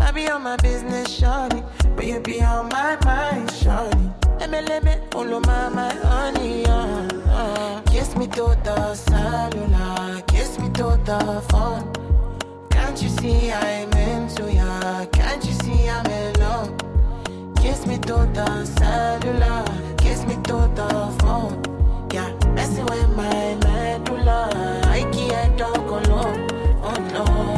I 0.00 0.12
be 0.12 0.28
on 0.30 0.42
my 0.42 0.56
business, 0.58 1.08
shawty. 1.20 1.64
But 1.96 2.06
you 2.06 2.20
be 2.20 2.40
on 2.40 2.68
my 2.68 2.96
mind, 3.04 3.48
shawty. 3.48 4.17
Let 4.40 4.84
me, 4.84 4.94
follow 5.10 5.40
my, 5.40 5.92
honey, 5.94 6.64
uh, 6.64 7.08
uh. 7.28 7.82
Kiss 7.82 8.16
me 8.16 8.26
to 8.28 8.56
the 8.62 8.94
cellular, 8.94 10.22
kiss 10.26 10.58
me 10.58 10.68
to 10.70 10.98
the 11.04 11.42
phone. 11.48 11.92
Can't 12.70 13.02
you 13.02 13.08
see 13.08 13.50
I'm 13.52 13.92
into 13.92 14.52
ya? 14.52 15.06
Can't 15.06 15.44
you 15.44 15.52
see 15.52 15.88
I'm 15.88 16.06
in 16.06 16.40
love? 16.40 16.72
Kiss 17.56 17.86
me 17.86 17.98
to 17.98 18.28
the 18.32 18.64
cellular, 18.64 19.64
kiss 19.98 20.24
me 20.24 20.34
to 20.44 20.70
the 20.74 21.14
phone. 21.20 22.08
Yeah, 22.12 22.32
messing 22.54 22.86
with 22.86 23.16
my 23.16 23.56
medulla. 23.64 24.50
I 24.84 25.02
can't 25.12 25.58
talk 25.58 25.76
alone. 25.76 26.48
Oh 26.82 26.96
no. 27.12 27.57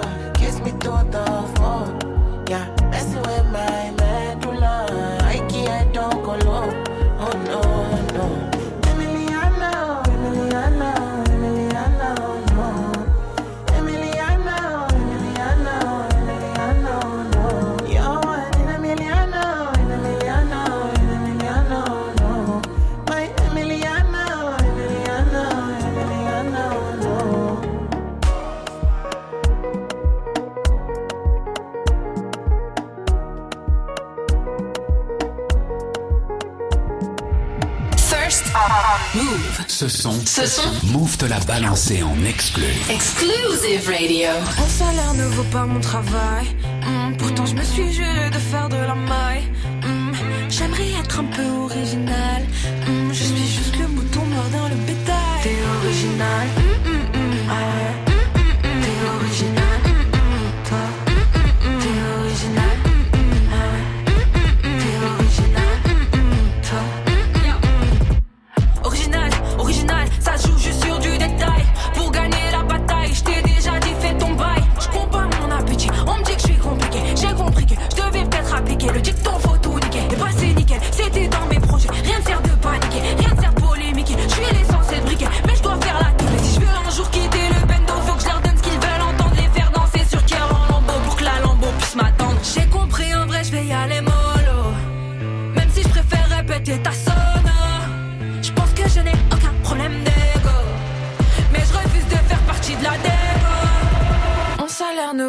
Ce 39.71 39.87
son, 39.87 40.11
Ce 40.25 40.45
son. 40.45 40.69
Move 40.91 41.15
te 41.17 41.25
l'a 41.25 41.39
balancé 41.39 42.03
en 42.03 42.13
exclu. 42.25 42.65
Exclusive 42.89 43.87
Radio. 43.87 44.27
Mon 44.59 44.67
salaire 44.67 45.13
ne 45.13 45.23
vaut 45.23 45.45
pas 45.45 45.65
mon 45.65 45.79
travail. 45.79 46.45
Hmm, 46.85 47.15
pourtant, 47.17 47.45
je 47.45 47.55
me 47.55 47.63
suis 47.63 47.91
juré 47.91 48.29
de 48.29 48.37
faire 48.37 48.67
de 48.69 48.75
la 48.75 48.93
maille. 48.95 49.43
Hmm, 49.83 50.11
J'aimerais 50.49 50.91
être 50.99 51.19
un 51.21 51.23
peu 51.23 51.43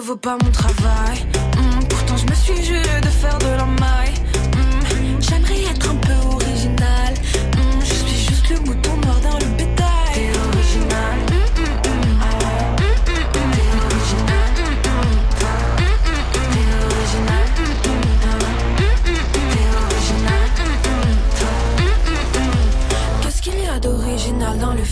vaut 0.03 0.17
pas 0.17 0.37
mon 0.43 0.51
travail. 0.51 1.19
Hmm, 1.57 1.85
pourtant, 1.89 2.17
je 2.17 2.27
me 2.27 2.35
suis 2.35 2.65
juré 2.65 3.01
de 3.03 3.09
faire 3.09 3.39
de 3.39 3.47
la. 3.57 3.65
Hmm, 3.65 5.21
J'aimerais 5.21 5.63
être 5.71 5.91
un 5.91 5.95
peu 5.97 6.13
original. 6.35 7.15
Hmm, 7.57 7.81
je 7.81 7.95
suis 7.95 8.27
juste 8.29 8.49
le 8.51 8.59
mouton 8.61 8.92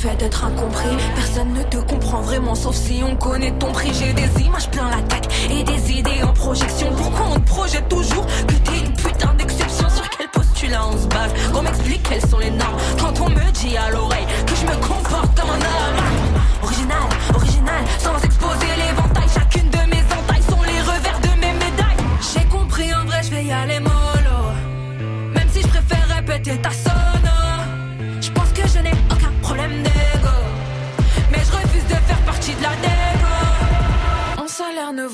fait 0.01 0.17
d'être 0.17 0.45
incompris. 0.45 0.97
Personne 1.15 1.53
ne 1.53 1.63
te 1.63 1.77
comprend 1.77 2.23
vraiment 2.23 2.55
sauf 2.55 2.75
si 2.75 3.03
on 3.05 3.17
connaît 3.17 3.53
ton 3.53 3.71
prix. 3.71 3.93
J'ai 3.93 4.15
des 4.15 4.43
images 4.43 4.71
plein 4.71 4.89
la 4.89 5.03
tête 5.03 5.29
et 5.51 5.63
des 5.63 5.93
idées 5.93 6.23
en 6.23 6.33
projection. 6.33 6.89
Pourquoi 6.97 7.27
on 7.35 7.35
te 7.35 7.47
projette 7.47 7.89
toujours 7.89 8.27
que 8.27 8.55
t'es 8.55 8.79
une 8.79 8.93
putain 8.95 9.35
d'exception? 9.35 9.89
Sur 9.91 10.09
quel 10.09 10.29
postulat 10.29 10.87
on 10.89 10.97
se 10.97 11.07
base? 11.07 11.33
Qu'on 11.53 11.63
m'explique 11.63 12.03
quelles 12.09 12.27
sont 12.27 12.39
les 12.39 12.51
normes 12.51 12.79
Quand 12.99 13.21
on 13.21 13.29
me 13.29 13.51
dit 13.53 13.77
à 13.77 13.91
l'oreille 13.91 14.27
que 14.47 14.55
je 14.55 14.65
me 14.65 14.77
comporte 14.77 15.39
comme 15.39 15.51
un 15.51 15.61
homme 15.61 16.01
Original, 16.63 17.09
original, 17.35 17.85
sans 17.99 18.17
exposer 18.25 18.60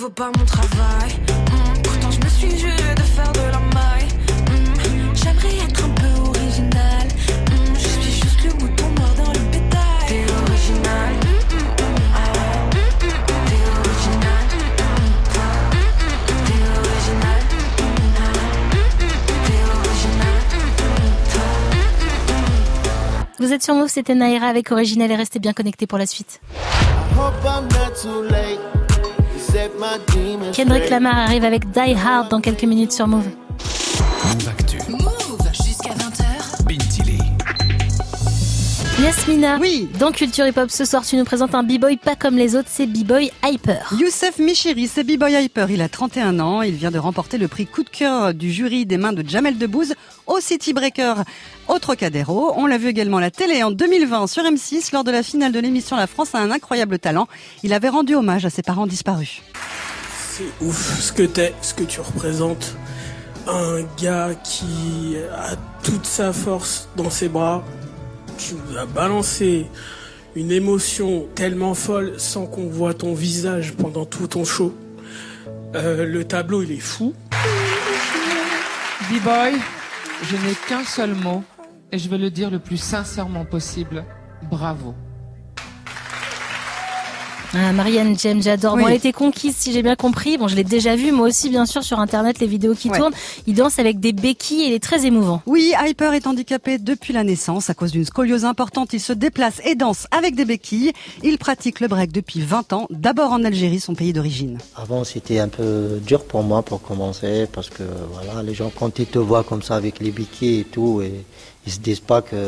vaut 0.06 0.10
pas 0.12 0.30
mon 0.38 0.44
travail 0.44 1.10
Hmm, 1.50 1.82
Pourtant 1.82 2.10
je 2.12 2.20
me 2.24 2.28
suis 2.30 2.56
juré 2.58 2.94
de 2.96 3.02
faire 3.02 3.32
de 3.32 3.40
la 3.40 3.58
maille 3.74 4.08
Hmm, 4.48 5.14
J'aimerais 5.14 5.56
être 5.64 5.84
un 5.84 5.88
peu 5.88 6.28
original 6.28 7.08
Hmm, 7.50 7.74
Je 7.74 7.88
suis 7.88 8.12
juste 8.12 8.44
le 8.44 8.52
mouton 8.52 8.88
noir 8.96 9.14
dans 9.16 9.32
le 9.32 9.38
bétail 9.50 10.06
T'es 10.06 10.24
original 10.42 11.12
ouais. 11.12 11.40
T'es 13.00 13.62
original. 13.82 14.42
T'es 16.46 16.60
original 16.78 17.40
ouais. 17.50 18.86
T'es 19.46 19.60
original. 19.88 20.42
Vous 23.40 23.52
êtes 23.52 23.62
sur 23.64 23.74
Move, 23.74 23.88
c'était 23.88 24.14
Naira 24.14 24.46
avec 24.46 24.70
Original 24.70 25.10
et 25.10 25.16
restez 25.16 25.40
bien 25.40 25.52
connectés 25.52 25.86
pour 25.88 25.98
la 25.98 26.06
suite. 26.06 26.40
Hope 27.18 27.34
I'm 27.44 27.64
not 27.68 27.94
too 28.00 28.22
late 28.30 28.60
Kendrick. 30.52 30.90
Lamar 30.90 31.18
arrive 31.18 31.44
avec 31.44 31.70
Die 31.70 31.94
Hard 31.94 32.30
dans 32.30 32.40
quelques 32.40 32.64
minutes 32.64 32.92
sur. 32.92 33.06
Move 33.06 33.26
Yasmina, 39.02 39.58
oui. 39.60 39.90
dans 39.98 40.10
Culture 40.10 40.46
Hip 40.46 40.56
Hop 40.56 40.70
ce 40.70 40.86
soir, 40.86 41.04
tu 41.04 41.16
nous 41.16 41.24
présentes 41.24 41.54
un 41.54 41.62
b-boy 41.62 41.98
pas 41.98 42.16
comme 42.16 42.36
les 42.36 42.56
autres, 42.56 42.68
c'est 42.72 42.86
b-boy 42.86 43.30
Hyper. 43.44 43.92
Youssef 43.98 44.38
Michiri, 44.38 44.88
c'est 44.88 45.04
B-Boy 45.04 45.34
Hyper. 45.34 45.70
Il 45.70 45.82
a 45.82 45.88
31 45.90 46.40
ans. 46.40 46.62
Il 46.62 46.74
vient 46.74 46.90
de 46.90 46.98
remporter 46.98 47.36
le 47.36 47.46
prix 47.46 47.66
coup 47.66 47.82
de 47.82 47.90
cœur 47.90 48.32
du 48.32 48.50
jury 48.50 48.86
des 48.86 48.96
mains 48.96 49.12
de 49.12 49.22
Jamel 49.28 49.58
Debbouze 49.58 49.92
au 50.26 50.40
City 50.40 50.72
Breaker 50.72 51.14
au 51.68 51.78
Trocadéro. 51.78 52.54
On 52.56 52.66
l'a 52.66 52.78
vu 52.78 52.88
également 52.88 53.18
à 53.18 53.20
la 53.20 53.30
télé 53.30 53.62
en 53.62 53.70
2020 53.70 54.28
sur 54.28 54.42
M6 54.44 54.94
lors 54.94 55.04
de 55.04 55.10
la 55.10 55.22
finale 55.22 55.52
de 55.52 55.60
l'émission 55.60 55.96
La 55.96 56.06
France 56.06 56.34
a 56.34 56.38
un 56.38 56.50
incroyable 56.50 56.98
talent. 56.98 57.28
Il 57.62 57.74
avait 57.74 57.90
rendu 57.90 58.14
hommage 58.14 58.46
à 58.46 58.50
ses 58.50 58.62
parents 58.62 58.86
disparus. 58.86 59.42
C'est 60.30 60.64
ouf 60.64 61.00
ce 61.02 61.12
que 61.12 61.22
t'es, 61.24 61.52
ce 61.60 61.74
que 61.74 61.84
tu 61.84 62.00
représentes. 62.00 62.74
Un 63.46 63.82
gars 64.02 64.30
qui 64.42 65.16
a 65.32 65.54
toute 65.82 66.06
sa 66.06 66.32
force 66.32 66.88
dans 66.96 67.10
ses 67.10 67.28
bras. 67.28 67.62
Tu 68.38 68.54
nous 68.54 68.76
as 68.76 68.86
balancé 68.86 69.66
une 70.34 70.52
émotion 70.52 71.26
tellement 71.34 71.74
folle 71.74 72.18
sans 72.18 72.46
qu'on 72.46 72.68
voit 72.68 72.94
ton 72.94 73.14
visage 73.14 73.72
pendant 73.72 74.04
tout 74.04 74.26
ton 74.26 74.44
show. 74.44 74.74
Euh, 75.74 76.04
le 76.04 76.24
tableau, 76.24 76.62
il 76.62 76.72
est 76.72 76.78
fou. 76.78 77.14
B-Boy, 79.10 79.54
je 80.22 80.36
n'ai 80.36 80.54
qu'un 80.68 80.84
seul 80.84 81.14
mot 81.14 81.42
et 81.92 81.98
je 81.98 82.08
vais 82.08 82.18
le 82.18 82.30
dire 82.30 82.50
le 82.50 82.58
plus 82.58 82.76
sincèrement 82.76 83.44
possible. 83.44 84.04
Bravo. 84.50 84.94
Ah, 87.54 87.72
Marianne 87.72 88.18
James, 88.18 88.42
j'adore. 88.42 88.76
Bon, 88.76 88.84
Oui. 88.84 88.90
elle 88.90 88.96
était 88.96 89.12
conquise, 89.12 89.54
si 89.56 89.72
j'ai 89.72 89.82
bien 89.82 89.96
compris. 89.96 90.36
Bon, 90.36 90.48
je 90.48 90.56
l'ai 90.56 90.64
déjà 90.64 90.94
vu, 90.96 91.12
moi 91.12 91.28
aussi, 91.28 91.48
bien 91.48 91.64
sûr, 91.64 91.82
sur 91.82 92.00
Internet, 92.00 92.38
les 92.40 92.46
vidéos 92.46 92.74
qui 92.74 92.90
Ouais. 92.90 92.98
tournent. 92.98 93.12
Il 93.46 93.54
danse 93.54 93.78
avec 93.78 94.00
des 94.00 94.12
béquilles 94.12 94.62
et 94.62 94.66
il 94.66 94.72
est 94.72 94.82
très 94.82 95.06
émouvant. 95.06 95.40
Oui, 95.46 95.72
Hyper 95.86 96.12
est 96.12 96.26
handicapé 96.26 96.78
depuis 96.78 97.12
la 97.12 97.24
naissance 97.24 97.70
à 97.70 97.74
cause 97.74 97.92
d'une 97.92 98.04
scoliose 98.04 98.44
importante. 98.44 98.92
Il 98.92 99.00
se 99.00 99.12
déplace 99.12 99.60
et 99.64 99.74
danse 99.74 100.06
avec 100.10 100.34
des 100.34 100.44
béquilles. 100.44 100.92
Il 101.22 101.38
pratique 101.38 101.80
le 101.80 101.88
break 101.88 102.12
depuis 102.12 102.40
20 102.40 102.72
ans, 102.72 102.86
d'abord 102.90 103.32
en 103.32 103.42
Algérie, 103.44 103.80
son 103.80 103.94
pays 103.94 104.12
d'origine. 104.12 104.58
Avant, 104.76 105.04
c'était 105.04 105.38
un 105.38 105.48
peu 105.48 106.00
dur 106.04 106.24
pour 106.24 106.42
moi 106.42 106.62
pour 106.62 106.82
commencer 106.82 107.46
parce 107.52 107.70
que 107.70 107.84
voilà, 108.12 108.42
les 108.42 108.54
gens, 108.54 108.70
quand 108.74 108.98
ils 108.98 109.06
te 109.06 109.18
voient 109.18 109.44
comme 109.44 109.62
ça 109.62 109.76
avec 109.76 110.00
les 110.00 110.10
béquilles 110.10 110.60
et 110.60 110.64
tout, 110.64 111.00
et 111.00 111.12
ils 111.66 111.72
se 111.72 111.78
disent 111.78 112.00
pas 112.00 112.22
qu'il 112.22 112.38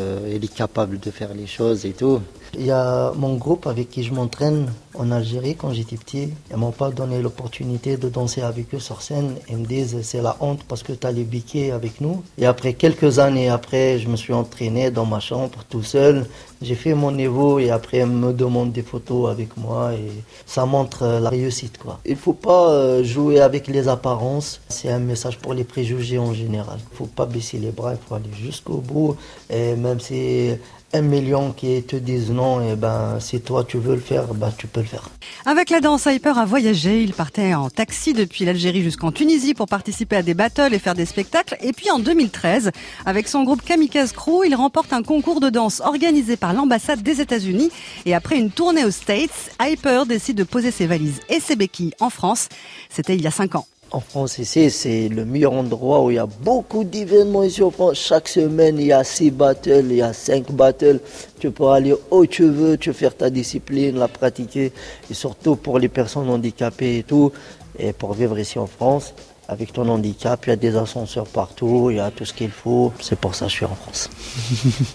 est 0.43 0.53
capable 0.53 0.99
de 0.99 1.09
faire 1.11 1.33
les 1.33 1.47
choses 1.47 1.85
et 1.85 1.91
tout. 1.91 2.21
Il 2.57 2.65
y 2.65 2.71
a 2.71 3.13
mon 3.15 3.35
groupe 3.35 3.67
avec 3.67 3.89
qui 3.89 4.03
je 4.03 4.13
m'entraîne 4.13 4.71
en 4.95 5.11
Algérie 5.11 5.55
quand 5.55 5.71
j'étais 5.71 5.95
petit. 5.97 6.29
Ils 6.49 6.57
m'ont 6.57 6.71
pas 6.71 6.89
donné 6.89 7.21
l'opportunité 7.21 7.95
de 7.97 8.09
danser 8.09 8.41
avec 8.41 8.73
eux 8.73 8.79
sur 8.79 9.01
scène. 9.01 9.35
Ils 9.49 9.57
me 9.57 9.65
disent 9.65 9.97
c'est 10.01 10.21
la 10.21 10.35
honte 10.39 10.63
parce 10.67 10.83
que 10.83 10.93
tu 10.93 11.05
as 11.05 11.11
les 11.11 11.23
béquilles 11.23 11.71
avec 11.71 12.01
nous. 12.01 12.23
Et 12.37 12.45
après 12.45 12.73
quelques 12.73 13.19
années 13.19 13.49
après, 13.49 13.99
je 13.99 14.07
me 14.07 14.15
suis 14.15 14.33
entraîné 14.33 14.89
dans 14.89 15.05
ma 15.05 15.19
chambre 15.19 15.63
tout 15.69 15.83
seul. 15.83 16.25
J'ai 16.61 16.75
fait 16.75 16.93
mon 16.93 17.11
niveau 17.11 17.59
et 17.59 17.69
après 17.69 17.99
ils 17.99 18.05
me 18.05 18.33
demandent 18.33 18.71
des 18.71 18.81
photos 18.81 19.29
avec 19.29 19.55
moi 19.55 19.93
et 19.93 20.11
ça 20.45 20.65
montre 20.65 21.03
euh, 21.03 21.19
la 21.19 21.29
réussite 21.29 21.77
quoi. 21.77 21.99
Il 22.05 22.17
faut 22.17 22.33
pas 22.33 22.71
euh, 22.71 23.03
jouer 23.03 23.39
avec 23.39 23.67
les 23.67 23.87
apparences. 23.87 24.59
C'est 24.67 24.89
un 24.89 24.99
message 24.99 25.37
pour 25.37 25.53
les 25.53 25.63
préjugés 25.63 26.17
en 26.17 26.33
général. 26.33 26.79
Il 26.91 26.97
faut 26.97 27.05
pas 27.05 27.25
baisser 27.25 27.59
les 27.59 27.71
bras, 27.71 27.93
il 27.93 27.99
faut 28.05 28.15
aller 28.15 28.33
jusqu'au 28.33 28.77
bout. 28.77 29.15
Et 29.49 29.75
même 29.75 29.99
si 29.99 30.51
un 30.93 31.01
million 31.01 31.51
qui 31.51 31.81
te 31.83 31.95
disent 31.95 32.31
non, 32.31 32.61
et 32.61 32.75
ben 32.75 33.19
si 33.19 33.41
toi 33.41 33.63
tu 33.63 33.77
veux 33.77 33.95
le 33.95 34.01
faire, 34.01 34.33
ben 34.33 34.51
tu 34.57 34.67
peux 34.67 34.81
le 34.81 34.85
faire. 34.87 35.09
Avec 35.45 35.69
la 35.69 35.79
danse, 35.81 36.05
Hyper 36.05 36.37
a 36.37 36.45
voyagé. 36.45 37.03
Il 37.03 37.13
partait 37.13 37.53
en 37.53 37.69
taxi 37.69 38.13
depuis 38.13 38.45
l'Algérie 38.45 38.81
jusqu'en 38.81 39.11
Tunisie 39.11 39.53
pour 39.53 39.67
participer 39.67 40.15
à 40.17 40.23
des 40.23 40.33
battles 40.33 40.73
et 40.73 40.79
faire 40.79 40.95
des 40.95 41.05
spectacles. 41.05 41.57
Et 41.61 41.73
puis 41.73 41.91
en 41.91 41.99
2013, 41.99 42.71
avec 43.05 43.27
son 43.27 43.43
groupe 43.43 43.61
Kamikaze 43.63 44.11
Crew, 44.11 44.43
il 44.45 44.55
remporte 44.55 44.93
un 44.93 45.03
concours 45.03 45.39
de 45.39 45.49
danse 45.49 45.81
organisé 45.81 46.37
par 46.37 46.53
l'ambassade 46.53 47.03
des 47.03 47.21
États-Unis. 47.21 47.71
Et 48.05 48.13
après 48.13 48.37
une 48.37 48.51
tournée 48.51 48.85
aux 48.85 48.91
States, 48.91 49.51
Hyper 49.61 50.05
décide 50.05 50.37
de 50.37 50.43
poser 50.43 50.71
ses 50.71 50.87
valises 50.87 51.19
et 51.29 51.39
ses 51.39 51.55
béquilles 51.55 51.93
en 51.99 52.09
France. 52.09 52.49
C'était 52.89 53.15
il 53.15 53.21
y 53.21 53.27
a 53.27 53.31
cinq 53.31 53.55
ans. 53.55 53.65
En 53.91 54.01
France, 54.01 54.37
ici, 54.37 54.69
c'est 54.69 55.09
le 55.09 55.25
meilleur 55.25 55.53
endroit 55.53 56.03
où 56.03 56.11
il 56.11 56.15
y 56.15 56.19
a 56.19 56.27
beaucoup 56.27 56.83
d'événements 56.83 57.41
ici 57.41 57.63
en 57.63 57.71
France. 57.71 57.97
Chaque 57.97 58.27
semaine, 58.27 58.77
il 58.77 58.85
y 58.87 58.93
a 58.93 59.03
six 59.03 59.31
battles, 59.31 59.85
il 59.89 59.95
y 59.95 60.01
a 60.03 60.13
cinq 60.13 60.51
battles. 60.51 60.99
Tu 61.39 61.49
peux 61.49 61.69
aller 61.69 61.95
où 62.11 62.25
tu 62.27 62.43
veux, 62.43 62.77
tu 62.77 62.91
peux 62.91 62.93
faire 62.93 63.17
ta 63.17 63.31
discipline, 63.31 63.97
la 63.97 64.07
pratiquer. 64.07 64.71
Et 65.09 65.13
surtout 65.15 65.55
pour 65.55 65.79
les 65.79 65.89
personnes 65.89 66.29
handicapées 66.29 66.99
et 66.99 67.03
tout. 67.03 67.31
Et 67.79 67.91
pour 67.91 68.13
vivre 68.13 68.37
ici 68.37 68.59
en 68.59 68.67
France, 68.67 69.15
avec 69.47 69.73
ton 69.73 69.89
handicap, 69.89 70.45
il 70.45 70.49
y 70.51 70.53
a 70.53 70.55
des 70.55 70.75
ascenseurs 70.75 71.25
partout, 71.25 71.89
il 71.89 71.97
y 71.97 71.99
a 71.99 72.11
tout 72.11 72.25
ce 72.25 72.33
qu'il 72.33 72.51
faut. 72.51 72.93
C'est 73.01 73.17
pour 73.17 73.33
ça 73.33 73.45
que 73.45 73.51
je 73.51 73.55
suis 73.55 73.65
en 73.65 73.75
France. 73.75 74.09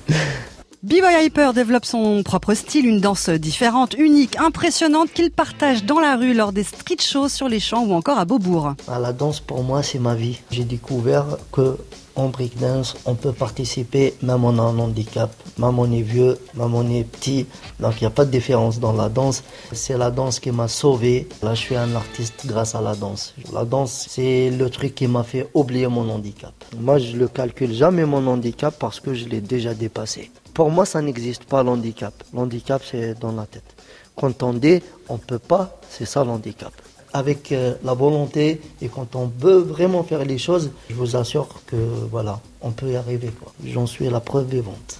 B-Boy 0.85 1.24
Hyper 1.24 1.55
développe 1.55 1.87
son 1.87 2.22
propre 2.22 2.53
style, 2.53 2.85
une 2.85 3.01
danse 3.01 3.30
différente, 3.30 3.95
unique, 3.95 4.37
impressionnante 4.39 5.11
qu'il 5.11 5.30
partage 5.30 5.87
dans 5.87 5.99
la 5.99 6.14
rue 6.14 6.35
lors 6.35 6.53
des 6.53 6.62
street 6.62 6.99
shows 7.01 7.30
sur 7.30 7.49
les 7.49 7.59
champs 7.59 7.87
ou 7.87 7.95
encore 7.95 8.18
à 8.18 8.26
Beaubourg. 8.26 8.74
Ah, 8.87 8.99
La 8.99 9.14
danse, 9.14 9.41
pour 9.41 9.62
moi, 9.62 9.82
c'est 9.82 9.99
ma 9.99 10.14
vie. 10.14 10.41
J'ai 10.51 10.64
découvert 10.64 11.39
que 11.53 11.78
en 12.16 12.28
breakdance, 12.28 12.97
on 13.07 13.14
peut 13.14 13.32
participer 13.32 14.12
même 14.22 14.45
en 14.45 14.51
un 14.51 14.78
handicap, 14.78 15.35
même 15.57 15.78
on 15.78 15.91
est 15.91 16.03
vieux, 16.03 16.37
même 16.53 16.74
on 16.74 16.87
est 16.91 17.05
petit. 17.05 17.47
Donc 17.80 17.95
il 17.99 18.05
n'y 18.05 18.09
a 18.09 18.11
pas 18.11 18.26
de 18.26 18.30
différence 18.30 18.78
dans 18.78 18.93
la 18.93 19.09
danse. 19.09 19.43
C'est 19.72 19.97
la 19.97 20.11
danse 20.11 20.39
qui 20.39 20.51
m'a 20.51 20.68
sauvé. 20.68 21.26
Là, 21.43 21.55
je 21.55 21.61
suis 21.61 21.76
un 21.76 21.95
artiste 21.95 22.45
grâce 22.45 22.74
à 22.74 22.82
la 22.82 22.95
danse. 22.95 23.35
La 23.55 23.64
danse, 23.64 24.07
c'est 24.11 24.51
le 24.51 24.68
truc 24.68 24.95
qui 24.95 25.07
m'a 25.07 25.22
fait 25.22 25.49
oublier 25.55 25.89
mon 25.89 26.11
handicap. 26.11 26.53
Moi, 26.78 26.99
je 26.99 27.16
le 27.16 27.26
calcule 27.26 27.72
jamais 27.72 28.05
mon 28.05 28.26
handicap 28.26 28.76
parce 28.78 29.01
que 29.01 29.14
je 29.14 29.24
l'ai 29.24 29.41
déjà 29.41 29.72
dépassé. 29.72 30.30
Pour 30.55 30.70
moi, 30.70 30.86
ça 30.86 31.02
n'existe 31.02 31.44
pas 31.44 31.62
l'handicap. 31.62 32.14
L'handicap, 32.32 32.82
c'est 32.88 33.18
dans 33.18 33.32
la 33.32 33.46
tête. 33.46 33.74
Quand 34.16 34.42
on 34.42 34.55
dit 34.55 34.80
on 35.09 35.18
peut 35.18 35.40
pas, 35.40 35.78
c'est 35.90 36.07
ça 36.07 36.24
l'handicap. 36.24 36.72
avec 37.14 37.52
euh, 37.52 37.74
la 37.84 37.94
volonté 37.94 38.61
et 38.82 38.88
quand 38.88 39.14
on 39.14 39.30
veut 39.38 39.59
vraiment 39.59 40.02
faire 40.02 40.24
les 40.24 40.36
choses, 40.36 40.70
je 40.90 40.94
vous 40.94 41.14
assure 41.16 41.48
que 41.66 41.76
voilà, 42.11 42.40
on 42.61 42.72
peut 42.72 42.90
y 42.90 42.96
arriver. 42.96 43.30
J'en 43.64 43.86
suis 43.86 44.11
la 44.11 44.20
preuve 44.20 44.48
vivante. 44.48 44.98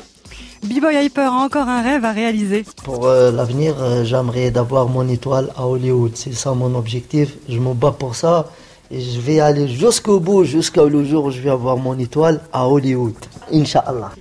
B-Boy 0.63 1.05
Hyper 1.05 1.33
a 1.33 1.45
encore 1.45 1.69
un 1.69 1.83
rêve 1.83 2.05
à 2.05 2.13
réaliser. 2.13 2.65
Pour 2.85 3.07
euh, 3.07 3.33
l'avenir, 3.33 3.75
euh, 3.81 4.05
j'aimerais 4.05 4.51
d'avoir 4.53 4.89
mon 4.89 5.07
étoile 5.09 5.51
à 5.57 5.67
Hollywood. 5.67 6.13
C'est 6.15 6.33
ça 6.35 6.55
mon 6.55 6.75
objectif. 6.77 7.37
Je 7.49 7.59
me 7.59 7.75
bats 7.75 7.97
pour 7.99 8.15
ça 8.15 8.49
et 8.91 9.01
je 9.01 9.21
vais 9.21 9.41
aller 9.41 9.67
jusqu'au 9.69 10.21
bout, 10.21 10.45
jusqu'au 10.45 10.89
jour 11.05 11.25
où 11.27 11.31
je 11.33 11.41
vais 11.41 11.51
avoir 11.51 11.77
mon 11.77 11.99
étoile 11.99 12.41
à 12.53 12.69
Hollywood. 12.69 13.15
Inch'Allah. 13.53 14.13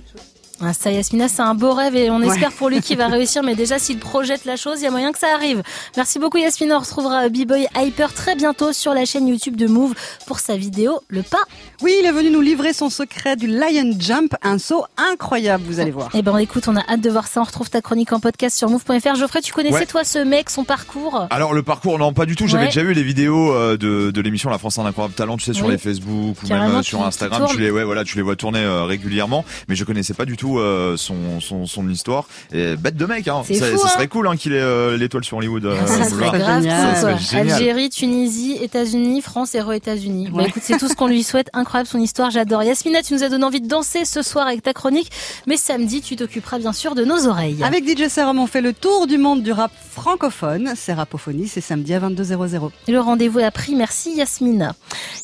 Ah, 0.66 0.72
ça, 0.72 0.90
Yasmina, 0.90 1.28
c'est 1.28 1.42
un 1.42 1.54
beau 1.54 1.72
rêve 1.74 1.94
et 1.96 2.10
on 2.10 2.18
Ouais. 2.20 2.28
espère 2.28 2.52
pour 2.52 2.68
lui 2.70 2.80
qu'il 2.80 2.96
va 2.96 3.08
réussir. 3.08 3.42
Mais 3.42 3.54
déjà, 3.54 3.78
s'il 3.78 3.98
projette 3.98 4.44
la 4.44 4.56
chose, 4.56 4.80
il 4.80 4.84
y 4.84 4.86
a 4.86 4.90
moyen 4.90 5.12
que 5.12 5.18
ça 5.18 5.26
arrive. 5.34 5.62
Merci 5.96 6.18
beaucoup, 6.18 6.38
Yasmina. 6.38 6.76
On 6.76 6.80
retrouvera 6.80 7.28
B-Boy 7.28 7.66
Hyper 7.76 8.12
très 8.14 8.34
bientôt 8.34 8.72
sur 8.72 8.94
la 8.94 9.04
chaîne 9.04 9.28
YouTube 9.28 9.56
de 9.56 9.66
Move 9.66 9.94
pour 10.26 10.38
sa 10.38 10.56
vidéo 10.56 11.00
Le 11.08 11.22
Pas. 11.22 11.42
Oui, 11.82 11.94
il 12.00 12.06
est 12.06 12.12
venu 12.12 12.30
nous 12.30 12.40
livrer 12.40 12.72
son 12.72 12.88
secret 12.88 13.36
du 13.36 13.46
Lion 13.46 13.92
Jump, 13.98 14.34
un 14.42 14.58
saut 14.58 14.84
incroyable, 14.96 15.64
vous 15.66 15.80
allez 15.80 15.90
voir. 15.90 16.08
Eh 16.14 16.22
ben, 16.22 16.36
écoute, 16.38 16.64
on 16.68 16.76
a 16.76 16.80
hâte 16.88 17.00
de 17.00 17.10
voir 17.10 17.26
ça. 17.26 17.40
On 17.40 17.44
retrouve 17.44 17.68
ta 17.68 17.80
chronique 17.82 18.12
en 18.12 18.20
podcast 18.20 18.56
sur 18.56 18.70
move.fr. 18.70 19.14
Geoffrey, 19.16 19.40
tu 19.42 19.52
connaissais, 19.52 19.74
Ouais. 19.74 19.86
toi, 19.86 20.04
ce 20.04 20.18
mec, 20.18 20.48
son 20.50 20.64
parcours? 20.64 21.26
Alors 21.30 21.52
le 21.52 21.62
parcours, 21.62 21.98
non 21.98 22.12
pas 22.12 22.26
du 22.26 22.36
tout. 22.36 22.46
J'avais 22.46 22.64
Ouais. 22.64 22.68
déjà 22.68 22.82
vu 22.82 22.94
les 22.94 23.02
vidéos 23.02 23.52
euh, 23.52 23.76
de, 23.76 24.10
de 24.10 24.20
l'émission 24.20 24.48
La 24.50 24.58
France 24.58 24.78
a 24.78 24.82
un 24.82 24.86
incroyable 24.86 25.14
talent, 25.14 25.36
tu 25.36 25.44
sais, 25.44 25.52
sur 25.52 25.66
Oui. 25.66 25.72
les 25.72 25.78
Facebook 25.78 26.36
ou 26.42 26.46
Carrément, 26.46 26.68
même 26.68 26.76
euh, 26.78 26.82
sur 26.82 27.04
Instagram. 27.04 27.46
Tu 27.50 27.58
les, 27.58 27.70
ouais, 27.70 27.84
voilà, 27.84 28.04
tu 28.04 28.16
les 28.16 28.22
vois 28.22 28.36
tourner 28.36 28.60
euh, 28.60 28.84
régulièrement, 28.84 29.44
mais 29.68 29.74
je 29.74 29.84
connaissais 29.84 30.14
pas 30.14 30.24
du 30.24 30.36
tout 30.36 30.53
euh, 30.58 30.96
son, 30.96 31.40
son, 31.40 31.66
son 31.66 31.88
histoire. 31.88 32.26
Et 32.52 32.76
bête 32.76 32.96
de 32.96 33.06
mec, 33.06 33.28
hein. 33.28 33.42
C'est 33.44 33.54
Ça, 33.54 33.66
fou, 33.66 33.78
ça 33.78 33.86
hein. 33.86 33.88
serait 33.94 34.08
cool 34.08 34.28
hein, 34.28 34.36
qu'il 34.36 34.52
ait 34.52 34.60
euh, 34.60 34.96
l'étoile 34.96 35.24
sur 35.24 35.36
Hollywood. 35.38 35.64
euh, 35.66 35.86
Ça 35.86 36.08
Boulevard. 36.08 36.08
serait 36.30 36.38
grave 36.38 36.62
génial. 36.62 36.86
cool, 36.86 36.94
Ça 36.96 37.00
quoi. 37.08 37.18
serait 37.18 37.38
génial. 37.40 37.56
Algérie, 37.56 37.90
Tunisie, 37.90 38.58
États-Unis, 38.62 39.20
France 39.22 39.54
et 39.54 39.60
re-États-Unis. 39.60 40.28
Bah 40.32 40.44
écoute, 40.46 40.62
c'est 40.64 40.78
tout 40.78 40.88
ce 40.88 40.94
qu'on 40.94 41.06
lui 41.06 41.22
souhaite. 41.22 41.48
Incroyable 41.52 41.88
son 41.88 41.98
histoire, 41.98 42.30
j'adore. 42.30 42.62
Yasmina, 42.62 43.02
tu 43.02 43.14
nous 43.14 43.22
as 43.24 43.28
donné 43.28 43.44
envie 43.44 43.60
de 43.60 43.68
danser 43.68 44.04
ce 44.04 44.22
soir 44.22 44.46
avec 44.46 44.62
ta 44.62 44.72
chronique, 44.72 45.10
mais 45.46 45.56
samedi, 45.56 46.00
tu 46.00 46.16
t'occuperas 46.16 46.58
bien 46.58 46.72
sûr 46.72 46.94
de 46.94 47.04
nos 47.04 47.26
oreilles. 47.26 47.62
Avec 47.62 47.84
DJ 47.88 48.08
Serum, 48.08 48.38
on 48.38 48.46
fait 48.46 48.60
le 48.60 48.72
tour 48.72 49.06
du 49.06 49.18
monde 49.18 49.42
du 49.42 49.52
rap 49.52 49.72
francophone. 49.92 50.72
C'est 50.76 50.92
Rapophonie, 50.92 51.48
c'est 51.48 51.60
samedi 51.60 51.94
à 51.94 52.00
22h00. 52.00 52.70
Et 52.88 52.92
Le 52.92 53.00
rendez-vous 53.00 53.38
est 53.40 53.50
pris. 53.50 53.74
Merci 53.74 54.14
Yasmina. 54.16 54.74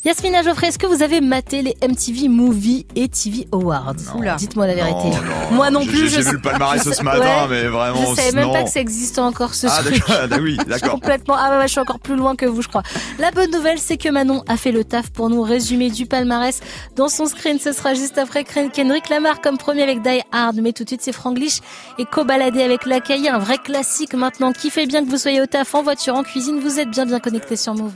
Yasmina 0.04 0.42
Geoffrey, 0.42 0.68
est-ce 0.68 0.78
que 0.78 0.86
vous 0.86 1.02
avez 1.02 1.20
maté 1.20 1.62
les 1.62 1.76
MTV 1.86 2.28
Movie 2.28 2.86
et 2.96 3.08
TV 3.08 3.46
Awards? 3.52 3.94
Dites-moi 4.38 4.66
la 4.66 4.74
vérité. 4.74 5.09
Non, 5.10 5.16
non, 5.50 5.56
Moi 5.56 5.70
non 5.70 5.84
plus. 5.86 6.08
J'ai 6.08 6.22
vu 6.22 6.32
le 6.32 6.40
palmarès 6.40 6.82
ce 6.82 7.02
matin, 7.02 7.20
ouais. 7.20 7.46
mais 7.50 7.64
vraiment. 7.66 8.10
Je 8.10 8.14
savais 8.16 8.32
même 8.32 8.46
non. 8.46 8.52
pas 8.52 8.62
que 8.64 8.70
ça 8.70 8.80
existait 8.80 9.20
encore 9.20 9.54
ce 9.54 9.66
Ah 9.66 9.78
truc. 9.82 9.98
d'accord, 9.98 10.16
ah, 10.30 10.36
oui, 10.40 10.56
Je 10.56 10.62
suis 10.62 10.70
d'accord. 10.70 10.90
complètement. 10.92 11.34
Ah 11.38 11.58
ouais, 11.58 11.62
je 11.66 11.72
suis 11.72 11.80
encore 11.80 11.98
plus 12.00 12.16
loin 12.16 12.36
que 12.36 12.46
vous, 12.46 12.62
je 12.62 12.68
crois. 12.68 12.82
La 13.18 13.30
bonne 13.30 13.50
nouvelle, 13.50 13.78
c'est 13.78 13.96
que 13.96 14.08
Manon 14.08 14.42
a 14.48 14.56
fait 14.56 14.72
le 14.72 14.84
taf 14.84 15.10
pour 15.10 15.30
nous 15.30 15.42
résumer 15.42 15.90
du 15.90 16.06
palmarès 16.06 16.60
dans 16.96 17.08
son 17.08 17.26
screen. 17.26 17.58
Ce 17.58 17.72
sera 17.72 17.94
juste 17.94 18.18
après 18.18 18.44
Ken- 18.44 18.70
Kendrick 18.70 19.08
Lamar 19.08 19.40
comme 19.40 19.58
premier 19.58 19.82
avec 19.82 20.02
Die 20.02 20.20
Hard. 20.32 20.58
Mais 20.62 20.72
tout 20.72 20.84
de 20.84 20.88
suite, 20.88 21.02
c'est 21.02 21.12
Franglish 21.12 21.58
et 21.98 22.04
Cobaladé 22.04 22.62
avec 22.62 22.86
La 22.86 23.00
Caille, 23.00 23.28
un 23.28 23.38
vrai 23.38 23.58
classique 23.58 24.14
maintenant. 24.14 24.52
Qui 24.52 24.70
fait 24.70 24.86
bien 24.86 25.04
que 25.04 25.10
vous 25.10 25.18
soyez 25.18 25.40
au 25.40 25.46
taf, 25.46 25.74
en 25.74 25.82
voiture, 25.82 26.14
en 26.14 26.22
cuisine, 26.22 26.60
vous 26.60 26.78
êtes 26.80 26.90
bien 26.90 27.06
bien 27.06 27.20
connectés 27.20 27.56
sur 27.56 27.74
Move. 27.74 27.92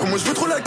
Oh, 0.00 0.06
moi 0.06 0.18
je 0.18 0.24
veux 0.24 0.34
trop 0.34 0.46
la 0.46 0.58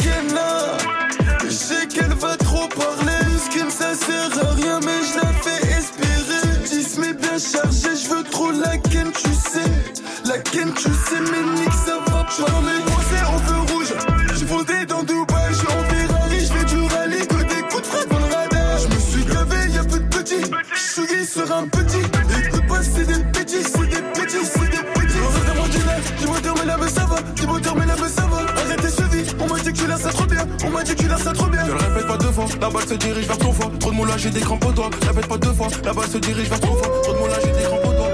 balle 32.81 32.89
se 32.89 33.05
dirige 33.05 33.27
vers 33.27 33.37
ton 33.37 33.53
foie. 33.53 33.71
Trop 33.79 33.91
de 33.91 33.95
moulage, 33.95 34.21
j'ai 34.21 34.29
des 34.29 34.39
crampes 34.39 34.65
au 34.65 34.71
doigt. 34.71 34.89
Répète 35.07 35.27
pas 35.27 35.37
deux 35.37 35.53
fois, 35.53 35.67
la 35.83 35.93
balle 35.93 36.07
se 36.07 36.17
dirige 36.17 36.49
vers 36.49 36.59
ton 36.59 36.75
foie. 36.75 37.01
Trop 37.03 37.13
de 37.13 37.19
moulage, 37.19 37.41
j'ai 37.43 37.51
des 37.51 37.63
crampes 37.63 37.85
au 37.85 37.93
doigt. 37.93 38.09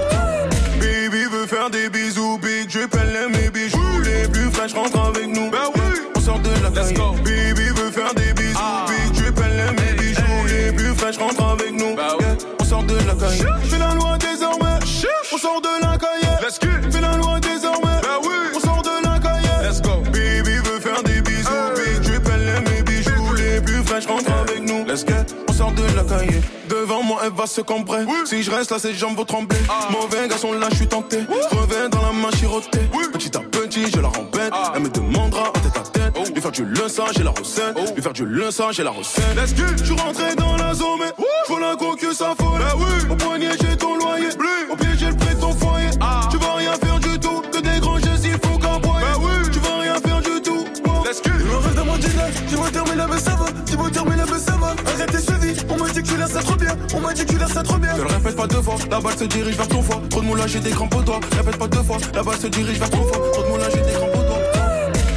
Baby 0.80 1.24
veut 1.30 1.46
faire 1.46 1.70
des 1.70 1.88
bisous, 1.88 2.38
big 2.38 2.68
elle 2.76 3.16
aime 3.16 3.32
mes 3.32 3.50
bijoux. 3.50 4.00
Les 4.04 4.28
plus 4.28 4.50
fraîches 4.50 4.74
rentrent 4.74 5.00
avec 5.00 5.28
nous. 5.28 5.50
Bah 5.50 5.70
oui, 5.74 5.80
on 6.16 6.20
sort 6.20 6.38
de 6.40 6.50
la 6.62 6.70
caille. 6.70 6.94
Baby 7.24 7.68
veut 7.76 7.90
faire 7.90 8.14
des 8.14 8.32
bisous, 8.34 8.58
big 8.88 9.12
drip, 9.12 9.40
elle 9.44 9.60
aime 9.60 9.76
mes 9.76 9.94
bijoux. 10.00 10.46
Les 10.48 10.72
plus 10.72 10.94
fraîches 10.94 11.18
rentrent 11.18 11.44
avec 11.44 11.72
nous. 11.72 11.94
Bah 11.96 12.16
oui, 12.18 12.26
on 12.60 12.64
sort 12.64 12.82
de 12.84 12.94
la 12.94 13.14
caille. 13.14 13.44
Fais 13.64 13.78
la 13.78 13.94
loi 13.94 14.18
désormais, 14.18 14.78
on 15.32 15.38
sort 15.38 15.60
de 15.60 15.77
Let's 24.98 25.06
get, 25.06 25.32
on 25.48 25.52
sort 25.52 25.70
de 25.70 25.82
la 25.94 26.02
caille. 26.02 26.42
Devant 26.68 27.04
moi, 27.04 27.20
elle 27.24 27.32
va 27.32 27.46
se 27.46 27.60
cambrer. 27.60 28.04
Si 28.24 28.42
je 28.42 28.50
reste 28.50 28.72
là, 28.72 28.80
ses 28.80 28.94
jambes 28.94 29.16
vont 29.16 29.24
trembler. 29.24 29.56
Mauvais 29.92 30.26
garçon, 30.26 30.52
là, 30.52 30.66
je 30.72 30.74
suis 30.74 30.88
tenté. 30.88 31.18
Reviens 31.52 31.88
dans 31.88 32.02
la 32.02 32.10
main 32.10 32.32
chirotée. 32.36 32.80
Petit 33.12 33.36
à 33.36 33.40
petit, 33.40 33.88
je 33.94 34.00
la 34.00 34.08
rembête. 34.08 34.52
Elle 34.74 34.82
me 34.82 34.88
demandera 34.88 35.50
en 35.50 35.52
tête 35.52 35.76
à 35.76 35.88
tête. 35.88 36.34
Lui 36.34 36.42
faire 36.42 36.50
du 36.50 36.64
leçon, 36.64 37.04
j'ai 37.16 37.22
la 37.22 37.30
recette. 37.30 37.94
Lui 37.94 38.02
faire 38.02 38.12
du 38.12 38.26
leçon, 38.26 38.72
j'ai 38.72 38.82
la 38.82 38.90
recette. 38.90 39.36
Let's 39.36 39.54
get, 39.54 39.76
je 39.78 39.84
suis 39.84 39.94
rentré 39.94 40.34
dans 40.34 40.56
la 40.56 40.74
zone, 40.74 40.98
mais 40.98 41.24
je 41.46 41.52
vois 41.52 41.60
la 41.60 41.76
coque, 41.76 42.04
ça 42.12 42.34
folle. 42.36 42.60
Au 43.08 43.14
poignet, 43.14 43.50
j'ai 43.60 43.76
ton 43.76 43.96
loyer. 43.98 44.30
Au 44.68 44.74
pied, 44.74 44.88
j'ai 44.98 45.10
le 45.10 45.16
prix 45.16 45.32
de 45.32 45.40
ton 45.40 45.52
foyer. 45.52 45.90
Tu 46.28 46.38
vas 46.38 46.54
rien 46.54 46.72
faire 46.72 46.98
du 46.98 47.20
tout. 47.20 47.40
Que 47.52 47.60
des 47.60 47.78
grands 47.78 47.98
gestes, 48.00 48.24
il 48.24 48.32
faut 48.32 48.58
qu'envoyer. 48.58 49.06
Tu 49.52 49.60
vas 49.60 49.78
rien 49.78 49.94
faire 49.94 50.20
du 50.22 50.42
tout. 50.42 50.64
Let's 51.04 51.22
get. 51.22 51.30
Le 51.38 51.56
reste 51.56 51.76
de 51.76 51.82
mon 51.82 51.96
dîner, 51.98 52.32
dis-moi 52.48 52.68
terminer 52.72 53.04
mais 53.08 53.20
ça 53.20 53.36
va. 53.36 53.46
Dis-moi 53.68 53.90
terminer 53.90 54.24
mais 54.30 54.38
ça 54.38 54.56
va. 54.56 54.74
Arrêtez 54.86 55.18
ce 55.18 55.32
vie. 55.32 55.54
On 55.68 55.76
m'a 55.76 55.88
dit 55.90 56.02
que 56.02 56.08
tu 56.08 56.16
l'as 56.16 56.26
ça 56.26 56.40
trop 56.40 56.56
bien. 56.56 56.74
On 56.94 57.00
m'a 57.00 57.12
dit 57.12 57.24
que 57.24 57.32
tu 57.32 57.38
l'as 57.38 57.48
ça 57.48 57.62
trop 57.62 57.78
bien. 57.78 57.92
Ne 57.94 58.02
le 58.02 58.08
répète 58.08 58.36
pas 58.36 58.46
deux 58.46 58.62
fois. 58.62 58.76
La 58.90 59.00
balle 59.00 59.18
se 59.18 59.24
dirige 59.24 59.56
vers 59.56 59.68
ton 59.68 59.82
foie. 59.82 60.00
Trop 60.08 60.20
de 60.20 60.26
moulage, 60.26 60.50
j'ai 60.50 60.60
des 60.60 60.70
crampes 60.70 60.94
au 60.94 61.02
doigt. 61.02 61.20
Répète 61.36 61.56
pas 61.58 61.68
deux 61.68 61.82
fois. 61.82 61.98
La 62.14 62.22
balle 62.22 62.38
se 62.38 62.46
dirige 62.46 62.78
vers 62.78 62.90
ton 62.90 63.02
foie. 63.02 63.30
Trop 63.32 63.42
de 63.42 63.48
moulage, 63.48 63.72
j'ai 63.74 63.82
des 63.82 63.92
crampes 63.92 64.14
au 64.14 64.22
doigt. 64.22 64.38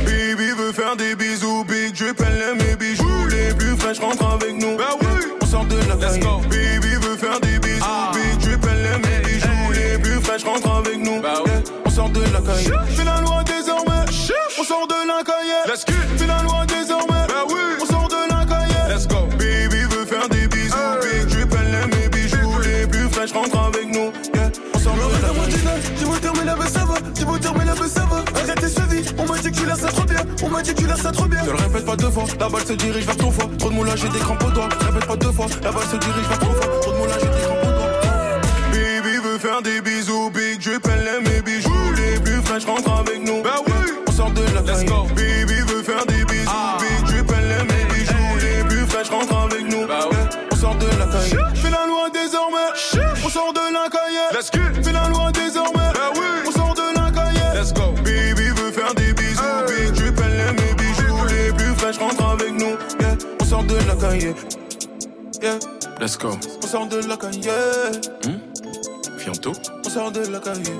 Baby 0.05 0.51
veut 0.57 0.73
faire 0.73 0.95
des 0.95 1.15
bisous, 1.15 1.63
big 1.65 1.95
elle 2.01 2.41
aime 2.41 2.57
mes 2.57 2.75
bijoux. 2.75 3.27
Les 3.29 3.53
plus 3.53 3.77
fraîches 3.77 3.99
rentrent 3.99 4.33
avec 4.33 4.55
nous. 4.55 4.77
Bah 4.77 4.97
oui, 4.99 5.07
on 5.41 5.45
sort 5.45 5.65
de 5.65 5.77
la 5.77 5.95
caille. 5.95 6.19
Baby 6.19 6.95
veut 7.01 7.17
faire 7.17 7.39
des 7.39 7.59
bisous, 7.59 7.85
big 8.13 8.37
drip, 8.39 8.67
elle 8.71 8.85
aime 8.85 9.01
mes 9.01 9.27
bijoux. 9.27 9.71
Les 9.73 9.97
plus 9.97 10.19
fraîches 10.21 10.43
rentrent 10.43 10.75
avec 10.75 10.97
nous. 10.97 11.21
Bah 11.21 11.41
oui, 11.45 11.51
on 11.85 11.89
sort 11.89 12.09
de 12.09 12.21
la 12.21 12.41
caille. 12.41 12.71
Fais 12.95 13.03
la 13.03 13.21
loi 13.21 13.43
désormais, 13.43 14.05
on 14.59 14.63
sort 14.63 14.87
de 14.87 15.07
la 15.07 15.23
caille. 15.23 15.53
Let's 15.67 15.85
get. 15.85 15.93
Fais 16.17 16.27
la 16.27 16.41
loi 16.43 16.65
Ne 31.45 31.51
le 31.51 31.57
répète 31.57 31.85
pas 31.85 31.95
deux 31.95 32.09
fois, 32.11 32.23
la 32.39 32.49
balle 32.49 32.65
se 32.65 32.73
dirige 32.73 33.05
vers 33.05 33.17
ton 33.17 33.31
foie. 33.31 33.49
Trop 33.57 33.69
de 33.69 33.75
moulage, 33.75 34.01
j'ai 34.01 34.09
des 34.09 34.19
crampes 34.19 34.43
au 34.43 34.51
doigt. 34.51 34.69
Répète 34.79 35.07
pas 35.07 35.15
deux 35.15 35.31
fois, 35.31 35.47
la 35.63 35.71
balle 35.71 35.83
se 35.91 35.97
dirige 35.97 36.27
vers 36.27 36.39
ton 36.39 36.51
foie. 36.51 36.79
Trop 36.81 36.91
de 36.91 36.97
moulage, 36.97 37.19
j'ai 37.21 37.29
des 37.29 37.45
crampes 37.45 37.63
au 37.63 37.71
doigt. 37.71 37.91
Baby 38.71 39.17
veut 39.23 39.37
faire 39.39 39.61
des 39.61 39.81
bisous, 39.81 40.29
big 40.29 40.61
elle 40.67 41.07
aime 41.07 41.23
mes 41.23 41.41
bijoux. 41.41 41.71
Les 41.97 42.19
plus 42.19 42.41
fraîches 42.43 42.65
rentrent 42.65 42.99
avec 42.99 43.25
nous. 43.25 43.41
Bah 43.41 43.55
oui, 43.65 43.73
on 44.07 44.11
sort 44.11 44.31
de 44.31 44.43
la 44.53 44.61
caille. 44.61 44.85
Baby 45.15 45.60
caille. 64.21 64.35
Yeah. 65.41 65.59
Let's 65.99 66.17
go. 66.17 66.37
On 66.63 66.67
sort 66.67 66.87
de 66.87 66.97
la 67.07 67.17
caille. 67.17 67.41
Bientôt. 69.17 69.53
On 69.85 69.89
sort 69.89 70.11
de 70.11 70.25
la 70.27 70.39
caille. 70.39 70.63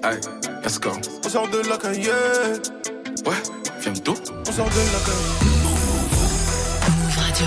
Hey, 0.00 0.20
let's 0.62 0.78
go. 0.78 0.92
On 1.24 1.28
sort 1.28 1.48
de 1.48 1.58
la 1.68 1.76
caille. 1.76 2.08
Ouais, 3.26 3.34
bientôt. 3.82 4.14
On 4.46 4.52
sort 4.52 4.66
de 4.66 4.82
la 4.92 5.00
caille. 5.06 5.26
Move 5.64 7.18
Radio. 7.18 7.46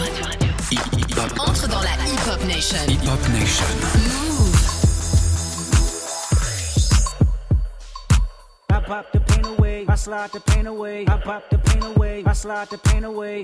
Entre 1.39 1.67
dans 1.69 1.79
la 1.79 1.93
Hip 2.05 2.27
Hop 2.27 2.43
Nation. 2.45 2.77
Hip 2.89 3.07
Hop 3.07 3.29
Nation. 3.29 3.65
Move. 3.93 4.57
I 8.69 8.81
pop 8.85 9.05
the 9.13 9.19
pain 9.19 9.45
away. 9.57 9.85
I 9.87 9.95
slide 9.95 10.31
the 10.33 10.39
pain 10.41 10.67
away. 10.67 11.05
I 11.07 11.17
pop 11.23 11.43
the 11.49 11.57
pain 11.57 11.83
away. 11.83 12.23
I 12.25 12.33
slide 12.33 12.67
the 12.69 12.77
pain 12.77 13.05
away. 13.05 13.43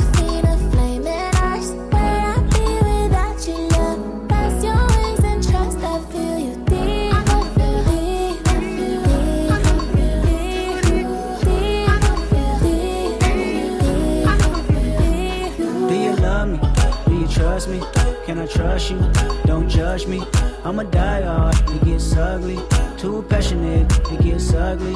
Can 18.31 18.39
I 18.39 18.45
trust 18.45 18.91
you? 18.91 18.97
Don't 19.43 19.67
judge 19.67 20.07
me. 20.07 20.23
I'ma 20.63 20.83
die 20.83 21.21
hard. 21.21 21.53
It 21.69 21.83
gets 21.83 22.15
ugly. 22.15 22.59
Too 22.97 23.25
passionate. 23.27 23.91
It 24.09 24.21
gets 24.21 24.53
ugly. 24.53 24.95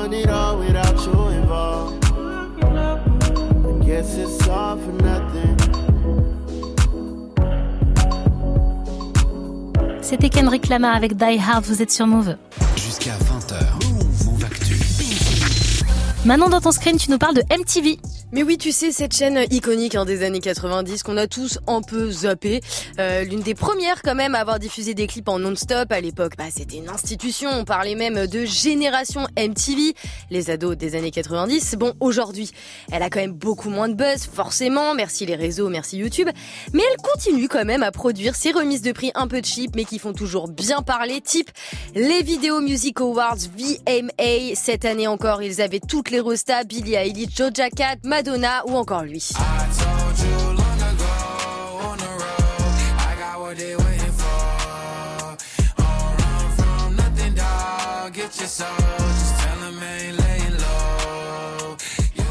I 0.00 0.04
want 0.04 0.14
it 0.14 0.30
all 0.30 0.58
without 0.58 0.96
you 1.04 1.12
involved, 1.28 2.04
I 2.06 3.84
guess 3.84 4.16
it's 4.16 4.48
all 4.48 4.78
for 4.78 4.92
nothing. 5.02 5.56
C'était 10.00 10.30
Kendrick 10.30 10.68
Lamar 10.68 10.96
avec 10.96 11.18
Die 11.18 11.38
Hard, 11.38 11.64
vous 11.66 11.82
êtes 11.82 11.90
sur 11.90 12.06
Move. 12.06 12.36
Jusqu'à 12.76 13.12
20h. 13.12 14.24
Move 14.24 14.42
Actu. 14.42 14.74
Maintenant 16.24 16.48
dans 16.48 16.62
ton 16.62 16.72
screen, 16.72 16.96
tu 16.96 17.10
nous 17.10 17.18
parles 17.18 17.34
de 17.34 17.42
MTV. 17.50 17.98
Mais 18.32 18.44
oui, 18.44 18.58
tu 18.58 18.70
sais, 18.70 18.92
cette 18.92 19.12
chaîne 19.12 19.44
iconique 19.50 19.96
hein, 19.96 20.04
des 20.04 20.22
années 20.22 20.38
90 20.38 21.02
qu'on 21.02 21.16
a 21.16 21.26
tous 21.26 21.58
un 21.66 21.82
peu 21.82 22.12
zappé. 22.12 22.60
Euh, 23.00 23.24
L'une 23.24 23.40
des 23.40 23.56
premières 23.56 24.02
quand 24.02 24.14
même 24.14 24.36
à 24.36 24.38
avoir 24.38 24.60
diffusé 24.60 24.94
des 24.94 25.08
clips 25.08 25.28
en 25.28 25.40
non-stop 25.40 25.90
à 25.90 26.00
l'époque. 26.00 26.34
Bah, 26.38 26.44
C'était 26.54 26.76
une 26.76 26.88
institution, 26.88 27.50
on 27.50 27.64
parlait 27.64 27.96
même 27.96 28.28
de 28.28 28.44
génération 28.44 29.26
MTV, 29.36 29.94
les 30.30 30.50
ados 30.50 30.76
des 30.76 30.94
années 30.94 31.10
90. 31.10 31.74
Bon, 31.76 31.94
aujourd'hui, 31.98 32.52
elle 32.92 33.02
a 33.02 33.10
quand 33.10 33.18
même 33.18 33.32
beaucoup 33.32 33.68
moins 33.68 33.88
de 33.88 33.94
buzz, 33.94 34.28
forcément, 34.32 34.94
merci 34.94 35.26
les 35.26 35.34
réseaux, 35.34 35.68
merci 35.68 35.98
YouTube. 35.98 36.28
Mais 36.72 36.82
elle 36.88 37.02
continue 37.02 37.48
quand 37.48 37.64
même 37.64 37.82
à 37.82 37.90
produire 37.90 38.36
ses 38.36 38.52
remises 38.52 38.82
de 38.82 38.92
prix 38.92 39.10
un 39.16 39.26
peu 39.26 39.40
cheap, 39.42 39.74
mais 39.74 39.84
qui 39.84 39.98
font 39.98 40.12
toujours 40.12 40.46
bien 40.46 40.82
parler, 40.82 41.20
type 41.20 41.50
les 41.96 42.22
Video 42.22 42.60
Music 42.60 43.00
Awards 43.00 43.38
VMA. 43.56 44.54
Cette 44.54 44.84
année 44.84 45.08
encore, 45.08 45.42
ils 45.42 45.60
avaient 45.60 45.80
toutes 45.80 46.10
les 46.10 46.20
rostas, 46.20 46.62
Billie 46.62 46.94
Eilish, 46.94 47.34
Doja 47.34 47.70
Cat, 47.70 47.96
Madonna 48.20 48.62
ou 48.66 48.76
encore 48.76 49.04
lui. 49.04 49.30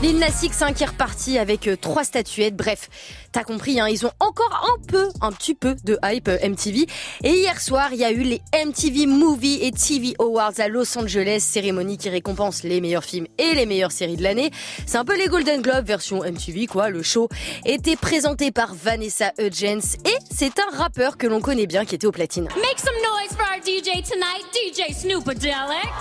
Lil 0.03 0.19
Nas 0.19 0.27
X 0.43 0.61
hein, 0.61 0.73
qui 0.73 0.83
est 0.83 0.85
reparti 0.85 1.39
avec 1.39 1.67
euh, 1.67 1.75
trois 1.75 2.03
statuettes. 2.03 2.55
Bref, 2.55 2.89
t'as 3.31 3.43
compris, 3.43 3.79
hein, 3.79 3.87
ils 3.87 4.05
ont 4.05 4.11
encore 4.19 4.67
un 4.67 4.81
peu, 4.87 5.09
un 5.21 5.31
petit 5.31 5.55
peu 5.55 5.75
de 5.83 5.97
hype 6.03 6.27
euh, 6.27 6.37
MTV. 6.47 6.87
Et 7.23 7.31
hier 7.31 7.59
soir, 7.59 7.89
il 7.91 7.99
y 7.99 8.05
a 8.05 8.11
eu 8.11 8.21
les 8.21 8.41
MTV 8.65 9.05
Movie 9.05 9.59
et 9.61 9.71
TV 9.71 10.15
Awards 10.19 10.59
à 10.59 10.67
Los 10.67 10.97
Angeles, 10.97 11.39
cérémonie 11.39 11.97
qui 11.97 12.09
récompense 12.09 12.63
les 12.63 12.81
meilleurs 12.81 13.03
films 13.03 13.27
et 13.37 13.53
les 13.55 13.65
meilleures 13.65 13.91
séries 13.91 14.17
de 14.17 14.23
l'année. 14.23 14.51
C'est 14.85 14.97
un 14.97 15.05
peu 15.05 15.17
les 15.17 15.27
Golden 15.27 15.61
Globes 15.61 15.85
version 15.85 16.23
MTV, 16.23 16.67
quoi. 16.67 16.89
Le 16.89 17.03
show 17.03 17.29
était 17.65 17.95
présenté 17.95 18.51
par 18.51 18.73
Vanessa 18.73 19.31
Hudgens 19.37 19.97
et 20.05 20.17
c'est 20.31 20.59
un 20.59 20.77
rappeur 20.77 21.17
que 21.17 21.27
l'on 21.27 21.41
connaît 21.41 21.67
bien 21.67 21.85
qui 21.85 21.95
était 21.95 22.07
au 22.07 22.11
platine. 22.11 22.45
Make 22.55 22.79
some 22.79 22.93
noise 23.01 23.35
for 23.35 23.45
our 23.45 23.61
DJ 23.63 24.03
tonight, 24.03 24.45
DJ 24.53 24.93
Snoopadelic. 24.93 25.93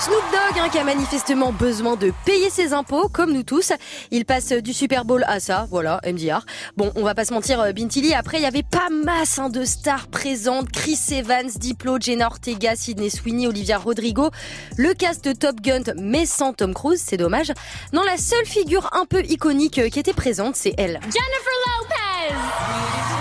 Snoop 0.00 0.22
Dogg, 0.30 0.60
hein, 0.60 0.68
qui 0.68 0.78
a 0.78 0.84
manifestement 0.84 1.50
besoin 1.50 1.96
de 1.96 2.12
payer 2.24 2.50
ses 2.50 2.72
impôts, 2.72 3.08
comme 3.08 3.32
nous 3.32 3.42
tous. 3.42 3.72
Il 4.12 4.24
passe 4.24 4.52
du 4.52 4.72
Super 4.72 5.04
Bowl 5.04 5.24
à 5.26 5.40
ça, 5.40 5.66
voilà, 5.70 6.00
MDR. 6.06 6.27
Bon, 6.76 6.92
on 6.96 7.02
va 7.02 7.14
pas 7.14 7.24
se 7.24 7.32
mentir, 7.32 7.60
euh, 7.60 7.72
Bintili, 7.72 8.14
après, 8.14 8.38
il 8.38 8.42
y 8.42 8.46
avait 8.46 8.62
pas 8.62 8.88
masse 8.90 9.38
hein, 9.38 9.48
de 9.48 9.64
stars 9.64 10.08
présentes. 10.08 10.70
Chris 10.70 10.98
Evans, 11.10 11.50
Diplo, 11.56 11.98
Jenna 12.00 12.26
Ortega, 12.26 12.76
Sidney 12.76 13.10
Sweeney, 13.10 13.46
Olivia 13.46 13.78
Rodrigo. 13.78 14.30
Le 14.76 14.94
cast 14.94 15.24
de 15.24 15.32
Top 15.32 15.60
Gun, 15.60 15.82
mais 15.96 16.26
sans 16.26 16.52
Tom 16.52 16.74
Cruise, 16.74 17.02
c'est 17.04 17.16
dommage. 17.16 17.52
Non, 17.92 18.02
la 18.02 18.16
seule 18.16 18.46
figure 18.46 18.88
un 18.92 19.06
peu 19.06 19.22
iconique 19.24 19.78
euh, 19.78 19.88
qui 19.88 19.98
était 19.98 20.12
présente, 20.12 20.56
c'est 20.56 20.74
elle. 20.76 21.00
Jennifer 21.02 21.58
Lopez! 21.80 23.17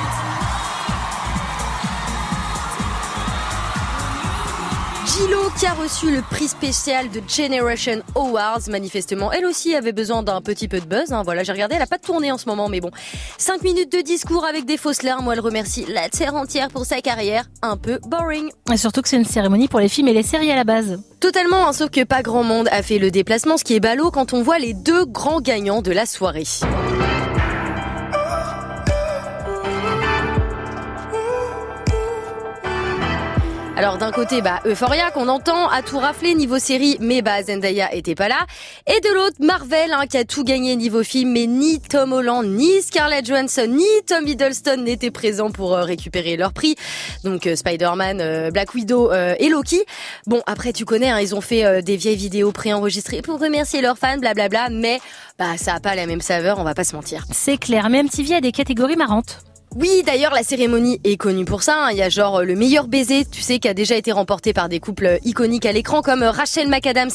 Gilo 5.08 5.50
qui 5.58 5.66
a 5.66 5.74
reçu 5.74 6.12
le 6.12 6.22
prix 6.22 6.50
spécial 6.50 7.10
de 7.10 7.22
Generation 7.28 8.02
Awards. 8.16 8.60
Manifestement, 8.70 9.32
elle 9.32 9.46
aussi 9.46 9.74
avait 9.74 9.94
besoin 9.94 10.22
d'un 10.22 10.42
petit 10.42 10.68
peu 10.68 10.82
de 10.82 10.86
buzz. 10.86 11.14
hein. 11.14 11.22
Voilà, 11.24 11.44
j'ai 11.44 11.54
regardé, 11.54 11.76
elle 11.76 11.82
a 11.82 11.88
pas 11.88 11.98
de 11.98 12.02
tournée 12.02 12.30
en 12.32 12.38
ce 12.38 12.46
moment, 12.48 12.68
mais 12.68 12.82
bon. 12.82 12.92
5 13.38 13.62
minutes 13.64 13.92
de 13.92 14.02
discours 14.02 14.44
avec 14.46 14.66
des 14.66 14.76
fausses 14.76 15.04
larmes 15.04 15.26
où 15.28 15.32
elle 15.32 15.40
remercie 15.40 15.86
la 15.88 16.10
terre 16.10 16.36
entière 16.36 16.68
pour 16.68 16.86
sa 16.86 17.00
carrière. 17.02 17.46
Un 17.62 17.78
peu 17.78 18.00
boring. 18.06 18.50
Et 18.72 18.76
surtout 18.78 19.02
que 19.02 19.08
c'est 19.08 19.18
une 19.18 19.26
cérémonie 19.26 19.70
pour 19.70 19.80
les 19.80 19.90
films 19.90 20.10
et 20.10 20.14
les 20.14 20.24
séries 20.24 20.52
à 20.52 20.56
la 20.56 20.66
base. 20.66 21.00
Totalement, 21.22 21.68
hein, 21.68 21.74
sauf 21.74 21.90
que 21.90 22.04
pas 22.04 22.22
grand 22.22 22.44
monde 22.44 22.68
a 22.72 22.84
fait 22.84 23.00
le 23.00 23.10
déplacement, 23.10 23.58
ce 23.58 23.64
qui 23.64 23.76
est 23.76 23.80
ballot 23.80 24.12
quand 24.12 24.34
on 24.34 24.44
voit 24.44 24.60
les 24.60 24.74
deux 24.74 25.06
grands 25.06 25.40
gagnants 25.40 25.82
de 25.82 25.92
la 25.92 26.06
soirée. 26.06 26.44
Alors 33.78 34.00
d'un 34.00 34.12
côté, 34.12 34.42
bah 34.42 34.60
Euphoria 34.66 35.12
qu'on 35.12 35.28
entend 35.28 35.70
à 35.70 35.84
tout 35.84 36.00
rafler 36.00 36.34
niveau 36.34 36.58
série, 36.58 36.98
mais 37.00 37.22
bah 37.22 37.44
Zendaya 37.44 37.94
était 37.94 38.16
pas 38.16 38.28
là. 38.28 38.48
Et 38.88 39.00
de 39.02 39.14
l'autre, 39.14 39.36
Marvel 39.40 39.94
hein, 39.94 40.08
qui 40.10 40.18
a 40.18 40.26
tout 40.26 40.44
gagné 40.44 40.76
niveau 40.76 41.04
film, 41.04 41.34
mais 41.34 41.46
ni 41.46 41.80
Tom 41.80 42.12
Holland, 42.12 42.44
ni 42.44 42.82
Scarlett 42.82 43.28
Johansson, 43.28 43.68
ni 43.70 43.86
Tom 44.08 44.26
Hiddleston 44.26 44.78
n'étaient 44.78 45.12
présents 45.12 45.52
pour 45.52 45.76
euh, 45.76 45.84
récupérer 45.84 46.38
leur 46.38 46.54
prix. 46.54 46.76
Donc 47.24 47.46
euh, 47.46 47.56
Spider-Man, 47.56 48.20
euh, 48.20 48.50
Black 48.50 48.74
Widow 48.74 49.12
et 49.14 49.48
Loki. 49.48 49.86
Bon 50.26 50.42
après 50.48 50.74
tu 50.74 50.84
connais, 50.84 51.12
hein, 51.12 51.20
ils 51.20 51.36
ont 51.36 51.42
fait 51.42 51.84
des 51.84 51.98
vieilles 51.98 52.16
vidéos 52.16 52.52
préenregistrées 52.52 53.22
pour 53.22 53.40
remercier 53.40 53.82
leurs 53.82 54.00
fans, 54.00 54.18
blablabla, 54.18 54.70
mais 54.72 55.00
bah 55.38 55.56
ça 55.56 55.76
a 55.76 55.80
pas 55.80 55.94
la 55.94 56.08
même 56.08 56.22
saveur, 56.22 56.58
on 56.58 56.64
va 56.64 56.74
pas 56.74 56.84
se 56.84 56.96
mentir. 56.96 57.26
C'est 57.32 57.58
clair, 57.58 57.90
mais 57.90 58.02
MTV 58.02 58.34
a 58.38 58.42
des 58.42 58.52
catégories 58.52 58.96
marrantes. 58.96 59.38
Oui, 59.76 60.02
d'ailleurs, 60.06 60.34
la 60.34 60.42
cérémonie 60.44 61.00
est 61.04 61.18
connue 61.18 61.46
pour 61.46 61.62
ça. 61.62 61.86
hein. 61.86 61.90
Il 61.92 61.98
y 61.98 62.02
a 62.02 62.10
genre 62.10 62.38
euh, 62.38 62.44
le 62.46 62.56
meilleur 62.56 62.88
baiser, 62.88 63.26
tu 63.26 63.42
sais, 63.42 63.60
qui 63.60 63.68
a 63.68 63.76
déjà 63.76 63.96
été 63.96 64.12
remporté 64.12 64.52
par 64.52 64.70
des 64.70 64.80
couples 64.80 65.06
euh, 65.06 65.18
iconiques 65.24 65.68
à 65.68 65.72
l'écran 65.72 66.02
comme 66.02 66.24
euh, 66.24 66.32
Rachel 66.32 66.68
McAdams 66.68 67.12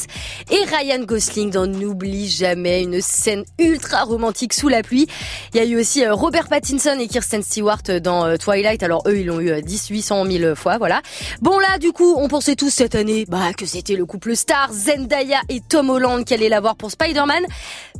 et 0.49 0.63
Ryan 0.63 1.03
Gosling 1.03 1.49
dans 1.49 1.67
N'oublie 1.67 2.29
jamais, 2.29 2.83
une 2.83 3.01
scène 3.01 3.43
ultra 3.59 4.03
romantique 4.03 4.53
sous 4.53 4.69
la 4.69 4.81
pluie. 4.81 5.07
Il 5.53 5.57
y 5.57 5.59
a 5.59 5.65
eu 5.65 5.77
aussi 5.77 6.07
Robert 6.07 6.47
Pattinson 6.47 6.95
et 6.99 7.07
Kirsten 7.07 7.43
Stewart 7.43 7.81
dans 8.01 8.37
Twilight. 8.37 8.81
Alors 8.83 9.03
eux, 9.07 9.17
ils 9.17 9.25
l'ont 9.25 9.41
eu 9.41 9.49
euh, 9.51 9.59
10 9.61 9.87
800 9.89 10.25
000 10.25 10.55
fois, 10.55 10.77
voilà. 10.77 11.01
Bon 11.41 11.59
là, 11.59 11.77
du 11.79 11.91
coup, 11.91 12.15
on 12.17 12.29
pensait 12.29 12.55
tous 12.55 12.69
cette 12.69 12.95
année 12.95 13.25
bah, 13.27 13.51
que 13.57 13.65
c'était 13.65 13.95
le 13.95 14.05
couple 14.05 14.37
star 14.37 14.71
Zendaya 14.71 15.39
et 15.49 15.59
Tom 15.59 15.89
Holland 15.89 16.23
qui 16.23 16.33
allait 16.33 16.49
l'avoir 16.49 16.75
pour 16.77 16.91
Spider-Man. 16.91 17.43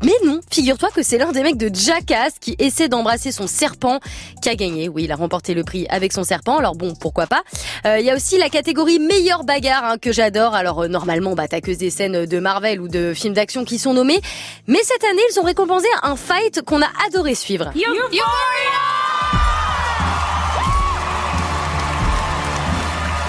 Mais 0.03 0.13
non, 0.25 0.39
figure-toi 0.51 0.89
que 0.93 1.03
c'est 1.03 1.17
l'un 1.17 1.31
des 1.31 1.43
mecs 1.43 1.57
de 1.57 1.73
Jackass 1.73 2.33
qui 2.39 2.55
essaie 2.59 2.87
d'embrasser 2.89 3.31
son 3.31 3.47
serpent 3.47 3.99
qui 4.41 4.49
a 4.49 4.55
gagné. 4.55 4.89
Oui, 4.89 5.03
il 5.03 5.11
a 5.11 5.15
remporté 5.15 5.53
le 5.53 5.63
prix 5.63 5.85
avec 5.89 6.11
son 6.13 6.23
serpent. 6.23 6.57
Alors 6.57 6.75
bon, 6.75 6.93
pourquoi 6.95 7.27
pas. 7.27 7.43
Euh, 7.85 7.99
Il 7.99 8.05
y 8.05 8.09
a 8.09 8.15
aussi 8.15 8.37
la 8.37 8.49
catégorie 8.49 8.99
meilleure 8.99 9.43
bagarre 9.43 9.83
hein, 9.85 9.97
que 9.97 10.11
j'adore. 10.11 10.55
Alors 10.55 10.83
euh, 10.83 10.87
normalement, 10.87 11.33
bah 11.35 11.47
t'as 11.47 11.61
que 11.61 11.71
des 11.71 11.89
scènes 11.89 12.25
de 12.25 12.39
Marvel 12.39 12.81
ou 12.81 12.87
de 12.87 13.13
films 13.13 13.33
d'action 13.33 13.65
qui 13.65 13.77
sont 13.79 13.93
nommées. 13.93 14.21
Mais 14.67 14.79
cette 14.83 15.03
année, 15.03 15.21
ils 15.31 15.39
ont 15.39 15.43
récompensé 15.43 15.87
un 16.01 16.15
fight 16.15 16.61
qu'on 16.61 16.81
a 16.81 16.89
adoré 17.07 17.35
suivre. 17.35 17.71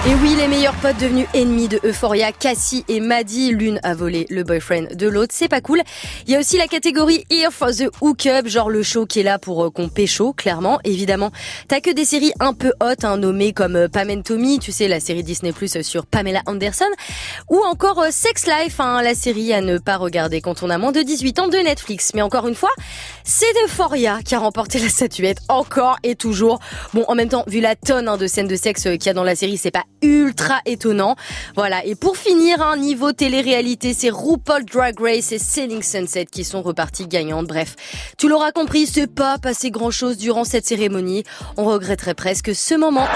Et 0.07 0.13
oui, 0.21 0.35
les 0.37 0.47
meilleurs 0.47 0.75
potes 0.75 0.99
devenus 0.99 1.25
ennemis 1.33 1.67
de 1.67 1.79
Euphoria, 1.83 2.31
Cassie 2.31 2.85
et 2.87 2.99
Maddie, 2.99 3.49
l'une 3.49 3.79
a 3.81 3.95
volé 3.95 4.27
le 4.29 4.43
boyfriend 4.43 4.93
de 4.93 5.07
l'autre, 5.07 5.33
c'est 5.35 5.47
pas 5.47 5.61
cool. 5.61 5.81
Il 6.27 6.33
y 6.33 6.35
a 6.35 6.39
aussi 6.39 6.59
la 6.59 6.67
catégorie 6.67 7.25
Here 7.31 7.51
for 7.51 7.71
the 7.71 7.89
Hookup, 8.01 8.47
genre 8.47 8.69
le 8.69 8.83
show 8.83 9.07
qui 9.07 9.21
est 9.21 9.23
là 9.23 9.39
pour 9.39 9.65
euh, 9.65 9.71
qu'on 9.71 9.89
pécho, 9.89 10.31
clairement, 10.31 10.79
évidemment. 10.83 11.31
T'as 11.67 11.79
que 11.79 11.89
des 11.89 12.05
séries 12.05 12.33
un 12.39 12.53
peu 12.53 12.71
hautes, 12.83 13.03
hein, 13.03 13.17
nommées 13.17 13.51
comme 13.51 13.75
euh, 13.75 13.87
Pam 13.87 14.11
and 14.11 14.21
Tommy, 14.21 14.59
tu 14.59 14.71
sais, 14.71 14.87
la 14.87 14.99
série 14.99 15.23
Disney 15.23 15.51
Plus 15.51 15.81
sur 15.81 16.05
Pamela 16.05 16.43
Anderson, 16.45 16.85
ou 17.49 17.59
encore 17.65 17.99
euh, 18.03 18.09
Sex 18.11 18.45
Life, 18.45 18.79
hein, 18.79 19.01
la 19.01 19.15
série 19.15 19.53
à 19.53 19.61
ne 19.61 19.79
pas 19.79 19.97
regarder 19.97 20.39
quand 20.39 20.61
on 20.61 20.69
a 20.69 20.77
moins 20.77 20.91
de 20.91 21.01
18 21.01 21.39
ans 21.39 21.47
de 21.47 21.57
Netflix. 21.57 22.11
Mais 22.13 22.21
encore 22.21 22.47
une 22.47 22.53
fois, 22.53 22.69
c'est 23.23 23.45
Euphoria 23.65 24.19
qui 24.23 24.35
a 24.35 24.39
remporté 24.39 24.77
la 24.77 24.89
statuette, 24.89 25.39
encore 25.49 25.97
et 26.03 26.13
toujours. 26.13 26.59
Bon, 26.93 27.05
en 27.07 27.15
même 27.15 27.29
temps, 27.29 27.43
vu 27.47 27.59
la 27.59 27.75
tonne 27.75 28.07
hein, 28.07 28.17
de 28.17 28.27
scènes 28.27 28.47
de 28.47 28.55
sexe 28.55 28.83
qu'il 28.83 29.07
y 29.07 29.09
a 29.09 29.13
dans 29.13 29.23
la 29.23 29.35
série, 29.35 29.57
c'est 29.57 29.71
pas 29.71 29.83
ultra 30.05 30.59
étonnant. 30.65 31.15
Voilà. 31.55 31.85
Et 31.85 31.95
pour 31.95 32.17
finir, 32.17 32.61
un 32.61 32.77
niveau 32.77 33.11
télé-réalité, 33.11 33.93
c'est 33.93 34.09
RuPaul 34.09 34.65
Drag 34.65 34.99
Race 34.99 35.31
et 35.31 35.39
Selling 35.39 35.81
Sunset 35.83 36.25
qui 36.25 36.43
sont 36.43 36.61
repartis 36.61 37.07
gagnantes. 37.07 37.47
Bref, 37.47 37.75
tu 38.17 38.29
l'auras 38.29 38.51
compris, 38.51 38.85
c'est 38.85 39.07
pas 39.07 39.37
passé 39.37 39.71
grand 39.71 39.91
chose 39.91 40.17
durant 40.17 40.43
cette 40.43 40.65
cérémonie. 40.65 41.23
On 41.57 41.65
regretterait 41.65 42.15
presque 42.15 42.55
ce 42.55 42.75
moment. 42.75 43.07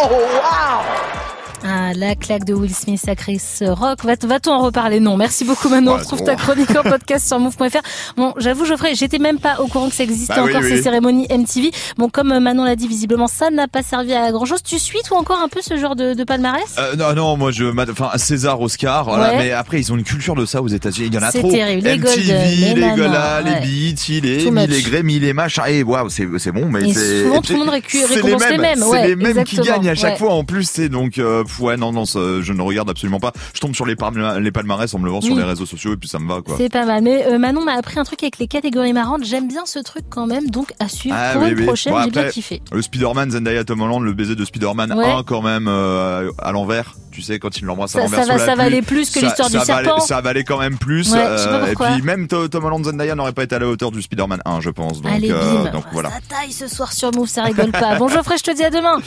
Oh, 0.00 1.37
Ah, 1.64 1.92
la 1.94 2.14
claque 2.14 2.44
de 2.44 2.54
Will 2.54 2.72
Smith 2.72 3.02
à 3.08 3.16
Chris 3.16 3.40
Rock. 3.60 4.04
Va- 4.04 4.14
Va-t-on 4.22 4.52
en 4.52 4.60
reparler? 4.62 5.00
Non. 5.00 5.16
Merci 5.16 5.44
beaucoup, 5.44 5.68
Manon. 5.68 5.90
On 5.90 5.94
Ouais, 5.96 6.00
retrouve 6.00 6.20
bon. 6.20 6.24
ta 6.26 6.36
chronique 6.36 6.70
en 6.70 6.82
podcast 6.88 7.26
sur 7.26 7.40
move.fr. 7.40 7.80
Bon, 8.16 8.32
j'avoue, 8.38 8.64
Geoffrey, 8.64 8.94
j'étais 8.94 9.18
même 9.18 9.38
pas 9.40 9.60
au 9.60 9.66
courant 9.66 9.88
que 9.88 9.94
ça 9.94 10.04
existait 10.04 10.34
Bah 10.36 10.44
encore 10.44 10.60
oui. 10.62 10.68
ces 10.68 10.82
cérémonies 10.82 11.26
MTV. 11.30 11.72
Bon, 11.96 12.08
comme 12.08 12.30
euh, 12.32 12.38
Manon 12.40 12.64
l'a 12.64 12.76
dit, 12.76 12.86
visiblement, 12.86 13.26
ça 13.26 13.50
n'a 13.50 13.66
pas 13.66 13.82
servi 13.82 14.14
à 14.14 14.30
grand 14.30 14.44
chose. 14.44 14.62
Tu 14.62 14.78
suis, 14.78 15.00
toi, 15.04 15.18
encore 15.18 15.40
un 15.42 15.48
peu 15.48 15.60
ce 15.60 15.76
genre 15.76 15.96
de, 15.96 16.14
de 16.14 16.24
palmarès? 16.24 16.62
Euh, 16.78 16.94
non, 16.96 17.12
non, 17.14 17.36
moi 17.36 17.50
je, 17.50 17.64
enfin 17.90 18.10
César, 18.16 18.60
Oscar, 18.60 19.04
voilà, 19.04 19.30
Ouais. 19.30 19.38
mais 19.38 19.50
après 19.52 19.80
ils 19.80 19.92
ont 19.92 19.96
une 19.96 20.04
culture 20.04 20.36
de 20.36 20.46
ça 20.46 20.62
aux 20.62 20.68
États-Unis. 20.68 21.08
Il 21.08 21.14
y 21.14 21.18
en 21.18 21.22
a 21.22 21.30
C'est 21.32 21.40
trop. 21.40 21.50
terrible. 21.50 21.82
Les 21.82 21.98
MTV, 21.98 22.32
les 22.32 22.74
les 22.74 22.90
Gola, 22.96 23.42
ouais. 23.42 23.60
les 23.66 23.92
BET, 23.92 24.20
les 24.22 24.50
much. 24.50 24.68
les 24.68 24.82
Grammy, 24.82 25.18
les 25.18 25.32
machins. 25.32 25.64
Et 25.66 25.82
waouh, 25.82 26.08
c'est 26.08 26.26
c'est 26.38 26.52
bon, 26.52 26.66
mais 26.70 26.92
c'est 26.92 27.24
souvent, 27.24 27.42
tout 27.42 27.52
le 27.54 27.58
monde 27.58 27.68
récompense 27.70 28.48
les 28.48 28.58
mêmes, 28.58 28.84
C'est 28.90 29.06
les 29.08 29.16
mêmes 29.16 29.44
qui 29.44 29.56
gagnent 29.56 29.88
à 29.88 29.94
chaque 29.96 30.18
fois 30.18 30.32
en 30.34 30.44
plus. 30.44 30.68
C'est 30.70 30.88
donc 30.88 31.18
euh, 31.18 31.42
ouais, 31.60 31.76
non, 31.76 31.92
non, 31.92 32.04
ça, 32.06 32.18
je 32.40 32.52
ne 32.52 32.62
regarde 32.62 32.90
absolument 32.90 33.20
pas. 33.20 33.32
Je 33.54 33.60
tombe 33.60 33.74
sur 33.74 33.86
les, 33.86 33.96
palma- 33.96 34.38
les 34.38 34.52
palmarès 34.52 34.92
en 34.94 34.98
me 34.98 35.06
levant 35.06 35.20
sur 35.20 35.34
Oui. 35.34 35.40
les 35.40 35.46
réseaux 35.46 35.66
sociaux 35.66 35.92
et 35.92 35.96
puis 35.96 36.08
ça 36.08 36.18
me 36.18 36.28
va 36.28 36.42
quoi. 36.42 36.54
C'est 36.56 36.68
pas 36.68 36.84
mal. 36.84 37.02
Mais 37.02 37.26
euh, 37.26 37.38
Manon 37.38 37.64
m'a 37.64 37.72
appris 37.74 37.98
un 37.98 38.04
truc 38.04 38.22
avec 38.22 38.38
les 38.38 38.46
catégories 38.46 38.92
marrantes. 38.92 39.24
J'aime 39.24 39.48
bien 39.48 39.66
ce 39.66 39.78
truc 39.80 40.04
quand 40.08 40.26
même. 40.26 40.48
Donc, 40.50 40.72
à 40.80 40.88
suivre 40.88 41.16
Ah 41.18 41.32
pour 41.34 41.42
oui, 41.42 41.50
une 41.50 41.58
oui. 41.58 41.64
prochaine. 41.66 41.92
Bon, 41.92 42.02
J'ai 42.04 42.10
bien 42.10 42.28
kiffé. 42.28 42.62
Le 42.72 42.82
Spider-Man, 42.82 43.30
Zendaya, 43.30 43.64
Tom 43.64 43.80
Holland, 43.80 44.02
le 44.02 44.12
baiser 44.12 44.34
de 44.36 44.44
Spider-Man 44.44 44.92
Ouais. 44.92 45.04
1 45.10 45.22
quand 45.24 45.42
même 45.42 45.66
euh, 45.68 46.30
à 46.38 46.52
l'envers. 46.52 46.94
Tu 47.10 47.22
sais, 47.22 47.38
quand 47.40 47.56
il 47.58 47.64
l'embrasse 47.64 47.96
à 47.96 48.00
l'envers 48.00 48.24
ça 48.24 48.32
va- 48.34 48.38
ça 48.38 48.54
valait 48.54 48.80
plus 48.82 49.10
que 49.10 49.18
l'histoire 49.18 49.48
du 49.50 49.58
ça 49.58 49.64
valait- 49.64 49.84
serpent. 49.86 50.00
Ça 50.00 50.20
valait 50.20 50.44
quand 50.44 50.58
même 50.58 50.78
plus. 50.78 51.12
Ouais, 51.12 51.18
euh, 51.20 51.66
et 51.66 51.74
puis 51.74 52.02
même 52.02 52.28
To- 52.28 52.46
Tom 52.46 52.64
Holland, 52.64 52.84
Zendaya 52.84 53.16
n'aurait 53.16 53.32
pas 53.32 53.42
été 53.42 53.56
à 53.56 53.58
la 53.58 53.66
hauteur 53.66 53.90
du 53.90 54.00
Spider-Man 54.02 54.40
1, 54.44 54.60
je 54.60 54.70
pense. 54.70 55.00
Donc, 55.02 55.10
Allez, 55.12 55.32
euh, 55.32 55.68
donc 55.72 55.84
voilà. 55.92 56.10
Ça 56.10 56.16
taille 56.28 56.52
ce 56.52 56.68
soir 56.68 56.92
sur 56.92 57.10
Move, 57.12 57.26
ça 57.28 57.42
rigole 57.42 57.72
pas. 57.72 57.96
Bon, 57.98 58.06
Geoffrey, 58.08 58.36
je 58.38 58.44
te 58.44 58.54
dis 58.54 58.62
à 58.62 58.70
demain. 58.70 58.96